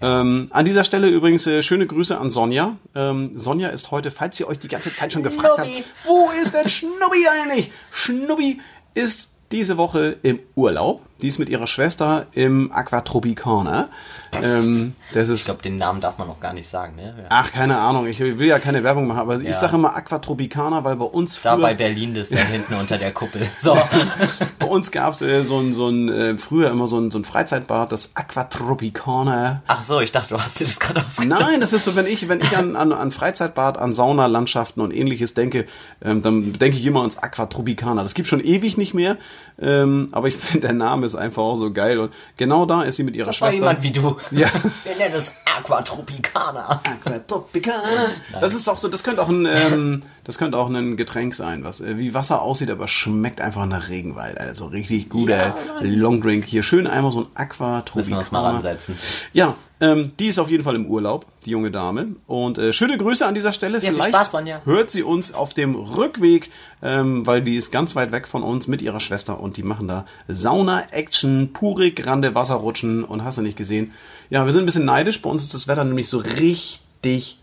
Ähm, 0.01 0.47
an 0.51 0.65
dieser 0.65 0.83
Stelle 0.83 1.07
übrigens 1.07 1.47
äh, 1.47 1.61
schöne 1.63 1.85
Grüße 1.87 2.17
an 2.17 2.29
Sonja. 2.29 2.75
Ähm, 2.95 3.31
Sonja 3.37 3.69
ist 3.69 3.91
heute, 3.91 4.11
falls 4.11 4.39
ihr 4.39 4.47
euch 4.47 4.59
die 4.59 4.67
ganze 4.67 4.93
Zeit 4.93 5.13
schon 5.13 5.23
gefragt 5.23 5.57
habt, 5.57 5.67
Schnubbi. 5.69 5.83
wo 6.05 6.29
ist 6.41 6.53
denn 6.53 6.67
Schnubbi 6.67 7.25
eigentlich? 7.29 7.71
Schnubbi 7.91 8.59
ist 8.93 9.31
diese 9.51 9.77
Woche 9.77 10.17
im 10.23 10.39
Urlaub. 10.55 11.01
Die 11.21 11.27
ist 11.29 11.39
mit 11.39 11.47
ihrer 11.47 11.65
Schwester 11.67 12.25
im 12.33 12.71
Aquatropicana. 12.73 13.87
Ähm, 14.33 14.95
das 15.13 15.29
ist 15.29 15.39
Ich 15.39 15.45
glaube, 15.45 15.61
den 15.61 15.77
Namen 15.77 16.01
darf 16.01 16.17
man 16.17 16.27
noch 16.27 16.41
gar 16.41 16.51
nicht 16.51 16.67
sagen, 16.67 16.97
ne? 16.97 17.15
Ja. 17.17 17.23
Ach, 17.29 17.51
keine 17.53 17.77
Ahnung, 17.77 18.05
ich 18.07 18.19
will 18.19 18.47
ja 18.47 18.59
keine 18.59 18.83
Werbung 18.83 19.07
machen, 19.07 19.19
aber 19.19 19.37
ich 19.37 19.43
Ja. 19.43 19.53
sage 19.53 19.75
immer 19.77 19.95
Aquatropicana, 19.95 20.83
weil 20.83 20.97
bei 20.97 21.05
uns 21.05 21.41
Da 21.41 21.53
früher, 21.53 21.61
bei 21.61 21.73
Berlin, 21.73 22.13
das 22.15 22.29
da 22.29 22.37
hinten 22.39 22.73
unter 22.73 22.97
der 22.97 23.13
Kuppel. 23.13 23.41
So. 23.61 23.77
bei 24.65 24.71
uns 24.71 24.91
gab's 24.91 25.21
äh, 25.21 25.43
so 25.43 25.59
ein, 25.59 25.73
so 25.73 25.89
ein 25.89 26.09
äh, 26.09 26.37
früher 26.37 26.69
immer 26.71 26.87
so 26.87 26.99
ein, 26.99 27.11
so 27.11 27.19
ein 27.19 27.25
Freizeitbad, 27.25 27.91
das 27.91 28.15
Aquatropicana. 28.15 29.61
Ach 29.67 29.83
so, 29.83 29.99
ich 30.01 30.11
dachte, 30.11 30.33
du 30.35 30.41
hast 30.41 30.59
dir 30.59 30.65
das 30.65 30.79
gerade 30.79 31.05
ausgedacht. 31.05 31.39
Nein, 31.41 31.61
das 31.61 31.73
ist 31.73 31.85
so, 31.85 31.95
wenn 31.95 32.07
ich, 32.07 32.27
wenn 32.27 32.41
ich 32.41 32.57
an, 32.57 32.75
an, 32.75 32.91
an 32.91 33.11
Freizeitbad, 33.11 33.77
an 33.77 33.93
Saunalandschaften 33.93 34.81
und 34.81 34.91
ähnliches 34.91 35.33
denke, 35.33 35.65
ähm, 36.03 36.21
dann 36.21 36.53
denke 36.53 36.77
ich 36.77 36.85
immer 36.85 37.01
ans 37.01 37.17
Aquatropicana. 37.17 38.01
Das 38.01 38.13
gibt 38.13 38.27
schon 38.27 38.43
ewig 38.43 38.77
nicht 38.77 38.93
mehr, 38.93 39.17
ähm, 39.61 40.09
aber 40.11 40.27
ich 40.27 40.35
finde, 40.35 40.67
der 40.67 40.75
Name 40.75 41.05
ist 41.05 41.15
einfach 41.15 41.43
auch 41.43 41.55
so 41.55 41.71
geil. 41.71 41.99
Und 41.99 42.11
genau 42.37 42.65
da 42.65 42.81
ist 42.81 42.95
sie 42.97 43.03
mit 43.03 43.15
ihrer 43.15 43.27
Das 43.27 43.41
war 43.41 43.51
Schwester. 43.51 43.67
jemand 43.67 43.83
wie 43.83 43.91
du. 43.91 44.17
Ja. 44.31 44.49
Wir 44.83 44.95
nennen 44.97 45.15
es 45.15 45.35
Aquatropicana. 45.57 46.81
Aquatropicana. 46.83 48.09
Das 48.39 48.53
ist 48.53 48.67
auch 48.67 48.77
so, 48.77 48.87
das 48.87 49.03
könnte 49.03 49.21
auch 49.21 49.29
ein, 49.29 49.45
ähm, 49.45 50.01
das 50.25 50.39
könnte 50.39 50.57
auch 50.57 50.69
ein 50.69 50.97
Getränk 50.97 51.35
sein, 51.35 51.63
was 51.63 51.81
äh, 51.81 51.97
wie 51.97 52.13
Wasser 52.13 52.41
aussieht, 52.41 52.69
aber 52.71 52.87
schmeckt 52.87 53.41
einfach 53.41 53.65
nach 53.67 53.89
Regenwald. 53.89 54.39
Also 54.39 54.65
richtig 54.65 55.07
guter 55.09 55.37
Ja, 55.37 55.55
Longdrink. 55.81 56.45
Hier 56.45 56.63
schön 56.63 56.87
einmal 56.87 57.11
so 57.11 57.21
ein 57.21 57.27
Aquatropicana. 57.35 57.95
Müssen 57.95 58.11
wir 58.11 58.19
uns 58.19 58.31
mal 58.31 58.43
ransetzen. 58.43 58.95
Ja, 59.33 59.55
ähm, 59.79 60.13
die 60.19 60.27
ist 60.27 60.39
auf 60.39 60.49
jeden 60.49 60.63
Fall 60.63 60.75
im 60.75 60.87
Urlaub, 60.87 61.27
die 61.45 61.51
junge 61.51 61.69
Dame. 61.69 62.15
Und 62.25 62.57
äh, 62.57 62.73
schöne 62.73 62.97
Grüße 62.97 63.25
an 63.25 63.35
dieser 63.35 63.51
Stelle. 63.51 63.79
viel 63.79 63.93
Vielleicht 63.93 64.15
Spaß, 64.15 64.35
hört 64.63 64.89
sie 64.89 65.03
uns 65.03 65.33
auf 65.33 65.53
dem 65.53 65.75
Rückweg, 65.75 66.49
ähm, 66.81 67.27
weil 67.27 67.43
die 67.43 67.55
ist 67.55 67.71
ganz 67.71 67.95
weit 67.95 68.11
weg 68.11 68.27
von 68.27 68.41
uns 68.41 68.67
mit 68.67 68.81
ihrer 68.81 68.99
Schwester 68.99 69.39
und 69.39 69.57
die 69.57 69.63
machen 69.63 69.87
da 69.87 70.05
Sauna-Action, 70.27 71.53
pure 71.53 71.91
Grande 71.91 72.33
Wasserrutschen 72.33 73.03
und 73.03 73.23
hast 73.23 73.37
du 73.37 73.41
nicht 73.43 73.57
gesehen. 73.57 73.91
Ja, 74.31 74.45
wir 74.45 74.51
sind 74.51 74.63
ein 74.63 74.65
bisschen 74.65 74.85
neidisch. 74.85 75.21
Bei 75.21 75.29
uns 75.29 75.43
ist 75.43 75.53
das 75.53 75.67
Wetter 75.67 75.83
nämlich 75.83 76.09
so 76.09 76.17
richtig 76.17 77.37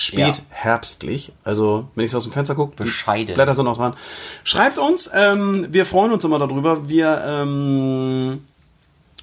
spät 0.00 0.18
Ja. 0.18 0.34
herbstlich. 0.48 1.32
Also, 1.44 1.88
wenn 1.94 2.04
ich 2.04 2.10
so 2.10 2.16
aus 2.16 2.22
dem 2.24 2.32
Fenster 2.32 2.54
gucke, 2.54 2.74
Bescheiden. 2.76 3.34
Blätter 3.34 3.54
sind 3.54 3.66
noch 3.66 3.76
dran. 3.76 3.94
Schreibt 4.44 4.78
uns, 4.78 5.10
ähm, 5.14 5.66
wir 5.70 5.84
freuen 5.84 6.12
uns 6.12 6.24
immer 6.24 6.38
darüber. 6.38 6.88
Wir 6.88 7.22
ähm, 7.26 8.40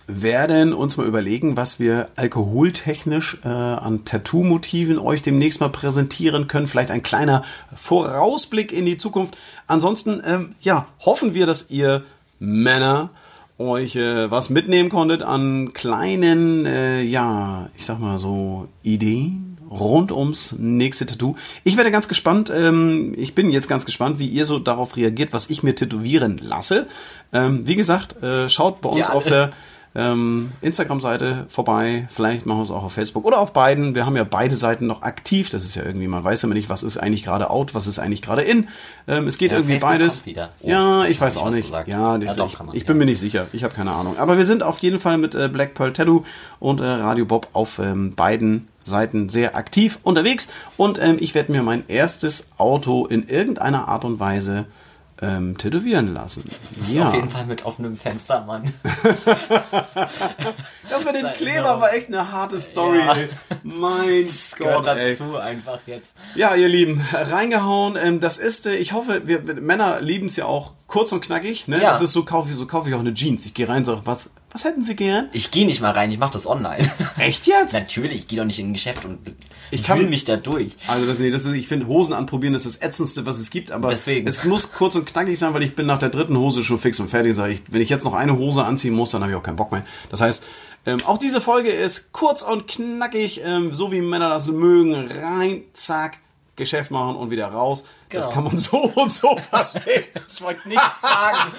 werden 0.06 0.74
uns 0.74 0.96
mal 0.96 1.08
überlegen, 1.08 1.58
was 1.58 1.80
wir 1.80 2.10
alkoholtechnisch 2.16 3.40
äh, 3.44 3.48
an 3.48 4.06
Tattoo-Motiven 4.06 5.00
euch 5.00 5.24
demnächst 5.24 5.62
mal 5.62 5.70
präsentieren 5.70 6.48
können. 6.48 6.68
Vielleicht 6.68 6.92
ein 6.92 7.04
kleiner 7.04 7.44
Vorausblick 7.76 8.72
in 8.72 8.86
die 8.86 9.00
Zukunft. 9.00 9.36
Ansonsten, 9.66 10.22
ähm, 10.26 10.56
ja, 10.62 10.86
hoffen 11.00 11.34
wir, 11.34 11.48
dass 11.48 11.72
ihr 11.72 12.04
Männer 12.40 13.10
euch 13.58 13.96
äh, 13.96 14.30
was 14.30 14.52
mitnehmen 14.52 14.90
konntet 14.90 15.24
an 15.24 15.74
kleinen, 15.74 16.68
äh, 16.68 17.02
ja, 17.02 17.68
ich 17.76 17.84
sag 17.84 18.00
mal 18.00 18.20
so, 18.20 18.68
Ideen 18.84 19.47
rund 19.70 20.12
ums 20.12 20.56
nächste 20.58 21.06
Tattoo. 21.06 21.36
Ich 21.64 21.78
werde 21.78 21.92
ganz 21.92 22.08
gespannt, 22.08 22.52
ähm, 22.56 23.14
ich 23.18 23.36
bin 23.36 23.50
jetzt 23.50 23.68
ganz 23.68 23.86
gespannt, 23.86 24.20
wie 24.20 24.28
ihr 24.28 24.46
so 24.46 24.60
darauf 24.60 24.96
reagiert, 24.98 25.34
was 25.34 25.50
ich 25.50 25.64
mir 25.64 25.76
tätowieren 25.76 26.38
lasse. 26.38 26.88
Ähm, 27.34 27.68
wie 27.68 27.76
gesagt, 27.76 28.22
äh, 28.24 28.50
schaut 28.50 28.82
bei 28.82 28.90
uns 28.90 29.08
Ja. 29.08 29.14
auf 29.14 29.26
der 29.26 29.52
ähm, 29.98 30.52
Instagram-Seite 30.62 31.48
vorbei. 31.50 32.08
Vielleicht 32.12 32.46
machen 32.46 32.60
wir 32.60 32.64
es 32.64 32.72
auch 32.72 32.84
auf 32.84 32.94
Facebook 32.94 33.26
oder 33.26 33.40
auf 33.40 33.52
beiden. 33.52 33.96
Wir 33.96 34.06
haben 34.06 34.16
ja 34.16 34.24
beide 34.24 34.56
Seiten 34.56 34.86
noch 34.86 35.02
aktiv. 35.02 35.50
Das 35.50 35.64
ist 35.64 35.74
ja 35.74 35.84
irgendwie, 35.84 36.08
man 36.08 36.24
weiß 36.24 36.44
immer 36.44 36.54
nicht, 36.54 36.70
was 36.70 36.84
ist 36.84 36.98
eigentlich 36.98 37.24
gerade 37.24 37.50
out, 37.50 37.74
was 37.74 37.88
ist 37.88 37.98
eigentlich 37.98 38.22
gerade 38.22 38.44
in. 38.44 38.68
Ähm, 39.08 39.26
es 39.26 39.40
geht 39.40 39.52
Ja, 39.52 39.58
irgendwie 39.58 39.80
Facebook 39.80 40.24
beides. 40.24 40.24
Oh, 40.62 40.68
ja, 40.68 41.06
ich 41.06 41.20
weiß 41.20 41.38
auch 41.38 41.50
nicht. 41.50 41.66
gesagt. 41.66 41.88
Ja, 41.88 42.16
Ja, 42.18 42.34
doch, 42.36 42.46
ich, 42.46 42.74
ich 42.74 42.82
ja. 42.84 42.88
bin 42.88 43.00
mir 43.00 43.06
nicht 43.06 43.20
sicher. 43.20 43.48
Ich 43.54 43.64
habe 43.64 43.74
keine 43.74 43.92
Ahnung. 43.92 44.18
Aber 44.20 44.38
wir 44.38 44.46
sind 44.46 44.62
auf 44.62 44.78
jeden 44.80 45.00
Fall 45.00 45.18
mit 45.18 45.34
äh, 45.34 45.50
Black 45.50 45.74
Pearl 45.74 45.94
Tattoo 45.94 46.24
und 46.60 46.80
äh, 46.80 46.86
Radio 46.86 47.26
Bob 47.26 47.48
auf 47.54 47.80
ähm, 47.80 48.14
beiden 48.14 48.68
Seiten 48.84 49.30
sehr 49.30 49.56
aktiv 49.56 49.98
unterwegs. 50.04 50.50
Und 50.78 51.02
ähm, 51.02 51.18
ich 51.20 51.34
werde 51.34 51.52
mir 51.52 51.64
mein 51.64 51.84
erstes 51.88 52.52
Auto 52.58 53.08
in 53.08 53.28
irgendeiner 53.28 53.88
Art 53.88 54.06
und 54.06 54.20
Weise 54.20 54.68
ähm, 55.22 55.58
tätowieren 55.58 56.14
lassen. 56.14 56.50
Das 56.78 56.90
ist 56.90 57.00
auf 57.00 57.14
jeden 57.14 57.30
Fall 57.30 57.46
mit 57.46 57.66
offenem 57.66 57.96
Fenster, 57.96 58.46
Mann. 58.46 58.72
Das 60.90 61.04
mit 61.04 61.16
dem 61.16 61.34
Kleber 61.34 61.82
war 61.82 61.94
echt 61.94 62.08
eine 62.08 62.32
harte 62.32 62.60
Story. 62.60 63.00
Ja. 63.00 63.16
Mein 63.64 64.24
Das 64.24 64.56
gehört 64.56 64.86
Gott, 64.86 64.98
ey. 64.98 65.12
dazu 65.18 65.38
einfach 65.38 65.80
jetzt. 65.86 66.14
Ja, 66.36 66.56
ihr 66.56 66.70
Lieben, 66.70 67.06
reingehauen. 67.12 67.98
Ähm, 68.02 68.20
das 68.20 68.38
ist, 68.38 68.68
äh, 68.68 68.76
ich 68.76 68.94
hoffe, 68.94 69.24
wir, 69.26 69.46
wir 69.46 69.56
Männer 69.56 70.00
lieben 70.02 70.28
es 70.28 70.38
ja 70.38 70.46
auch 70.46 70.74
kurz 70.88 71.12
und 71.12 71.22
knackig. 71.22 71.68
Ne? 71.68 71.82
Ja. 71.82 71.92
Das 71.92 72.02
ist 72.02 72.14
so 72.14 72.24
kaufe 72.24 72.50
ich, 72.50 72.56
so 72.56 72.66
kaufe 72.66 72.90
ich 72.90 72.96
auch 72.96 73.02
eine 73.02 73.14
Jeans. 73.14 73.46
Ich 73.46 73.54
gehe 73.54 73.68
rein, 73.68 73.84
sage, 73.84 74.02
was, 74.06 74.32
was 74.52 74.64
hätten 74.64 74.82
Sie 74.84 74.96
gern? 74.96 75.30
Ich 75.34 75.52
gehe 75.52 75.66
nicht 75.66 75.82
mal 75.82 75.92
rein, 75.92 76.12
ich 76.12 76.18
mache 76.20 76.32
das 76.34 76.48
online. 76.48 76.90
Echt 77.18 77.46
jetzt? 77.48 77.74
Natürlich, 77.74 78.14
ich 78.22 78.28
gehe 78.28 78.40
doch 78.40 78.46
nicht 78.46 78.60
in 78.60 78.70
ein 78.70 78.74
Geschäft 78.74 79.06
und 79.06 79.20
Ich 79.72 79.84
kann- 79.84 80.10
mich 80.10 80.26
da 80.26 80.38
durch. 80.38 80.74
Also 80.88 81.06
das, 81.06 81.20
nee, 81.20 81.30
das 81.30 81.46
ist, 81.46 81.54
ich 81.54 81.68
finde 81.68 81.88
Hosen 81.88 82.14
anprobieren 82.14 82.56
ist 82.56 82.66
das 82.66 82.78
ätzendste, 82.82 83.26
was 83.26 83.38
es 83.40 83.50
gibt, 83.50 83.72
aber 83.72 83.90
Deswegen. 83.90 84.28
es 84.28 84.44
muss 84.46 84.72
kurz 84.74 84.96
und 84.96 85.06
knackig 85.06 85.38
sein, 85.38 85.54
weil 85.54 85.64
ich 85.64 85.76
bin 85.76 85.86
nach 85.86 86.00
der 86.00 86.10
dritten 86.10 86.38
Hose 86.38 86.64
schon 86.64 86.80
fix 86.80 87.00
und 87.00 87.10
fertig. 87.10 87.36
Sag 87.36 87.52
ich, 87.52 87.62
wenn 87.70 87.82
ich 87.82 87.90
jetzt 87.90 88.06
noch 88.06 88.14
eine 88.14 88.38
Hose 88.38 88.64
anziehen 88.64 88.94
muss, 88.94 89.12
dann 89.12 89.22
habe 89.22 89.32
ich 89.34 89.38
auch 89.38 89.44
keinen 89.44 89.58
Bock 89.58 89.72
mehr. 89.72 89.84
Das 90.10 90.22
heißt, 90.22 90.44
ähm, 90.86 90.98
auch 91.06 91.18
diese 91.18 91.42
Folge 91.42 91.70
ist 91.70 92.14
kurz 92.14 92.42
und 92.42 92.68
knackig, 92.68 93.42
ähm, 93.44 93.74
so 93.74 93.92
wie 93.92 94.00
Männer 94.02 94.30
das 94.30 94.48
mögen, 94.48 94.96
rein, 95.22 95.64
zack, 95.74 96.18
Geschäft 96.56 96.90
machen 96.90 97.18
und 97.18 97.30
wieder 97.30 97.48
raus. 97.50 97.84
Das 98.10 98.24
Genau. 98.26 98.34
kann 98.34 98.44
man 98.46 98.58
so 98.58 98.78
und 98.78 99.12
so 99.12 99.36
verstehen. 99.52 100.06
Ich 100.34 100.42
wollte 100.42 100.68
nicht 100.70 100.82
sagen. 101.02 101.52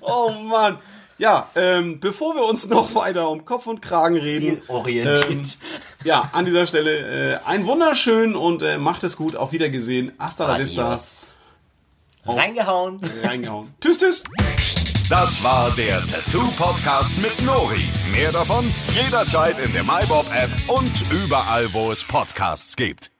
Oh 0.00 0.30
Mann. 0.30 0.78
Ja, 1.18 1.50
ähm, 1.56 1.98
bevor 2.00 2.34
wir 2.36 2.44
uns 2.44 2.68
noch 2.70 2.94
weiter 2.94 3.28
um 3.28 3.44
Kopf 3.44 3.66
und 3.66 3.82
Kragen 3.82 4.16
reden, 4.16 4.62
Zielorientiert. 4.62 5.30
ähm, 5.30 5.42
ja, 6.04 6.30
an 6.32 6.44
dieser 6.44 6.66
Stelle 6.66 7.34
äh, 7.34 7.38
ein 7.44 7.66
wunderschön 7.66 8.36
und 8.36 8.62
äh, 8.62 8.78
macht 8.78 9.02
es 9.04 9.16
gut. 9.16 9.36
Auf 9.36 9.52
Wiedergesehen. 9.52 10.12
Hasta 10.18 10.46
la 10.46 10.58
vista. 10.58 10.98
Reingehauen. 12.24 13.00
Reingehauen. 13.24 13.72
Tschüss, 13.80 13.98
tschüss. 13.98 14.24
Das 15.08 15.42
war 15.42 15.70
der 15.70 16.00
Tattoo 16.06 16.46
Podcast 16.58 17.16
mit 17.22 17.40
Nori. 17.46 17.88
Mehr 18.12 18.30
davon 18.30 18.70
jederzeit 18.92 19.58
in 19.58 19.72
der 19.72 19.82
MyBob 19.82 20.26
App 20.34 20.50
und 20.68 20.92
überall, 21.10 21.72
wo 21.72 21.90
es 21.90 22.04
Podcasts 22.04 22.76
gibt. 22.76 23.10